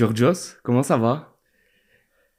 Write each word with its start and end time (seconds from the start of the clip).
Georgios, 0.00 0.56
comment 0.62 0.82
ça 0.82 0.96
va? 0.96 1.36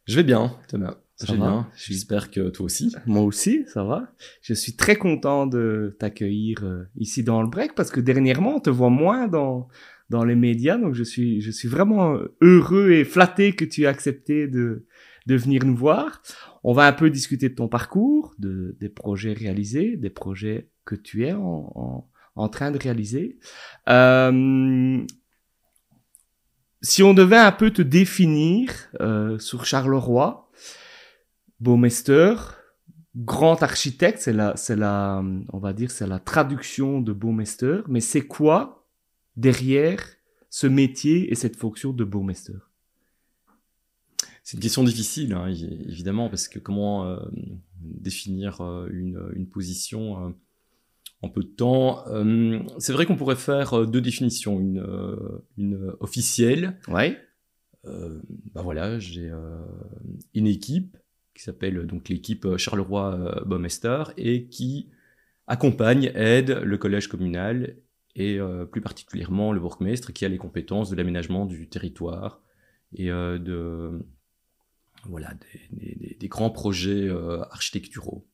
Je 0.08 0.16
vais 0.16 0.24
bien, 0.24 0.58
Thomas. 0.68 0.98
Ça 1.16 1.28
je 1.28 1.34
vais 1.34 1.38
va? 1.38 1.46
bien. 1.46 1.70
J'espère 1.76 2.32
que 2.32 2.50
toi 2.50 2.66
aussi. 2.66 2.92
Moi 3.06 3.22
aussi, 3.22 3.66
ça 3.68 3.84
va. 3.84 4.12
Je 4.42 4.56
suis 4.56 4.76
très 4.76 4.96
content 4.96 5.46
de 5.46 5.96
t'accueillir 6.00 6.64
euh, 6.64 6.86
ici 6.96 7.24
dans 7.24 7.40
le 7.44 7.48
break 7.48 7.76
parce 7.76 7.92
que 7.92 8.00
dernièrement, 8.00 8.56
on 8.56 8.60
te 8.62 8.72
voit 8.72 8.90
moins 8.90 9.28
dans, 9.28 9.68
dans 10.10 10.24
les 10.24 10.34
médias. 10.34 10.80
Donc, 10.80 10.96
je 10.96 11.04
suis, 11.04 11.40
je 11.42 11.52
suis 11.52 11.68
vraiment 11.68 12.18
heureux 12.42 12.94
et 12.94 13.04
flatté 13.04 13.54
que 13.54 13.64
tu 13.64 13.84
aies 13.84 13.86
accepté 13.86 14.48
de, 14.48 14.88
de 15.28 15.36
venir 15.36 15.64
nous 15.64 15.76
voir. 15.76 16.24
On 16.64 16.74
va 16.74 16.88
un 16.88 16.94
peu 16.94 17.12
discuter 17.12 17.50
de 17.50 17.54
ton 17.54 17.68
parcours, 17.68 18.34
de, 18.40 18.76
des 18.80 18.90
projets 18.90 19.34
réalisés, 19.34 19.98
des 19.98 20.10
projets 20.10 20.72
que 20.84 20.96
tu 20.96 21.28
es 21.28 21.34
en, 21.34 21.72
en, 21.76 22.10
en 22.34 22.50
train 22.50 22.72
de 22.72 22.80
réaliser. 22.80 23.38
Euh, 23.88 25.06
si 26.82 27.04
on 27.04 27.14
devait 27.14 27.38
un 27.38 27.52
peu 27.52 27.72
te 27.72 27.82
définir 27.82 28.72
euh, 29.00 29.38
sur 29.40 29.66
Charleroi, 29.66 30.50
Baumeister, 31.60 32.36
grand 33.16 33.62
architecte, 33.62 34.20
c'est 34.20 34.34
la, 34.34 34.56
c'est 34.56 34.76
la, 34.76 35.24
on 35.54 35.60
va 35.60 35.74
dire, 35.74 35.92
c'est 35.92 36.08
la 36.08 36.20
traduction 36.20 37.02
de 37.02 37.14
Baumeister, 37.14 37.82
mais 37.88 38.02
c'est 38.02 38.26
quoi 38.26 38.88
derrière 39.36 40.04
ce 40.50 40.68
métier 40.68 41.32
et 41.32 41.36
cette 41.36 41.56
fonction 41.56 41.94
de 41.94 42.04
Baumeister? 42.04 42.58
C'est 44.44 44.58
une 44.58 44.64
question 44.64 44.84
difficile, 44.84 45.34
hein, 45.34 45.48
évidemment, 45.48 46.30
parce 46.30 46.48
que 46.48 46.60
comment 46.60 47.06
euh, 47.06 47.18
définir 47.80 48.62
euh, 48.62 48.90
une, 48.92 49.32
une, 49.36 49.48
position 49.48 50.28
euh, 50.28 50.32
en 51.22 51.30
peu 51.30 51.42
de 51.42 51.48
temps 51.48 52.08
euh, 52.08 52.60
C'est 52.80 52.94
vrai 52.94 53.06
qu'on 53.06 53.16
pourrait 53.16 53.36
faire 53.36 53.74
euh, 53.74 53.86
deux 53.86 54.02
définitions, 54.02 54.60
une, 54.60 54.80
euh, 54.80 55.44
une 55.58 55.94
officielle. 56.00 56.80
Ouais. 56.88 57.18
bah 57.84 58.62
voilà, 58.62 59.00
j'ai 59.00 59.32
une 60.34 60.48
équipe 60.48 60.98
qui 61.34 61.44
s'appelle 61.44 61.86
donc 61.88 62.10
l'équipe 62.10 62.58
Charleroi 62.58 63.44
Baumeister 63.46 64.04
et 64.18 64.46
qui 64.48 64.90
accompagne, 65.48 66.12
aide 66.16 66.52
le 66.64 66.78
collège 66.78 67.08
communal 67.08 67.76
et 68.16 68.40
euh, 68.40 68.66
plus 68.66 68.82
particulièrement 68.82 69.52
le 69.52 69.60
bourgmestre 69.60 70.14
qui 70.14 70.26
a 70.26 70.30
les 70.30 70.38
compétences 70.38 70.90
de 70.90 70.96
l'aménagement 70.96 71.46
du 71.46 71.68
territoire 71.68 72.42
et 72.94 73.10
euh, 73.10 73.38
de 73.38 74.00
voilà 75.06 75.34
des, 75.72 75.96
des, 75.96 76.18
des 76.20 76.28
grands 76.28 76.50
projets 76.50 77.08
euh, 77.08 77.42
architecturaux. 77.52 78.28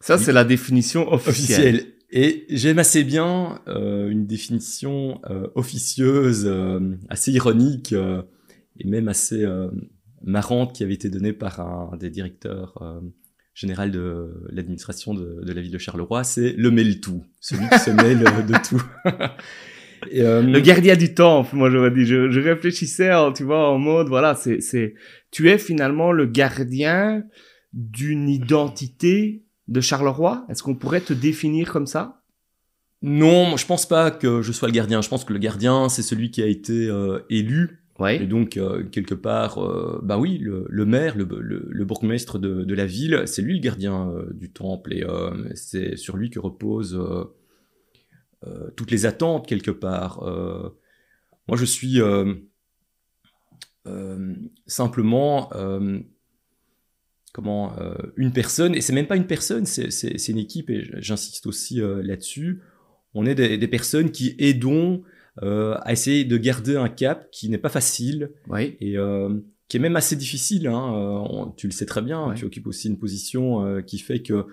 Ça, 0.00 0.18
c'est 0.18 0.32
la 0.32 0.44
définition 0.44 1.12
officielle. 1.12 1.74
officielle. 1.76 1.94
Et 2.10 2.46
j'aime 2.48 2.78
assez 2.78 3.04
bien 3.04 3.60
euh, 3.68 4.08
une 4.08 4.26
définition 4.26 5.20
euh, 5.28 5.48
officieuse, 5.54 6.46
euh, 6.46 6.80
assez 7.10 7.32
ironique 7.32 7.92
et 7.92 8.84
même 8.86 9.08
assez 9.08 9.44
marrante 10.22 10.74
qui 10.74 10.84
avait 10.84 10.94
été 10.94 11.10
donnée 11.10 11.32
par 11.32 11.60
un 11.60 11.96
des 11.96 12.10
directeurs 12.10 13.02
général 13.54 13.90
de 13.90 14.44
l'administration 14.52 15.14
de, 15.14 15.40
de, 15.42 15.52
la 15.52 15.60
ville 15.60 15.72
de 15.72 15.78
Charleroi, 15.78 16.22
c'est 16.22 16.52
le 16.52 16.70
mêle-tout, 16.70 17.24
celui 17.40 17.68
qui 17.68 17.78
se 17.80 17.90
mêle 17.90 18.18
de 18.46 18.68
tout. 18.68 18.82
Et, 20.12 20.22
euh, 20.22 20.42
le 20.42 20.60
gardien 20.60 20.94
du 20.94 21.12
temple, 21.12 21.56
moi 21.56 21.68
j'aurais 21.68 21.90
dit, 21.90 22.06
je, 22.06 22.30
je 22.30 22.40
réfléchissais, 22.40 23.10
tu 23.34 23.42
vois, 23.42 23.68
en 23.68 23.78
mode, 23.78 24.06
voilà, 24.06 24.36
c'est, 24.36 24.60
c'est, 24.60 24.94
tu 25.32 25.50
es 25.50 25.58
finalement 25.58 26.12
le 26.12 26.26
gardien 26.26 27.24
d'une 27.72 28.28
identité 28.28 29.42
de 29.68 29.80
Charleroi. 29.80 30.44
Est-ce 30.48 30.62
qu'on 30.62 30.74
pourrait 30.74 31.00
te 31.00 31.12
définir 31.12 31.72
comme 31.72 31.86
ça? 31.86 32.22
Non, 33.00 33.56
je 33.56 33.64
pense 33.64 33.86
pas 33.86 34.10
que 34.10 34.42
je 34.42 34.50
sois 34.50 34.68
le 34.68 34.74
gardien. 34.74 35.00
Je 35.02 35.08
pense 35.08 35.24
que 35.24 35.32
le 35.32 35.38
gardien, 35.38 35.88
c'est 35.88 36.02
celui 36.02 36.30
qui 36.30 36.42
a 36.42 36.46
été 36.46 36.88
euh, 36.88 37.20
élu 37.30 37.78
Ouais. 37.98 38.22
Et 38.22 38.26
donc, 38.26 38.56
euh, 38.56 38.84
quelque 38.84 39.14
part, 39.14 39.58
euh, 39.58 39.98
bah 40.04 40.18
oui, 40.18 40.38
le, 40.38 40.66
le 40.68 40.84
maire, 40.84 41.16
le, 41.16 41.24
le, 41.40 41.66
le, 41.68 41.84
bourgmestre 41.84 42.38
de, 42.38 42.62
de, 42.62 42.74
la 42.74 42.86
ville, 42.86 43.24
c'est 43.26 43.42
lui 43.42 43.54
le 43.54 43.60
gardien 43.60 44.10
euh, 44.10 44.32
du 44.32 44.50
temple 44.52 44.94
et 44.94 45.04
c'est 45.54 45.96
sur 45.96 46.16
lui 46.16 46.30
que 46.30 46.38
reposent 46.38 46.98
toutes 48.76 48.92
les 48.92 49.04
attentes, 49.04 49.48
quelque 49.48 49.72
part. 49.72 50.22
moi, 51.48 51.56
je 51.56 51.64
suis 51.64 52.00
simplement, 54.66 55.50
comment, 57.32 57.74
une 58.16 58.32
personne, 58.32 58.74
et 58.74 58.80
c'est 58.80 58.92
même 58.92 59.06
pas 59.06 59.16
une 59.16 59.26
personne, 59.26 59.66
c'est 59.66 60.28
une 60.28 60.38
équipe, 60.38 60.70
et 60.70 60.88
j'insiste 60.98 61.46
aussi 61.46 61.80
là-dessus. 61.80 62.60
On 63.14 63.26
est 63.26 63.34
des, 63.34 63.58
des 63.58 63.68
personnes 63.68 64.10
qui 64.10 64.34
aidons 64.38 65.02
euh, 65.42 65.76
à 65.82 65.92
essayer 65.92 66.24
de 66.24 66.36
garder 66.36 66.76
un 66.76 66.88
cap 66.88 67.28
qui 67.30 67.48
n'est 67.48 67.58
pas 67.58 67.68
facile 67.68 68.32
oui. 68.48 68.76
et 68.80 68.96
euh, 68.96 69.38
qui 69.68 69.76
est 69.76 69.80
même 69.80 69.96
assez 69.96 70.16
difficile. 70.16 70.66
Hein. 70.66 70.94
Euh, 70.94 71.44
tu 71.56 71.68
le 71.68 71.72
sais 71.72 71.86
très 71.86 72.02
bien, 72.02 72.28
ouais. 72.28 72.34
tu 72.34 72.44
occupes 72.44 72.66
aussi 72.66 72.88
une 72.88 72.98
position 72.98 73.64
euh, 73.64 73.80
qui 73.80 73.98
fait 73.98 74.20
que 74.20 74.46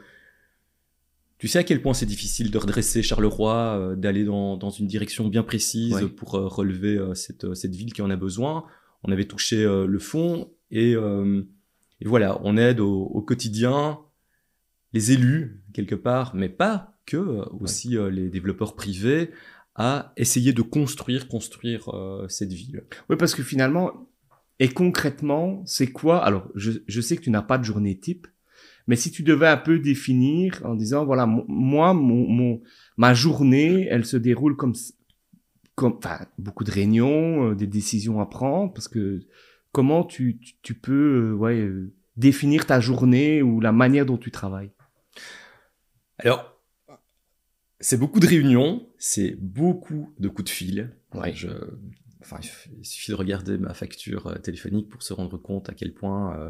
tu 1.38 1.48
sais 1.48 1.60
à 1.60 1.64
quel 1.64 1.82
point 1.82 1.94
c'est 1.94 2.06
difficile 2.06 2.52
de 2.52 2.58
redresser 2.58 3.02
Charleroi, 3.02 3.56
euh, 3.56 3.96
d'aller 3.96 4.26
dans, 4.26 4.58
dans, 4.58 4.70
une 4.70 4.88
direction 4.88 5.28
bien 5.28 5.44
précise 5.44 6.08
pour 6.16 6.36
euh, 6.36 6.48
relever 6.48 7.00
cette, 7.14 7.56
cette, 7.56 7.76
ville 7.76 7.92
qui 7.92 8.02
en 8.02 8.10
a 8.10 8.16
besoin. 8.16 8.66
On 9.04 9.12
avait 9.12 9.26
touché 9.26 9.64
le 9.64 10.00
fond 10.00 10.52
et, 10.72 10.96
et, 12.06 12.08
voilà, 12.08 12.40
on 12.44 12.56
aide 12.56 12.80
au, 12.80 13.04
au, 13.04 13.22
quotidien 13.22 14.00
les 14.94 15.12
élus 15.12 15.64
quelque 15.74 15.96
part, 15.96 16.36
mais 16.36 16.50
pas 16.50 16.94
que 17.06 17.18
aussi 17.60 17.98
ouais. 17.98 18.12
les 18.12 18.30
développeurs 18.30 18.76
privés 18.76 19.32
à 19.76 20.14
essayer 20.16 20.54
de 20.54 20.62
construire, 20.62 21.28
construire 21.28 21.90
euh, 21.90 22.28
cette 22.30 22.54
ville. 22.54 22.86
Oui, 23.10 23.18
parce 23.18 23.36
que 23.36 23.44
finalement, 23.44 24.08
et 24.60 24.70
concrètement, 24.70 25.62
c'est 25.66 25.92
quoi? 25.92 26.24
Alors, 26.24 26.50
je, 26.56 26.72
je, 26.88 27.02
sais 27.02 27.18
que 27.18 27.22
tu 27.22 27.30
n'as 27.30 27.42
pas 27.42 27.58
de 27.58 27.66
journée 27.66 28.00
type, 28.00 28.28
mais 28.88 28.96
si 28.96 29.12
tu 29.12 29.22
devais 29.22 29.48
un 29.48 29.58
peu 29.58 29.80
définir 29.80 30.62
en 30.64 30.76
disant, 30.76 31.06
voilà, 31.06 31.26
moi, 31.26 31.94
mon, 31.94 32.28
mon 32.28 32.62
ma 32.96 33.14
journée, 33.14 33.88
elle 33.90 34.06
se 34.06 34.16
déroule 34.16 34.56
comme, 34.56 34.76
comme, 35.76 35.98
enfin, 35.98 36.20
beaucoup 36.38 36.64
de 36.64 36.72
réunions, 36.72 37.52
euh, 37.52 37.56
des 37.56 37.68
décisions 37.68 38.22
à 38.22 38.28
prendre, 38.28 38.72
parce 38.74 38.88
que 38.88 39.20
comment 39.76 40.06
tu, 40.06 40.40
tu, 40.40 40.54
tu 40.62 40.74
peux, 40.74 41.32
euh, 41.32 41.34
ouais, 41.34 41.60
euh, 41.60 41.94
définir 42.16 42.66
ta 42.66 42.80
journée 42.80 43.42
ou 43.42 43.60
la 43.60 43.74
manière 43.74 44.06
dont 44.06 44.18
tu 44.18 44.32
travailles? 44.32 44.72
Alors, 46.20 46.56
c'est 47.82 47.98
beaucoup 47.98 48.22
de 48.22 48.28
réunions, 48.28 48.88
c'est 48.98 49.36
beaucoup 49.40 50.14
de 50.18 50.30
coups 50.30 50.46
de 50.46 50.50
fil. 50.50 50.96
Ouais. 51.14 51.34
Je, 51.34 51.50
enfin, 52.22 52.38
il 52.80 52.86
suffit 52.86 53.12
de 53.12 53.16
regarder 53.16 53.58
ma 53.58 53.74
facture 53.74 54.28
euh, 54.28 54.36
téléphonique 54.36 54.88
pour 54.90 55.04
se 55.04 55.12
rendre 55.12 55.38
compte 55.38 55.70
à 55.70 55.74
quel 55.74 55.94
point 55.94 56.40
euh, 56.40 56.50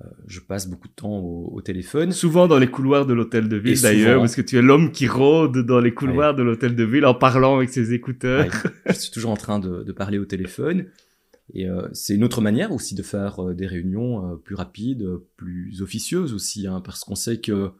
euh, 0.00 0.08
je 0.28 0.38
passe 0.38 0.68
beaucoup 0.68 0.88
de 0.88 0.94
temps 0.94 1.18
au, 1.18 1.50
au, 1.52 1.60
téléphone. 1.60 2.12
Souvent 2.12 2.46
dans 2.46 2.58
les 2.58 2.68
couloirs 2.68 3.04
de 3.04 3.14
l'hôtel 3.14 3.48
de 3.48 3.56
ville 3.56 3.80
d'ailleurs, 3.82 4.20
parce 4.20 4.36
que 4.36 4.42
tu 4.42 4.56
es 4.56 4.62
l'homme 4.62 4.92
qui 4.92 5.08
rôde 5.08 5.58
dans 5.58 5.80
les 5.80 5.92
couloirs 5.92 6.32
ouais. 6.32 6.38
de 6.38 6.42
l'hôtel 6.44 6.76
de 6.76 6.84
ville 6.84 7.04
en 7.04 7.14
parlant 7.14 7.56
avec 7.56 7.70
ses 7.70 7.92
écouteurs. 7.92 8.46
Ouais. 8.46 8.70
je 8.86 8.92
suis 8.92 9.10
toujours 9.10 9.32
en 9.32 9.36
train 9.36 9.58
de, 9.58 9.82
de 9.82 9.92
parler 9.92 10.18
au 10.18 10.24
téléphone. 10.24 10.86
Et 11.52 11.68
euh, 11.68 11.88
c'est 11.92 12.14
une 12.14 12.24
autre 12.24 12.40
manière 12.40 12.72
aussi 12.72 12.94
de 12.94 13.02
faire 13.02 13.42
euh, 13.42 13.54
des 13.54 13.66
réunions 13.66 14.38
plus 14.38 14.54
rapides, 14.54 15.06
plus 15.36 15.82
officieuses 15.82 16.32
aussi, 16.32 16.66
hein, 16.66 16.80
parce 16.80 17.04
qu'on 17.04 17.14
sait 17.14 17.38
que 17.38 17.72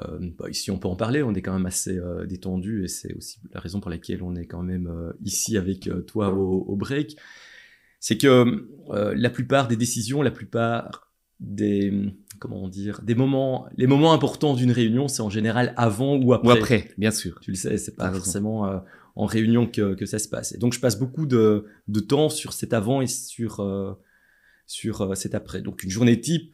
euh, 0.00 0.18
bah 0.38 0.50
ici, 0.50 0.70
on 0.70 0.78
peut 0.78 0.88
en 0.88 0.96
parler, 0.96 1.22
on 1.22 1.34
est 1.34 1.42
quand 1.42 1.52
même 1.52 1.66
assez 1.66 1.96
euh, 1.96 2.26
détendu 2.26 2.84
et 2.84 2.88
c'est 2.88 3.14
aussi 3.14 3.38
la 3.52 3.60
raison 3.60 3.80
pour 3.80 3.90
laquelle 3.90 4.22
on 4.22 4.34
est 4.36 4.44
quand 4.44 4.62
même 4.62 4.86
euh, 4.86 5.12
ici 5.24 5.56
avec 5.56 5.88
toi 6.06 6.30
au, 6.30 6.64
au, 6.68 6.76
break. 6.76 7.16
C'est 8.00 8.18
que 8.18 8.68
la 9.14 9.30
plupart 9.30 9.66
des 9.66 9.76
décisions, 9.76 10.22
la 10.22 10.30
plupart 10.30 11.10
des 11.40 12.14
comment 12.38 12.68
dire, 12.68 13.00
des 13.02 13.16
moments, 13.16 13.66
les 13.76 13.88
moments 13.88 14.12
importants 14.12 14.54
d'une 14.54 14.70
réunion, 14.70 15.08
c'est 15.08 15.22
en 15.22 15.30
général 15.30 15.74
avant 15.76 16.16
ou 16.16 16.32
après. 16.32 16.48
Ou 16.48 16.50
après, 16.52 16.90
bien 16.96 17.10
sûr. 17.10 17.40
Tu 17.40 17.50
le 17.50 17.56
sais, 17.56 17.76
c'est 17.78 17.96
pas 17.96 18.12
forcément 18.12 18.82
en 19.18 19.26
réunion 19.26 19.66
que, 19.66 20.06
ça 20.06 20.18
se 20.18 20.28
passe. 20.28 20.52
Et 20.52 20.58
donc, 20.58 20.72
je 20.72 20.80
passe 20.80 20.98
beaucoup 20.98 21.26
de, 21.26 21.66
temps 22.08 22.30
sur 22.30 22.54
cet 22.54 22.72
avant 22.72 23.02
et 23.02 23.06
sur 23.06 23.98
sur 24.66 25.16
cet 25.16 25.34
après. 25.34 25.60
Donc, 25.60 25.82
une 25.82 25.90
journée 25.90 26.20
type 26.20 26.52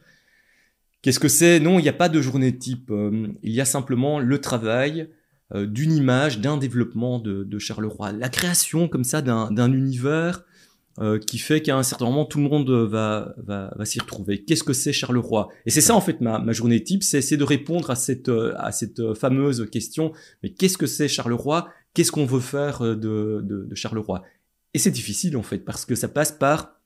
Qu'est-ce 1.05 1.19
que 1.19 1.27
c'est? 1.27 1.59
Non, 1.59 1.77
il 1.77 1.83
n'y 1.83 1.89
a 1.89 1.93
pas 1.93 2.09
de 2.09 2.19
journée 2.19 2.57
type. 2.57 2.89
Euh, 2.89 3.27
il 3.43 3.51
y 3.51 3.61
a 3.61 3.65
simplement 3.65 4.17
le 4.17 4.41
travail 4.41 5.07
euh, 5.53 5.67
d'une 5.67 5.91
image, 5.91 6.39
d'un 6.39 6.57
développement 6.57 7.19
de, 7.19 7.59
Charleroi. 7.59 8.11
La 8.11 8.27
création 8.27 8.87
comme 8.87 9.03
ça 9.03 9.21
d'un 9.21 9.71
univers 9.71 10.43
euh, 10.99 11.19
qui 11.19 11.37
fait 11.37 11.61
qu'à 11.61 11.77
un 11.77 11.83
certain 11.83 12.05
moment, 12.05 12.25
tout 12.25 12.39
le 12.39 12.49
monde 12.49 12.71
va, 12.71 13.35
va, 13.37 13.71
va 13.77 13.85
s'y 13.85 13.99
retrouver. 13.99 14.43
Qu'est-ce 14.45 14.63
que 14.63 14.73
c'est 14.73 14.93
Charleroi? 14.93 15.49
Et 15.67 15.69
c'est 15.69 15.79
ça 15.79 15.93
en 15.93 16.01
fait 16.01 16.21
ma, 16.21 16.39
ma 16.39 16.53
journée 16.53 16.83
type, 16.83 17.03
c'est 17.03 17.37
de 17.37 17.43
répondre 17.43 17.91
à 17.91 17.95
cette, 17.95 18.31
à 18.57 18.71
cette 18.71 19.13
fameuse 19.13 19.69
question, 19.69 20.11
mais 20.41 20.53
qu'est-ce 20.53 20.79
que 20.79 20.87
c'est 20.87 21.07
Charleroi? 21.07 21.69
Qu'est-ce 21.95 22.11
qu'on 22.11 22.27
veut 22.27 22.39
faire 22.39 22.81
de, 22.81 22.95
de, 22.95 23.65
de 23.65 23.75
Charleroi? 23.75 24.23
Et 24.75 24.77
c'est 24.77 24.91
difficile 24.91 25.37
en 25.37 25.43
fait, 25.43 25.59
parce 25.59 25.85
que 25.85 25.95
ça 25.95 26.07
passe 26.07 26.31
par 26.31 26.79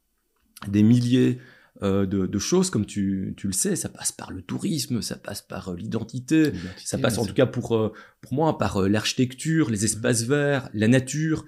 des 0.67 0.83
milliers 0.83 1.39
euh, 1.81 2.05
de, 2.05 2.25
de, 2.25 2.39
choses, 2.39 2.69
comme 2.69 2.85
tu, 2.85 3.33
tu, 3.37 3.47
le 3.47 3.53
sais, 3.53 3.77
ça 3.77 3.87
passe 3.87 4.11
par 4.11 4.31
le 4.31 4.41
tourisme, 4.41 5.01
ça 5.01 5.15
passe 5.15 5.41
par 5.41 5.69
euh, 5.69 5.75
l'identité, 5.77 6.51
ça 6.83 6.97
passe 6.97 7.17
en 7.17 7.25
tout 7.25 7.33
cas 7.33 7.45
pour, 7.45 7.75
euh, 7.75 7.93
pour 8.19 8.33
moi 8.33 8.57
par 8.57 8.77
euh, 8.77 8.89
l'architecture, 8.89 9.69
les 9.69 9.85
espaces 9.85 10.23
verts, 10.23 10.69
la 10.73 10.89
nature, 10.89 11.45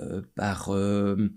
euh, 0.00 0.22
par 0.34 0.70
euh, 0.70 1.28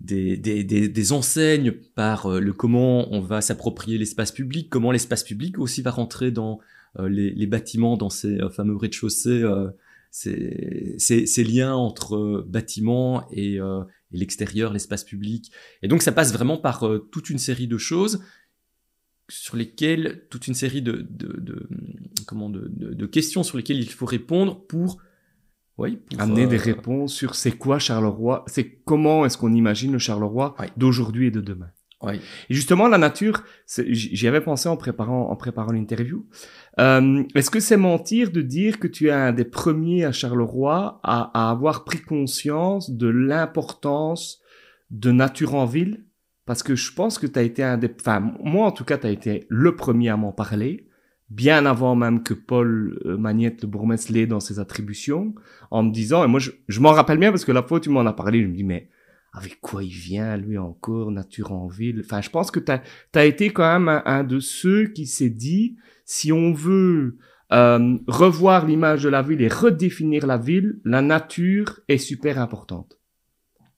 des, 0.00 0.36
des, 0.36 0.62
des, 0.62 0.88
des, 0.90 1.12
enseignes 1.12 1.72
par 1.94 2.26
euh, 2.26 2.38
le 2.38 2.52
comment 2.52 3.10
on 3.12 3.20
va 3.20 3.40
s'approprier 3.40 3.96
l'espace 3.96 4.30
public, 4.30 4.68
comment 4.68 4.92
l'espace 4.92 5.24
public 5.24 5.58
aussi 5.58 5.80
va 5.80 5.90
rentrer 5.90 6.30
dans 6.30 6.60
euh, 6.98 7.08
les, 7.08 7.30
les, 7.30 7.46
bâtiments, 7.46 7.96
dans 7.96 8.10
ces 8.10 8.38
fameux 8.50 8.76
rez-de-chaussée, 8.76 9.42
ces, 10.10 10.94
ces, 10.98 11.26
ces, 11.26 11.44
liens 11.44 11.74
entre 11.74 12.44
bâtiments 12.48 13.28
et, 13.30 13.54
et 13.56 13.60
l'extérieur, 14.10 14.72
l'espace 14.72 15.04
public. 15.04 15.52
Et 15.82 15.88
donc 15.88 16.02
ça 16.02 16.12
passe 16.12 16.32
vraiment 16.32 16.58
par 16.58 16.84
toute 17.12 17.30
une 17.30 17.38
série 17.38 17.68
de 17.68 17.78
choses 17.78 18.20
sur 19.30 19.56
lesquelles, 19.56 20.26
toute 20.28 20.48
une 20.48 20.54
série 20.54 20.82
de, 20.82 21.06
de, 21.08 21.38
de 21.40 21.68
comment, 22.26 22.50
de, 22.50 22.68
de, 22.68 23.06
questions 23.06 23.42
sur 23.42 23.56
lesquelles 23.56 23.78
il 23.78 23.88
faut 23.88 24.06
répondre 24.06 24.66
pour 24.66 25.00
oui, 25.78 25.98
amener 26.18 26.46
des 26.46 26.58
euh, 26.58 26.62
réponses 26.62 27.14
sur 27.14 27.34
c'est 27.34 27.52
quoi 27.52 27.78
Charleroi, 27.78 28.44
c'est 28.46 28.80
comment 28.84 29.24
est-ce 29.24 29.38
qu'on 29.38 29.54
imagine 29.54 29.92
le 29.92 29.98
Charleroi 29.98 30.54
d'aujourd'hui 30.76 31.28
et 31.28 31.30
de 31.30 31.40
demain? 31.40 31.70
Oui. 32.02 32.14
Et 32.48 32.54
justement, 32.54 32.88
la 32.88 32.98
nature, 32.98 33.44
j'y 33.66 34.26
avais 34.26 34.40
pensé 34.40 34.68
en 34.68 34.76
préparant, 34.76 35.30
en 35.30 35.36
préparant 35.36 35.72
l'interview. 35.72 36.26
Euh, 36.78 37.22
est-ce 37.34 37.50
que 37.50 37.60
c'est 37.60 37.76
mentir 37.76 38.30
de 38.30 38.40
dire 38.40 38.78
que 38.78 38.88
tu 38.88 39.08
es 39.08 39.10
un 39.10 39.32
des 39.32 39.44
premiers 39.44 40.04
à 40.04 40.12
Charleroi 40.12 41.00
à, 41.02 41.30
à 41.34 41.50
avoir 41.50 41.84
pris 41.84 42.00
conscience 42.00 42.90
de 42.90 43.08
l'importance 43.08 44.40
de 44.90 45.12
nature 45.12 45.54
en 45.54 45.66
ville? 45.66 46.04
Parce 46.46 46.62
que 46.62 46.74
je 46.74 46.92
pense 46.92 47.18
que 47.18 47.26
tu 47.26 47.38
as 47.38 47.42
été 47.42 47.62
un 47.62 47.76
des... 47.76 47.90
Enfin, 48.00 48.32
moi 48.42 48.66
en 48.66 48.72
tout 48.72 48.84
cas, 48.84 48.96
tu 48.96 49.06
as 49.06 49.10
été 49.10 49.46
le 49.48 49.76
premier 49.76 50.08
à 50.08 50.16
m'en 50.16 50.32
parler 50.32 50.86
bien 51.30 51.64
avant 51.64 51.94
même 51.94 52.22
que 52.22 52.34
Paul 52.34 52.98
euh, 53.06 53.16
Magnette, 53.16 53.62
le 53.62 53.68
bourgmestre, 53.68 54.12
l'ait 54.12 54.26
dans 54.26 54.40
ses 54.40 54.58
attributions, 54.58 55.34
en 55.70 55.84
me 55.84 55.92
disant, 55.92 56.24
et 56.24 56.26
moi 56.26 56.40
je, 56.40 56.50
je 56.68 56.80
m'en 56.80 56.90
rappelle 56.90 57.18
bien 57.18 57.30
parce 57.30 57.44
que 57.44 57.52
la 57.52 57.62
fois 57.62 57.78
où 57.78 57.80
tu 57.80 57.88
m'en 57.88 58.04
as 58.04 58.12
parlé, 58.12 58.42
je 58.42 58.48
me 58.48 58.54
dis, 58.54 58.64
mais 58.64 58.88
avec 59.32 59.60
quoi 59.60 59.84
il 59.84 59.90
vient, 59.90 60.36
lui 60.36 60.58
encore, 60.58 61.10
nature 61.10 61.52
en 61.52 61.68
ville 61.68 62.02
Enfin, 62.04 62.20
je 62.20 62.30
pense 62.30 62.50
que 62.50 62.60
tu 62.60 62.72
as, 62.72 63.24
été 63.24 63.50
quand 63.50 63.80
même 63.80 64.02
un, 64.04 64.24
de 64.24 64.40
ceux 64.40 64.86
qui 64.88 65.06
s'est 65.06 65.30
dit, 65.30 65.76
si 66.04 66.32
on 66.32 66.52
veut 66.52 67.16
euh, 67.52 67.96
revoir 68.08 68.66
l'image 68.66 69.04
de 69.04 69.08
la 69.08 69.22
ville 69.22 69.40
et 69.40 69.48
redéfinir 69.48 70.26
la 70.26 70.36
ville, 70.36 70.80
la 70.84 71.02
nature 71.02 71.80
est 71.88 71.98
super 71.98 72.40
importante. 72.40 72.98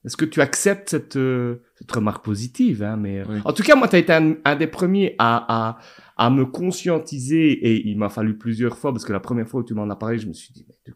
Est-ce 0.05 0.17
que 0.17 0.25
tu 0.25 0.41
acceptes 0.41 0.89
cette, 0.89 1.15
euh, 1.15 1.63
cette 1.75 1.91
remarque 1.91 2.25
positive 2.25 2.83
hein, 2.83 2.97
mais 2.97 3.23
En 3.45 3.53
tout 3.53 3.63
cas, 3.63 3.75
moi, 3.75 3.87
tu 3.87 3.95
as 3.95 3.99
été 3.99 4.11
un, 4.11 4.35
un 4.43 4.55
des 4.55 4.67
premiers 4.67 5.15
à, 5.17 5.45
à, 5.47 5.79
à 6.17 6.29
me 6.29 6.45
conscientiser, 6.45 7.51
et 7.51 7.87
il 7.87 7.97
m'a 7.97 8.09
fallu 8.09 8.37
plusieurs 8.37 8.77
fois, 8.77 8.91
parce 8.91 9.05
que 9.05 9.13
la 9.13 9.21
première 9.21 9.47
fois 9.47 9.61
où 9.61 9.63
tu 9.63 9.73
m'en 9.73 9.89
as 9.89 9.95
parlé, 9.95 10.17
je 10.17 10.27
me 10.27 10.33
suis 10.33 10.51
dit, 10.51 10.65
mais 10.67 10.93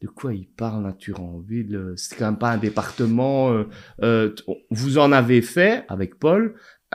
de, 0.00 0.08
quoi 0.08 0.34
il 0.34 0.46
parle, 0.48 0.82
Nature 0.82 1.20
en 1.20 1.38
ville 1.40 1.92
C'est 1.96 2.16
quand 2.16 2.26
même 2.26 2.38
pas 2.38 2.52
un 2.52 2.58
département, 2.58 3.52
euh, 3.52 3.64
euh, 4.02 4.34
vous 4.70 4.98
en 4.98 5.12
avez 5.12 5.42
fait, 5.42 5.84
avec 5.88 6.18
Paul, 6.18 6.54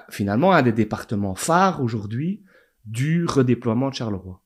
finalement, 0.10 0.54
un 0.54 0.62
des 0.62 0.72
départements 0.72 1.36
phares 1.36 1.82
aujourd'hui 1.82 2.44
du 2.86 3.26
redéploiement 3.26 3.90
de 3.90 3.96
Charleroi. 3.96 4.42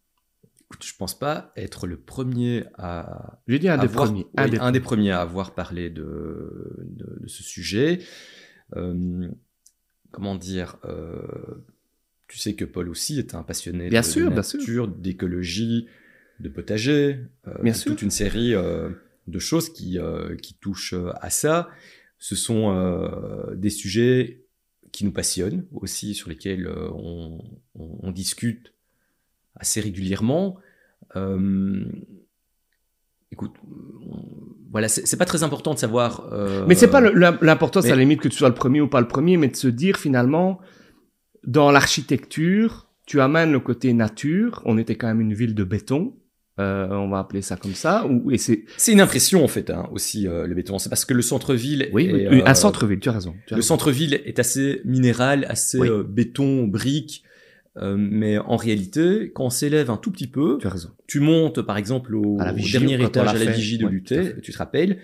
Écoute, 0.69 0.83
je 0.85 0.95
pense 0.97 1.17
pas 1.17 1.53
être 1.55 1.87
le 1.87 1.97
premier 1.97 2.65
à. 2.77 3.39
J'ai 3.47 3.57
dit 3.57 3.69
un 3.69 3.77
des 3.77 3.87
premiers. 3.87 4.27
Un, 4.35 4.49
des... 4.49 4.59
un, 4.59 4.71
des... 4.71 4.81
premiers 4.81 5.11
à 5.11 5.21
avoir 5.21 5.55
parlé 5.55 5.89
de, 5.89 6.83
de, 6.83 7.19
de 7.21 7.27
ce 7.27 7.41
sujet. 7.41 7.99
Euh, 8.75 9.29
comment 10.11 10.35
dire 10.35 10.77
euh, 10.85 11.21
tu 12.27 12.37
sais 12.37 12.55
que 12.55 12.65
Paul 12.65 12.89
aussi 12.89 13.19
est 13.19 13.35
un 13.35 13.43
passionné 13.43 13.89
bien 13.89 14.01
de, 14.01 14.05
sûr, 14.05 14.29
nature, 14.29 14.87
d'écologie, 14.87 15.87
de 16.39 16.49
potager, 16.49 17.19
euh, 17.47 17.53
bien 17.63 17.73
sûr. 17.73 17.91
toute 17.91 18.01
une 18.01 18.11
série 18.11 18.53
euh, 18.53 18.89
de 19.27 19.39
choses 19.39 19.69
qui, 19.69 19.99
euh, 19.99 20.35
qui 20.35 20.53
touchent 20.55 20.93
euh, 20.93 21.11
à 21.21 21.29
ça. 21.29 21.69
Ce 22.19 22.35
sont 22.35 22.73
euh, 22.73 23.55
des 23.55 23.69
sujets 23.69 24.43
qui 24.91 25.05
nous 25.05 25.11
passionnent 25.11 25.65
aussi, 25.73 26.15
sur 26.15 26.29
lesquels 26.29 26.65
euh, 26.65 26.89
on, 26.93 27.39
on, 27.75 27.99
on, 28.01 28.11
discute 28.11 28.73
assez 29.55 29.81
régulièrement. 29.81 30.57
écoute, 33.31 33.53
voilà, 34.71 34.87
c'est 34.87 35.17
pas 35.17 35.25
très 35.25 35.43
important 35.43 35.73
de 35.73 35.79
savoir. 35.79 36.29
mais 36.67 36.75
c'est 36.75 36.89
pas 36.89 37.01
l'important, 37.01 37.81
c'est 37.81 37.91
à 37.91 37.95
la 37.95 38.01
limite 38.01 38.21
que 38.21 38.27
tu 38.27 38.37
sois 38.37 38.49
le 38.49 38.55
premier 38.55 38.81
ou 38.81 38.87
pas 38.87 39.01
le 39.01 39.07
premier, 39.07 39.37
mais 39.37 39.47
de 39.47 39.55
se 39.55 39.67
dire 39.67 39.97
finalement 39.97 40.59
dans 41.43 41.71
l'architecture, 41.71 42.87
tu 43.05 43.21
amènes 43.21 43.51
le 43.51 43.59
côté 43.59 43.93
nature. 43.93 44.61
On 44.65 44.77
était 44.77 44.95
quand 44.95 45.07
même 45.07 45.21
une 45.21 45.33
ville 45.33 45.55
de 45.55 45.63
béton. 45.63 46.13
Euh, 46.59 46.87
on 46.89 47.07
va 47.09 47.19
appeler 47.19 47.41
ça 47.41 47.55
comme 47.55 47.75
ça. 47.75 48.07
Ou, 48.07 48.31
et 48.31 48.37
c'est... 48.37 48.65
c'est 48.77 48.91
une 48.91 49.01
impression 49.01 49.43
en 49.43 49.47
fait 49.47 49.69
hein, 49.69 49.87
aussi 49.91 50.27
euh, 50.27 50.47
le 50.47 50.55
béton. 50.55 50.79
C'est 50.79 50.89
parce 50.89 51.05
que 51.05 51.13
le 51.13 51.21
centre-ville. 51.21 51.89
Oui, 51.93 52.05
est, 52.05 52.29
oui 52.29 52.41
un 52.43 52.51
euh, 52.51 52.53
centre-ville. 52.55 52.99
Tu 52.99 53.09
as 53.09 53.13
raison. 53.13 53.35
Tu 53.45 53.53
as 53.53 53.57
le 53.57 53.63
centre-ville 53.63 54.15
est 54.25 54.39
assez 54.39 54.81
minéral, 54.83 55.45
assez 55.49 55.79
oui. 55.79 55.89
Euh, 55.89 56.03
béton, 56.03 56.65
brique. 56.65 57.23
Euh, 57.77 57.95
mais 57.95 58.39
en 58.39 58.55
réalité, 58.55 59.31
quand 59.35 59.45
on 59.45 59.49
s'élève 59.51 59.91
un 59.91 59.97
tout 59.97 60.11
petit 60.11 60.25
peu, 60.25 60.57
tu, 60.59 60.65
as 60.65 60.71
raison. 60.71 60.89
tu 61.05 61.19
montes 61.19 61.61
par 61.61 61.77
exemple 61.77 62.15
au, 62.15 62.39
vigie, 62.55 62.75
au 62.75 62.79
dernier 62.79 63.05
étage 63.05 63.27
à 63.27 63.33
la 63.33 63.51
vigie 63.51 63.77
de 63.77 63.85
ouais, 63.85 63.91
Luté, 63.91 64.33
tu 64.41 64.51
te 64.51 64.57
rappelles, 64.57 64.97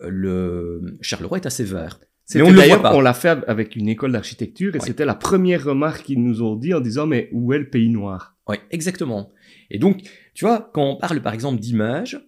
le 0.00 0.98
Charleroi 1.00 1.38
est 1.38 1.46
assez 1.46 1.64
vert. 1.64 1.98
Mais 2.34 2.42
on 2.42 2.52
d'ailleurs, 2.52 2.82
on 2.94 3.00
l'a 3.00 3.14
fait 3.14 3.38
avec 3.46 3.74
une 3.76 3.88
école 3.88 4.12
d'architecture 4.12 4.74
et 4.76 4.78
ouais. 4.78 4.86
c'était 4.86 5.06
la 5.06 5.14
première 5.14 5.64
remarque 5.64 6.04
qu'ils 6.04 6.22
nous 6.22 6.42
ont 6.42 6.56
dit 6.56 6.74
en 6.74 6.80
disant 6.80 7.06
mais 7.06 7.30
où 7.32 7.54
est 7.54 7.58
le 7.58 7.70
pays 7.70 7.88
noir? 7.88 8.36
Oui, 8.46 8.56
exactement. 8.70 9.32
Et 9.70 9.78
donc, 9.78 10.02
tu 10.38 10.44
vois, 10.44 10.70
quand 10.72 10.84
on 10.84 10.94
parle 10.94 11.20
par 11.20 11.34
exemple 11.34 11.58
d'image, 11.58 12.24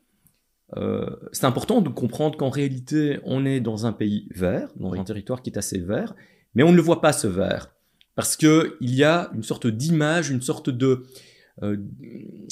euh, 0.76 1.06
c'est 1.30 1.44
important 1.44 1.80
de 1.80 1.88
comprendre 1.90 2.36
qu'en 2.36 2.50
réalité, 2.50 3.20
on 3.22 3.46
est 3.46 3.60
dans 3.60 3.86
un 3.86 3.92
pays 3.92 4.28
vert, 4.34 4.68
dans 4.74 4.90
oui. 4.90 4.98
un 4.98 5.04
territoire 5.04 5.42
qui 5.42 5.50
est 5.50 5.56
assez 5.56 5.78
vert, 5.78 6.16
mais 6.56 6.64
on 6.64 6.72
ne 6.72 6.76
le 6.76 6.82
voit 6.82 7.00
pas 7.00 7.12
ce 7.12 7.28
vert 7.28 7.70
parce 8.16 8.36
que 8.36 8.76
il 8.80 8.96
y 8.96 9.04
a 9.04 9.30
une 9.32 9.44
sorte 9.44 9.68
d'image, 9.68 10.28
une 10.28 10.42
sorte 10.42 10.70
de 10.70 11.04
euh, 11.62 11.76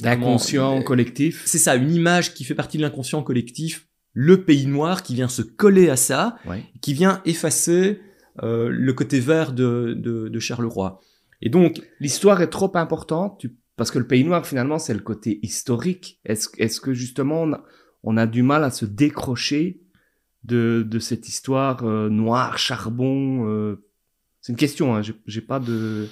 d'inconscient 0.00 0.80
collectif. 0.84 1.42
C'est 1.44 1.58
ça, 1.58 1.74
une 1.74 1.92
image 1.92 2.34
qui 2.34 2.44
fait 2.44 2.54
partie 2.54 2.76
de 2.76 2.82
l'inconscient 2.84 3.24
collectif 3.24 3.88
le 4.12 4.44
pays 4.44 4.68
noir 4.68 5.02
qui 5.02 5.16
vient 5.16 5.28
se 5.28 5.42
coller 5.42 5.90
à 5.90 5.96
ça, 5.96 6.36
qui 6.80 6.94
vient 6.94 7.20
effacer 7.24 8.00
euh, 8.44 8.68
le 8.68 8.92
côté 8.92 9.18
vert 9.18 9.52
de, 9.52 9.96
de, 9.98 10.28
de 10.28 10.38
Charleroi. 10.38 11.00
Et 11.42 11.50
donc, 11.50 11.82
l'histoire 11.98 12.42
est 12.42 12.50
trop 12.50 12.70
importante, 12.76 13.40
tu... 13.40 13.56
parce 13.78 13.90
que 13.92 13.98
le 13.98 14.06
pays 14.06 14.24
noir, 14.24 14.46
finalement, 14.46 14.78
c'est 14.78 14.92
le 14.92 15.00
côté 15.00 15.38
historique. 15.42 16.20
Est-ce 16.24 16.48
est 16.58 16.80
que, 16.80 16.92
justement, 16.92 17.42
on 17.42 17.52
a, 17.52 17.64
on 18.02 18.16
a, 18.16 18.26
du 18.26 18.42
mal 18.42 18.64
à 18.64 18.70
se 18.70 18.84
décrocher 18.84 19.80
de, 20.44 20.84
de 20.86 20.98
cette 20.98 21.28
histoire 21.28 21.84
euh, 21.84 22.08
noire, 22.10 22.58
charbon 22.58 23.48
euh... 23.48 23.84
C'est 24.40 24.52
une 24.52 24.58
question, 24.58 24.94
hein, 24.94 25.02
j'ai 25.26 25.40
pas 25.40 25.60
de... 25.60 26.08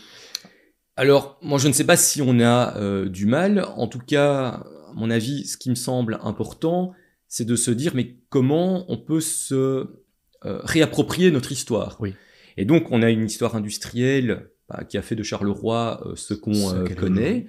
Alors, 0.97 1.38
moi, 1.43 1.59
je 1.59 1.69
ne 1.69 1.73
sais 1.73 1.85
pas 1.85 1.97
si 1.97 2.23
on 2.23 2.41
a 2.41 2.76
euh, 2.76 3.09
du 3.09 3.26
mal. 3.26 3.67
En 3.76 3.87
tout 3.87 3.99
cas, 3.99 4.64
à 4.88 4.93
mon 4.95 5.11
avis, 5.11 5.47
ce 5.47 5.57
qui 5.57 5.71
me 5.71 5.75
semble 5.75 6.19
important, 6.23 6.93
c'est 7.29 7.45
de 7.45 7.57
se 7.57 7.71
dire 7.71 7.93
mais 7.95 8.17
comment 8.29 8.85
on 8.91 8.97
peut 8.97 9.21
se 9.21 9.55
euh, 9.55 10.61
réapproprier 10.64 11.31
notre 11.31 11.52
histoire? 11.52 11.97
Oui. 12.00 12.14
Et 12.57 12.64
donc 12.64 12.91
on 12.91 13.02
a 13.02 13.11
une 13.11 13.26
histoire 13.26 13.57
industrielle 13.57 14.50
bah, 14.69 14.85
qui 14.85 14.99
a 14.99 15.03
fait 15.03 15.15
de 15.15 15.23
Charleroi 15.23 16.03
euh, 16.07 16.17
ce 16.17 16.35
qu'on 16.35 16.75
euh, 16.75 16.85
connaît. 16.87 17.47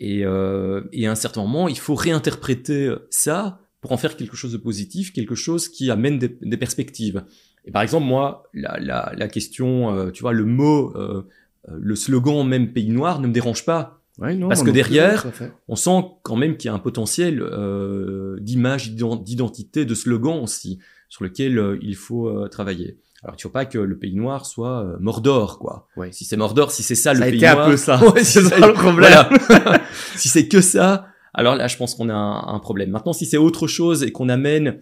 Et, 0.00 0.24
euh, 0.24 0.82
et, 0.92 1.06
à 1.06 1.12
un 1.12 1.14
certain 1.14 1.42
moment, 1.42 1.68
il 1.68 1.78
faut 1.78 1.94
réinterpréter 1.94 2.92
ça 3.10 3.60
pour 3.80 3.92
en 3.92 3.96
faire 3.96 4.16
quelque 4.16 4.36
chose 4.36 4.52
de 4.52 4.58
positif, 4.58 5.12
quelque 5.12 5.36
chose 5.36 5.68
qui 5.68 5.90
amène 5.90 6.18
des, 6.18 6.36
des 6.40 6.56
perspectives. 6.56 7.24
Et 7.64 7.70
par 7.70 7.82
exemple, 7.82 8.06
moi, 8.06 8.44
la, 8.54 8.78
la, 8.80 9.12
la 9.16 9.28
question, 9.28 9.94
euh, 9.94 10.10
tu 10.10 10.22
vois, 10.22 10.32
le 10.32 10.44
mot, 10.44 10.92
euh, 10.96 11.22
le 11.68 11.94
slogan 11.94 12.46
même 12.46 12.72
pays 12.72 12.90
noir 12.90 13.20
ne 13.20 13.28
me 13.28 13.32
dérange 13.32 13.64
pas. 13.64 14.00
Ouais, 14.18 14.34
non, 14.34 14.48
Parce 14.48 14.62
que 14.62 14.70
derrière, 14.70 15.26
on 15.68 15.76
sent 15.76 16.04
quand 16.22 16.36
même 16.36 16.56
qu'il 16.56 16.68
y 16.68 16.70
a 16.70 16.74
un 16.74 16.78
potentiel 16.78 17.40
euh, 17.40 18.38
d'image, 18.40 18.92
d'identité, 18.92 19.84
de 19.84 19.94
slogan 19.94 20.38
aussi, 20.42 20.80
sur 21.08 21.24
lequel 21.24 21.78
il 21.80 21.96
faut 21.96 22.48
travailler. 22.48 22.98
Alors, 23.22 23.36
tu 23.36 23.46
vois 23.46 23.52
pas 23.52 23.66
que 23.66 23.78
le 23.78 23.98
pays 23.98 24.14
noir 24.14 24.46
soit 24.46 24.82
euh, 24.82 24.96
Mordor, 24.98 25.58
quoi. 25.58 25.88
Ouais. 25.96 26.10
Si 26.12 26.24
c'est 26.24 26.36
Mordor, 26.36 26.72
si 26.72 26.82
c'est 26.82 26.94
ça, 26.94 27.14
ça 27.14 27.24
le 27.24 27.30
pays 27.30 27.40
noir. 27.40 27.50
A 27.50 27.54
été 27.54 27.62
un 27.62 27.70
peu 27.70 27.76
ça. 27.76 28.00
Ouais, 28.12 28.24
c'est 28.24 28.42
ça 28.42 28.58
le 28.58 28.72
problème. 28.72 29.12
Voilà. 29.48 29.80
si 30.16 30.28
c'est 30.28 30.48
que 30.48 30.60
ça, 30.60 31.06
alors 31.34 31.54
là, 31.54 31.68
je 31.68 31.76
pense 31.76 31.94
qu'on 31.94 32.08
a 32.08 32.14
un, 32.14 32.54
un, 32.54 32.58
problème. 32.58 32.90
Maintenant, 32.90 33.12
si 33.12 33.26
c'est 33.26 33.36
autre 33.36 33.66
chose 33.66 34.02
et 34.02 34.10
qu'on 34.10 34.28
amène 34.28 34.80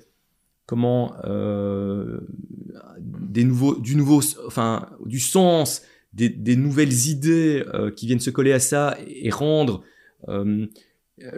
comment 0.67 1.15
euh, 1.25 2.21
des 2.99 3.45
nouveaux, 3.45 3.77
du 3.77 3.97
nouveau, 3.97 4.21
enfin, 4.47 4.89
du 5.05 5.21
sens, 5.21 5.83
des, 6.13 6.29
des 6.29 6.57
nouvelles 6.57 7.07
idées 7.09 7.65
euh, 7.75 7.91
qui 7.91 8.07
viennent 8.07 8.21
se 8.21 8.31
coller 8.31 8.53
à 8.53 8.61
ça 8.61 8.97
et 9.07 9.31
rendre 9.31 9.83
euh, 10.29 10.67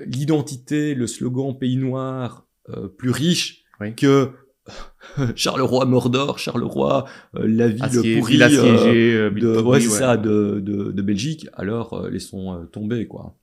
l'identité, 0.06 0.94
le 0.94 1.06
slogan 1.06 1.59
pays 1.59 1.76
noir 1.76 2.47
euh, 2.68 2.88
plus 2.88 3.11
riche 3.11 3.64
oui. 3.80 3.94
que 3.94 4.30
Charleroi 5.37 5.85
Mordor, 5.87 6.38
Charleroi 6.38 7.07
euh, 7.37 7.47
la 7.47 7.69
ville 7.69 8.19
pourrie 8.19 8.33
ville 8.35 8.42
assiégée, 8.42 9.14
euh, 9.14 9.31
de, 9.31 9.61
ouais, 9.61 9.81
ça, 9.81 10.16
de, 10.16 10.61
de, 10.61 10.92
de, 10.92 11.02
Belgique, 11.02 11.49
alors 11.54 12.09
laissons 12.09 12.66
tomber 12.73 13.07
quoi. 13.07 13.37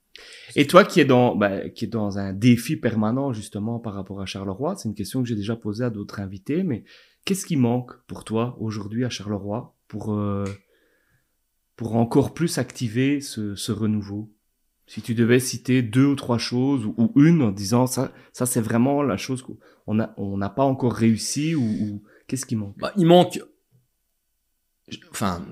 Et 0.55 0.65
toi 0.67 0.83
qui 0.83 0.99
es 0.99 1.05
dans 1.05 1.35
bah, 1.35 1.69
qui 1.69 1.85
est 1.85 1.89
dans 1.89 2.17
un 2.17 2.33
défi 2.33 2.77
permanent 2.77 3.33
justement 3.33 3.79
par 3.79 3.93
rapport 3.93 4.21
à 4.21 4.25
Charleroi, 4.25 4.75
c'est 4.77 4.89
une 4.89 4.95
question 4.95 5.21
que 5.21 5.27
j'ai 5.29 5.35
déjà 5.35 5.55
posée 5.55 5.83
à 5.83 5.89
d'autres 5.89 6.19
invités, 6.19 6.63
mais 6.63 6.83
Qu'est-ce 7.25 7.45
qui 7.45 7.57
manque 7.57 7.93
pour 8.07 8.23
toi 8.23 8.57
aujourd'hui 8.59 9.05
à 9.05 9.09
Charleroi 9.09 9.75
pour, 9.87 10.13
euh, 10.13 10.45
pour 11.75 11.95
encore 11.95 12.33
plus 12.33 12.57
activer 12.57 13.21
ce, 13.21 13.55
ce 13.55 13.71
renouveau? 13.71 14.33
Si 14.87 15.03
tu 15.03 15.13
devais 15.13 15.39
citer 15.39 15.83
deux 15.83 16.05
ou 16.05 16.15
trois 16.15 16.39
choses 16.39 16.85
ou, 16.85 16.95
ou 16.97 17.11
une 17.21 17.43
en 17.43 17.51
disant 17.51 17.85
ça, 17.85 18.11
ça 18.33 18.47
c'est 18.47 18.61
vraiment 18.61 19.03
la 19.03 19.17
chose 19.17 19.45
qu'on 19.89 19.95
n'a 19.95 20.13
on 20.17 20.37
n'a 20.37 20.49
pas 20.49 20.63
encore 20.63 20.93
réussi 20.93 21.55
ou, 21.55 21.63
ou 21.63 22.03
qu'est-ce 22.27 22.45
qui 22.45 22.55
manque? 22.55 22.77
Bah, 22.77 22.93
il 22.95 23.07
manque. 23.07 23.41
Enfin, 25.09 25.43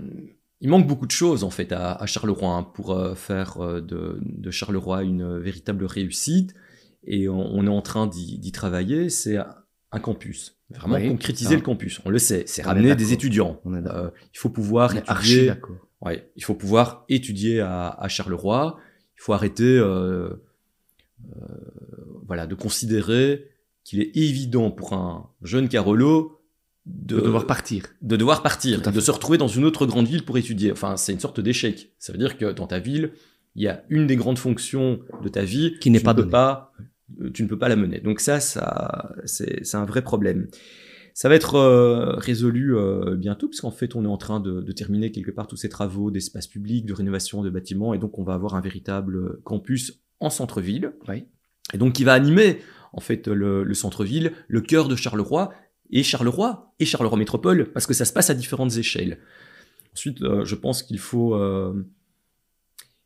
il 0.62 0.70
manque 0.70 0.86
beaucoup 0.86 1.08
de 1.08 1.12
choses 1.12 1.44
en 1.44 1.50
fait 1.50 1.72
à, 1.72 1.94
à 1.94 2.06
Charleroi 2.06 2.48
hein, 2.48 2.64
pour 2.64 2.92
euh, 2.92 3.16
faire 3.16 3.60
euh, 3.62 3.82
de, 3.82 4.20
de 4.22 4.52
Charleroi 4.52 5.04
une 5.04 5.40
véritable 5.40 5.86
réussite. 5.86 6.54
Et 7.04 7.28
on, 7.28 7.40
on 7.40 7.66
est 7.66 7.70
en 7.70 7.82
train 7.82 8.06
d'y 8.06 8.52
travailler. 8.52 9.10
C'est 9.10 9.38
un 9.92 10.00
campus. 10.00 10.60
Vraiment 10.70 10.96
Oui, 10.96 11.08
concrétiser 11.08 11.56
le 11.56 11.62
campus. 11.62 12.00
On 12.06 12.10
le 12.10 12.20
sait. 12.20 12.44
C'est 12.46 12.62
On 12.62 12.66
est 12.66 12.68
ramener 12.68 12.96
des 12.96 13.14
étudiants. 13.14 13.60
On. 13.66 13.74
Euh, 13.74 14.10
il 14.34 14.38
faut 14.38 14.50
pouvoir 14.50 14.92
On 14.94 14.98
étudier. 14.98 15.54
Ouais, 16.02 16.30
il 16.36 16.44
faut 16.44 16.54
pouvoir 16.54 17.06
étudier 17.10 17.60
à, 17.60 17.90
à 17.90 18.08
Charleroi. 18.08 18.78
Il 19.16 19.22
faut 19.22 19.34
arrêter, 19.34 19.64
euh, 19.64 20.30
euh, 21.36 21.46
voilà, 22.28 22.46
de 22.46 22.54
considérer 22.54 23.50
qu'il 23.88 24.02
est 24.02 24.16
évident 24.18 24.70
pour 24.70 24.92
un 24.94 25.30
jeune 25.42 25.70
Carolo 25.70 26.42
de, 26.86 27.16
De 27.16 27.22
devoir 27.22 27.48
partir. 27.48 27.86
de 28.02 28.16
devoir 28.18 28.44
partir, 28.44 28.82
de 28.82 29.00
se 29.00 29.12
retrouver 29.12 29.38
dans 29.38 29.48
une 29.48 29.64
autre 29.64 29.86
grande 29.86 30.08
ville 30.08 30.24
pour 30.26 30.38
étudier. 30.38 30.74
Enfin, 30.74 30.98
c'est 30.98 31.14
une 31.14 31.22
sorte 31.22 31.40
d'échec. 31.40 31.94
Ça 31.98 32.12
veut 32.12 32.20
dire 32.20 32.38
que 32.38 32.52
dans 32.52 32.68
ta 32.68 32.80
ville, 32.80 33.12
il 33.56 33.64
y 33.64 33.68
a 33.70 33.84
une 33.90 34.06
des 34.08 34.18
grandes 34.18 34.38
fonctions 34.40 35.00
de 35.24 35.30
ta 35.30 35.44
vie 35.44 35.78
Qui 35.80 35.90
n'est 35.90 36.02
pas 36.02 36.14
donnée. 36.14 36.30
pas, 36.30 36.74
euh, 37.22 37.30
tu 37.32 37.44
ne 37.44 37.48
peux 37.48 37.58
pas 37.58 37.70
la 37.70 37.78
mener. 37.78 38.02
Donc 38.02 38.20
ça, 38.20 38.42
ça, 38.42 39.14
c'est, 39.24 39.64
c'est 39.66 39.78
un 39.78 39.86
vrai 39.86 40.02
problème. 40.02 40.48
Ça 41.14 41.30
va 41.30 41.36
être 41.36 41.56
euh, 41.56 42.16
résolu 42.18 42.76
euh, 42.78 43.16
bientôt, 43.16 43.48
puisqu'en 43.48 43.72
fait, 43.72 43.96
on 43.96 44.04
est 44.04 44.08
en 44.10 44.18
train 44.18 44.40
de, 44.42 44.62
de 44.62 44.72
terminer 44.74 45.12
quelque 45.12 45.32
part 45.32 45.48
tous 45.48 45.56
ces 45.56 45.70
travaux 45.70 46.12
d'espace 46.12 46.48
public, 46.48 46.86
de 46.86 46.94
rénovation 46.94 47.42
de 47.42 47.50
bâtiments, 47.50 47.94
et 47.94 48.00
donc 48.00 48.20
on 48.20 48.24
va 48.24 48.34
avoir 48.34 48.54
un 48.56 48.62
véritable 48.62 49.42
campus 49.44 50.02
en 50.20 50.30
centre-ville, 50.30 50.92
Oui. 51.08 51.24
et 51.74 51.78
donc 51.78 51.94
qui 51.94 52.04
va 52.04 52.14
animer 52.14 52.60
en 52.94 53.00
fait 53.00 53.28
le, 53.28 53.64
le 53.64 53.74
centre-ville, 53.74 54.34
le 54.48 54.62
cœur 54.62 54.88
de 54.88 54.96
Charleroi, 54.96 55.54
et 55.90 56.04
Charleroi 56.04 56.74
et 56.80 56.86
Charleroi 56.86 57.18
Métropole, 57.18 57.72
parce 57.72 57.88
que 57.88 57.94
ça 57.94 58.06
se 58.06 58.14
passe 58.14 58.30
à 58.30 58.34
différentes 58.34 58.76
échelles. 58.78 59.20
Ensuite, 59.94 60.22
euh, 60.22 60.46
je 60.46 60.56
pense 60.56 60.84
qu'il 60.84 61.00
faut 61.00 61.36
euh, 61.36 61.88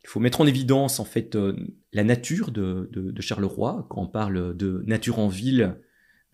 faut 0.04 0.20
mettre 0.20 0.40
en 0.40 0.46
évidence 0.46 1.00
en 1.00 1.04
fait 1.04 1.36
euh, 1.36 1.56
la 1.92 2.04
nature 2.04 2.50
de, 2.50 2.88
Charleroi. 3.20 3.86
Quand 3.88 4.02
on 4.02 4.06
parle 4.06 4.56
de 4.56 4.82
nature 4.86 5.18
en 5.18 5.28
ville, 5.28 5.76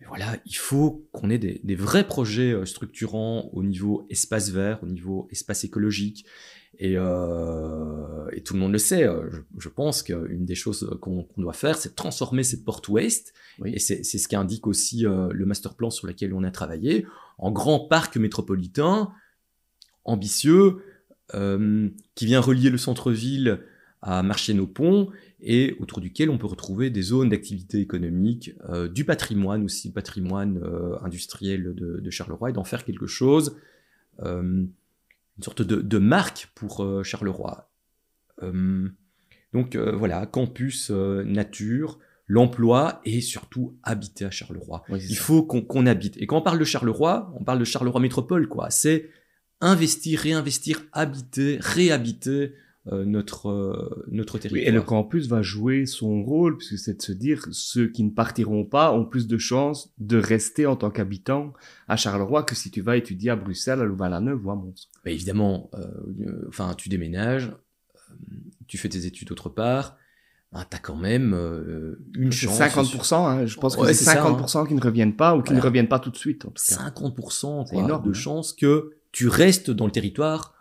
voilà, 0.07 0.37
il 0.45 0.55
faut 0.55 1.07
qu'on 1.11 1.29
ait 1.29 1.37
des, 1.37 1.61
des 1.63 1.75
vrais 1.75 2.05
projets 2.05 2.51
euh, 2.51 2.65
structurants 2.65 3.49
au 3.53 3.63
niveau 3.63 4.05
espace 4.09 4.49
vert, 4.49 4.79
au 4.81 4.87
niveau 4.87 5.27
espace 5.31 5.63
écologique. 5.63 6.25
Et, 6.81 6.93
euh, 6.95 8.29
et 8.31 8.41
tout 8.41 8.53
le 8.53 8.59
monde 8.61 8.71
le 8.71 8.77
sait. 8.77 9.03
euh, 9.03 9.29
Je, 9.29 9.41
je 9.57 9.69
pense 9.69 10.01
qu'une 10.01 10.45
des 10.45 10.55
choses 10.55 10.97
qu'on 11.01 11.27
doit 11.37 11.53
faire, 11.53 11.77
c'est 11.77 11.89
de 11.89 11.95
transformer 11.95 12.43
cette 12.43 12.63
porte 12.63 12.87
ouest. 12.87 13.33
Oui. 13.59 13.73
Et 13.73 13.79
c'est 13.79 14.03
ce 14.03 14.27
qu'indique 14.29 14.65
aussi 14.65 15.05
euh, 15.05 15.27
le 15.31 15.45
master 15.45 15.75
plan 15.75 15.89
sur 15.89 16.07
lequel 16.07 16.33
on 16.33 16.43
a 16.43 16.51
travaillé, 16.51 17.05
en 17.37 17.51
grand 17.51 17.79
parc 17.79 18.15
métropolitain, 18.15 19.11
ambitieux, 20.05 20.77
euh, 21.35 21.89
qui 22.15 22.25
vient 22.25 22.39
relier 22.39 22.69
le 22.69 22.77
centre-ville 22.77 23.59
à 24.01 24.23
Marché-nos-Ponts 24.23 25.09
et 25.41 25.75
autour 25.81 25.99
duquel 25.99 26.29
on 26.29 26.37
peut 26.37 26.47
retrouver 26.47 26.89
des 26.89 27.01
zones 27.01 27.29
d'activité 27.29 27.79
économique, 27.79 28.55
du 28.93 29.03
patrimoine 29.03 29.63
aussi, 29.65 29.91
patrimoine 29.91 30.57
euh, 30.63 30.97
industriel 31.01 31.75
de, 31.75 31.99
de 31.99 32.09
Charleroi, 32.09 32.51
et 32.51 32.53
d'en 32.53 32.63
faire 32.63 32.85
quelque 32.85 33.07
chose, 33.07 33.57
euh, 34.23 34.65
une 35.39 35.43
sorte 35.43 35.61
de, 35.61 35.77
de 35.77 35.97
marque 35.99 36.49
pour 36.53 36.83
euh, 36.83 37.01
Charleroi. 37.01 37.71
Euh, 38.43 38.89
donc 39.53 39.75
euh, 39.75 39.95
voilà, 39.95 40.25
campus, 40.25 40.91
nature, 40.91 41.97
l'emploi 42.27 42.99
et 43.05 43.21
surtout 43.21 43.77
habiter 43.83 44.25
à 44.25 44.31
Charleroi. 44.31 44.83
Oui, 44.89 44.99
Il 45.01 45.15
ça. 45.15 45.23
faut 45.23 45.43
qu'on 45.43 45.61
qu'on 45.61 45.85
habite. 45.85 46.17
Et 46.17 46.27
quand 46.27 46.39
on 46.39 46.41
parle 46.41 46.59
de 46.59 46.65
Charleroi, 46.65 47.33
on 47.39 47.45
parle 47.45 47.59
de 47.59 47.63
Charleroi 47.63 48.01
métropole, 48.01 48.49
quoi. 48.49 48.69
C'est 48.69 49.09
investir, 49.61 50.19
réinvestir, 50.19 50.81
habiter, 50.91 51.57
réhabiter 51.61 52.53
euh, 52.87 53.03
notre, 53.05 53.49
euh, 53.49 54.05
notre 54.09 54.35
Oui, 54.35 54.39
territoire. 54.41 54.67
et 54.67 54.71
le 54.71 54.81
campus 54.81 55.27
va 55.27 55.41
jouer 55.41 55.85
son 55.85 56.23
rôle, 56.23 56.57
puisque 56.57 56.77
c'est 56.79 56.95
de 56.97 57.01
se 57.01 57.11
dire 57.11 57.45
ceux 57.51 57.87
qui 57.89 58.03
ne 58.03 58.09
partiront 58.09 58.63
pas 58.65 58.93
ont 58.93 59.05
plus 59.05 59.27
de 59.27 59.37
chances 59.37 59.91
de 59.99 60.17
rester 60.17 60.65
en 60.65 60.75
tant 60.75 60.89
qu'habitants 60.89 61.53
à 61.87 61.97
Charleroi 61.97 62.43
que 62.43 62.55
si 62.55 62.71
tu 62.71 62.81
vas 62.81 62.95
étudier 62.97 63.31
à 63.31 63.35
Bruxelles, 63.35 63.81
à 63.81 63.83
Louvain-la-Neuve 63.83 64.45
ou 64.45 64.51
à 64.51 64.55
Mons. 64.55 64.89
Bah, 65.03 65.11
évidemment, 65.11 65.69
euh, 65.73 66.45
enfin, 66.47 66.73
tu 66.77 66.87
déménages, 66.89 67.51
tu 68.67 68.77
fais 68.77 68.89
tes 68.89 69.05
études 69.05 69.31
autre 69.31 69.49
part, 69.49 69.97
bah, 70.51 70.65
t'as 70.67 70.79
quand 70.79 70.95
même 70.95 71.33
euh, 71.35 71.99
une 72.15 72.31
chance. 72.31 72.57
50%, 72.59 73.13
hein, 73.15 73.45
je 73.45 73.55
pense 73.59 73.75
que 73.75 73.81
Ouais, 73.81 73.93
c'est 73.93 74.05
c'est 74.05 74.11
ça, 74.15 74.25
hein. 74.25 74.31
50% 74.37 74.67
qui 74.67 74.73
ne 74.73 74.81
reviennent 74.81 75.15
pas 75.15 75.35
ou 75.35 75.43
qui 75.43 75.53
ne 75.53 75.61
reviennent 75.61 75.89
pas 75.89 75.99
tout 75.99 76.09
de 76.09 76.17
suite. 76.17 76.45
En 76.45 76.49
tout 76.49 76.63
cas. 76.67 76.89
50% 76.89 77.65
C'est 77.67 77.75
quoi, 77.75 77.83
énorme, 77.83 78.03
de 78.05 78.09
hein. 78.09 78.13
chances 78.13 78.53
que 78.53 78.93
tu 79.11 79.27
restes 79.27 79.69
dans 79.69 79.85
le 79.85 79.91
territoire 79.91 80.55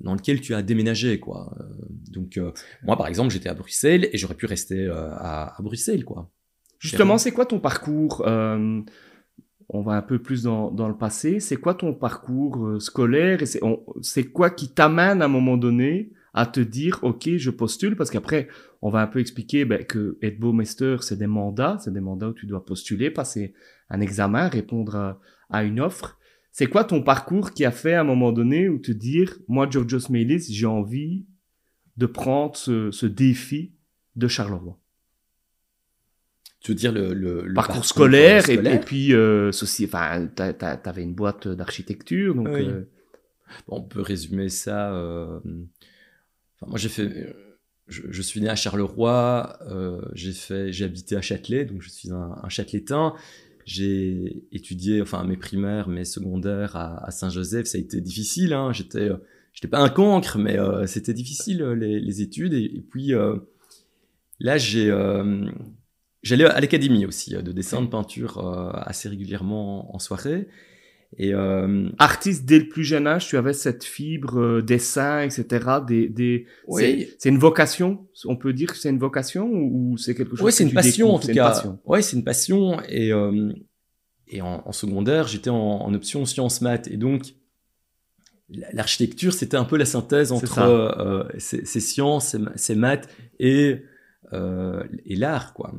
dans 0.00 0.14
lequel 0.14 0.40
tu 0.40 0.54
as 0.54 0.62
déménagé 0.62 1.20
quoi. 1.20 1.54
Euh, 1.60 1.64
donc 2.10 2.36
euh, 2.36 2.52
moi 2.82 2.96
par 2.96 3.06
exemple 3.06 3.30
j'étais 3.32 3.48
à 3.48 3.54
Bruxelles 3.54 4.08
et 4.12 4.18
j'aurais 4.18 4.34
pu 4.34 4.46
rester 4.46 4.86
euh, 4.86 5.10
à, 5.12 5.58
à 5.58 5.62
Bruxelles 5.62 6.04
quoi. 6.04 6.30
Justement, 6.78 7.16
c'est 7.16 7.30
quoi 7.30 7.46
ton 7.46 7.60
parcours 7.60 8.24
euh, 8.26 8.80
On 9.68 9.82
va 9.82 9.92
un 9.92 10.02
peu 10.02 10.20
plus 10.20 10.42
dans, 10.42 10.72
dans 10.72 10.88
le 10.88 10.96
passé. 10.96 11.38
C'est 11.38 11.54
quoi 11.54 11.74
ton 11.74 11.94
parcours 11.94 12.66
euh, 12.66 12.80
scolaire 12.80 13.40
et 13.40 13.46
c'est 13.46 14.24
quoi 14.24 14.50
qui 14.50 14.68
t'amène 14.68 15.22
à 15.22 15.26
un 15.26 15.28
moment 15.28 15.56
donné 15.56 16.10
à 16.34 16.44
te 16.44 16.58
dire 16.58 16.98
ok 17.02 17.36
je 17.36 17.50
postule? 17.50 17.94
Parce 17.94 18.10
qu'après 18.10 18.48
on 18.80 18.90
va 18.90 19.00
un 19.00 19.06
peu 19.06 19.20
expliquer 19.20 19.64
ben, 19.64 19.84
que 19.84 20.18
être 20.22 20.40
Master 20.40 21.04
c'est 21.04 21.16
des 21.16 21.28
mandats, 21.28 21.78
c'est 21.80 21.92
des 21.92 22.00
mandats 22.00 22.30
où 22.30 22.34
tu 22.34 22.46
dois 22.46 22.64
postuler, 22.64 23.12
passer 23.12 23.54
un 23.88 24.00
examen, 24.00 24.48
répondre 24.48 24.96
à, 24.96 25.20
à 25.50 25.62
une 25.62 25.78
offre. 25.78 26.18
C'est 26.52 26.66
quoi 26.66 26.84
ton 26.84 27.02
parcours 27.02 27.52
qui 27.52 27.64
a 27.64 27.70
fait 27.72 27.94
à 27.94 28.02
un 28.02 28.04
moment 28.04 28.30
donné 28.32 28.68
où 28.68 28.78
te 28.78 28.92
dire 28.92 29.38
moi 29.48 29.68
Georgios 29.70 30.10
Melis 30.10 30.46
j'ai 30.50 30.66
envie 30.66 31.26
de 31.96 32.06
prendre 32.06 32.56
ce, 32.56 32.90
ce 32.90 33.06
défi 33.06 33.72
de 34.16 34.28
Charleroi? 34.28 34.78
Tu 36.60 36.70
veux 36.70 36.76
dire 36.76 36.92
le, 36.92 37.12
le, 37.12 37.42
le 37.44 37.54
parcours, 37.54 37.84
scolaire, 37.84 38.48
et- 38.48 38.80
puis 38.80 39.12
euh, 39.14 39.50
ceci 39.50 39.84
enfin 39.86 40.28
t'as- 40.28 40.52
t'as- 40.52 40.76
t'avais 40.76 41.02
une 41.02 41.14
boîte 41.14 41.48
d'architecture 41.48 42.34
donc 42.36 42.48
Oui. 42.52 42.68
euh, 42.68 42.84
Bon, 43.68 43.78
on 43.78 43.82
peut 43.82 44.00
résumer 44.00 44.48
ça. 44.48 44.92
euh, 44.94 45.38
Enfin, 46.56 46.70
moi, 46.70 46.78
j'ai 46.78 46.88
fait. 46.88 47.34
Je, 47.88 48.02
je 48.10 48.22
suis 48.22 48.40
né 48.40 48.48
à 48.48 48.54
Charleroi. 48.56 49.58
euh, 49.68 50.00
j'ai 50.14 50.32
fait. 50.32 50.72
J'ai 50.72 50.84
habité 50.84 51.16
à 51.16 51.20
Châtelet, 51.22 51.64
donc 51.66 51.82
je 51.82 51.90
suis 51.90 52.10
un, 52.10 52.36
un 52.42 52.48
Châteletain. 52.48 53.14
J'ai 53.64 54.44
étudié, 54.52 55.00
enfin, 55.02 55.24
mes 55.24 55.36
primaires, 55.36 55.88
mes 55.88 56.04
secondaires 56.04 56.76
à, 56.76 57.06
à 57.06 57.10
Saint-Joseph. 57.10 57.66
Ça 57.66 57.78
a 57.78 57.80
été 57.80 58.00
difficile. 58.00 58.52
Hein. 58.52 58.72
J'étais, 58.72 59.10
euh, 59.10 59.16
j'étais 59.52 59.68
pas 59.68 59.80
un 59.80 59.88
cancre, 59.88 60.38
mais 60.38 60.58
euh, 60.58 60.86
c'était 60.86 61.14
difficile 61.14 61.62
euh, 61.62 61.74
les, 61.74 62.00
les 62.00 62.22
études. 62.22 62.54
Et, 62.54 62.64
et 62.64 62.80
puis 62.80 63.14
euh, 63.14 63.36
là, 64.40 64.58
j'ai. 64.58 64.90
euh, 64.90 65.50
J'allais 66.24 66.44
à 66.44 66.60
l'académie 66.60 67.04
aussi 67.04 67.34
de 67.34 67.50
dessin, 67.50 67.82
de 67.82 67.88
peinture 67.88 68.38
assez 68.86 69.08
régulièrement 69.08 69.92
en 69.92 69.98
soirée. 69.98 70.46
Et 71.18 71.34
euh, 71.34 71.90
artiste 71.98 72.46
dès 72.46 72.58
le 72.58 72.68
plus 72.68 72.84
jeune 72.84 73.06
âge 73.06 73.28
tu 73.28 73.36
avais 73.36 73.52
cette 73.52 73.84
fibre 73.84 74.40
euh, 74.40 74.62
dessin 74.62 75.20
etc 75.20 75.66
des 75.86 76.08
des 76.08 76.46
Oui. 76.66 77.08
c'est- 77.18 77.28
une 77.28 77.36
vocation 77.38 78.06
on 78.24 78.36
peut 78.36 78.54
dire 78.54 78.72
que 78.72 78.78
c'est 78.78 78.88
une 78.88 78.98
vocation 78.98 79.46
ou, 79.46 79.92
ou 79.92 79.96
c'est 79.98 80.14
quelque 80.14 80.36
chose 80.36 80.46
que 80.46 80.50
c'est 80.52 80.64
une 80.64 80.72
passion 80.72 81.06
découvres 81.08 81.14
en 81.14 81.18
tout 81.20 81.26
cas. 81.34 81.78
Ouais, 81.84 82.00
c'est 82.00 82.16
une 82.16 82.24
passion. 82.24 82.80
Et, 82.88 83.12
euh, 83.12 83.52
et 84.28 84.40
en, 84.40 84.62
en 84.64 84.72
secondaire, 84.72 85.28
j'étais 85.28 85.50
en, 85.50 85.56
en 85.58 85.92
option 85.92 86.24
sciences 86.24 86.62
maths. 86.62 86.88
Et 86.88 86.96
donc, 86.96 87.34
la- 88.48 88.72
l'architecture, 88.72 89.32
c'était 89.34 89.58
un 89.58 89.64
peu 89.64 89.76
la 89.76 89.84
synthèse 89.84 90.32
entre 90.32 90.54
ça. 90.54 90.66
euh, 90.68 91.24
ces, 91.38 91.64
ces 91.66 91.80
sciences, 91.80 92.28
ces, 92.30 92.38
ces 92.56 92.74
maths 92.74 93.08
et, 93.38 93.82
euh, 94.32 94.82
et 95.04 95.16
l'art, 95.16 95.52
quoi. 95.52 95.74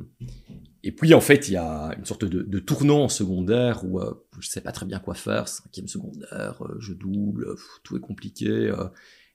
Et 0.84 0.92
puis, 0.92 1.14
en 1.16 1.22
fait, 1.22 1.48
il 1.48 1.54
y 1.54 1.58
a 1.58 1.96
une 1.98 2.06
sorte 2.06 2.26
de, 2.26 2.44
de 2.44 2.60
tournant 2.60 3.04
en 3.06 3.10
secondaire 3.10 3.84
où 3.86 4.00
euh, 4.00 4.14
je 4.40 4.48
sais 4.50 4.62
pas 4.62 4.72
très 4.72 4.86
bien 4.86 5.00
quoi 5.00 5.14
faire, 5.16 5.48
cinquième 5.48 5.88
secondaire, 5.88 6.62
euh, 6.62 6.76
je 6.80 6.94
double, 6.94 7.56
tout 7.84 7.98
est 7.98 8.00
compliqué. 8.02 8.48
euh, 8.50 8.86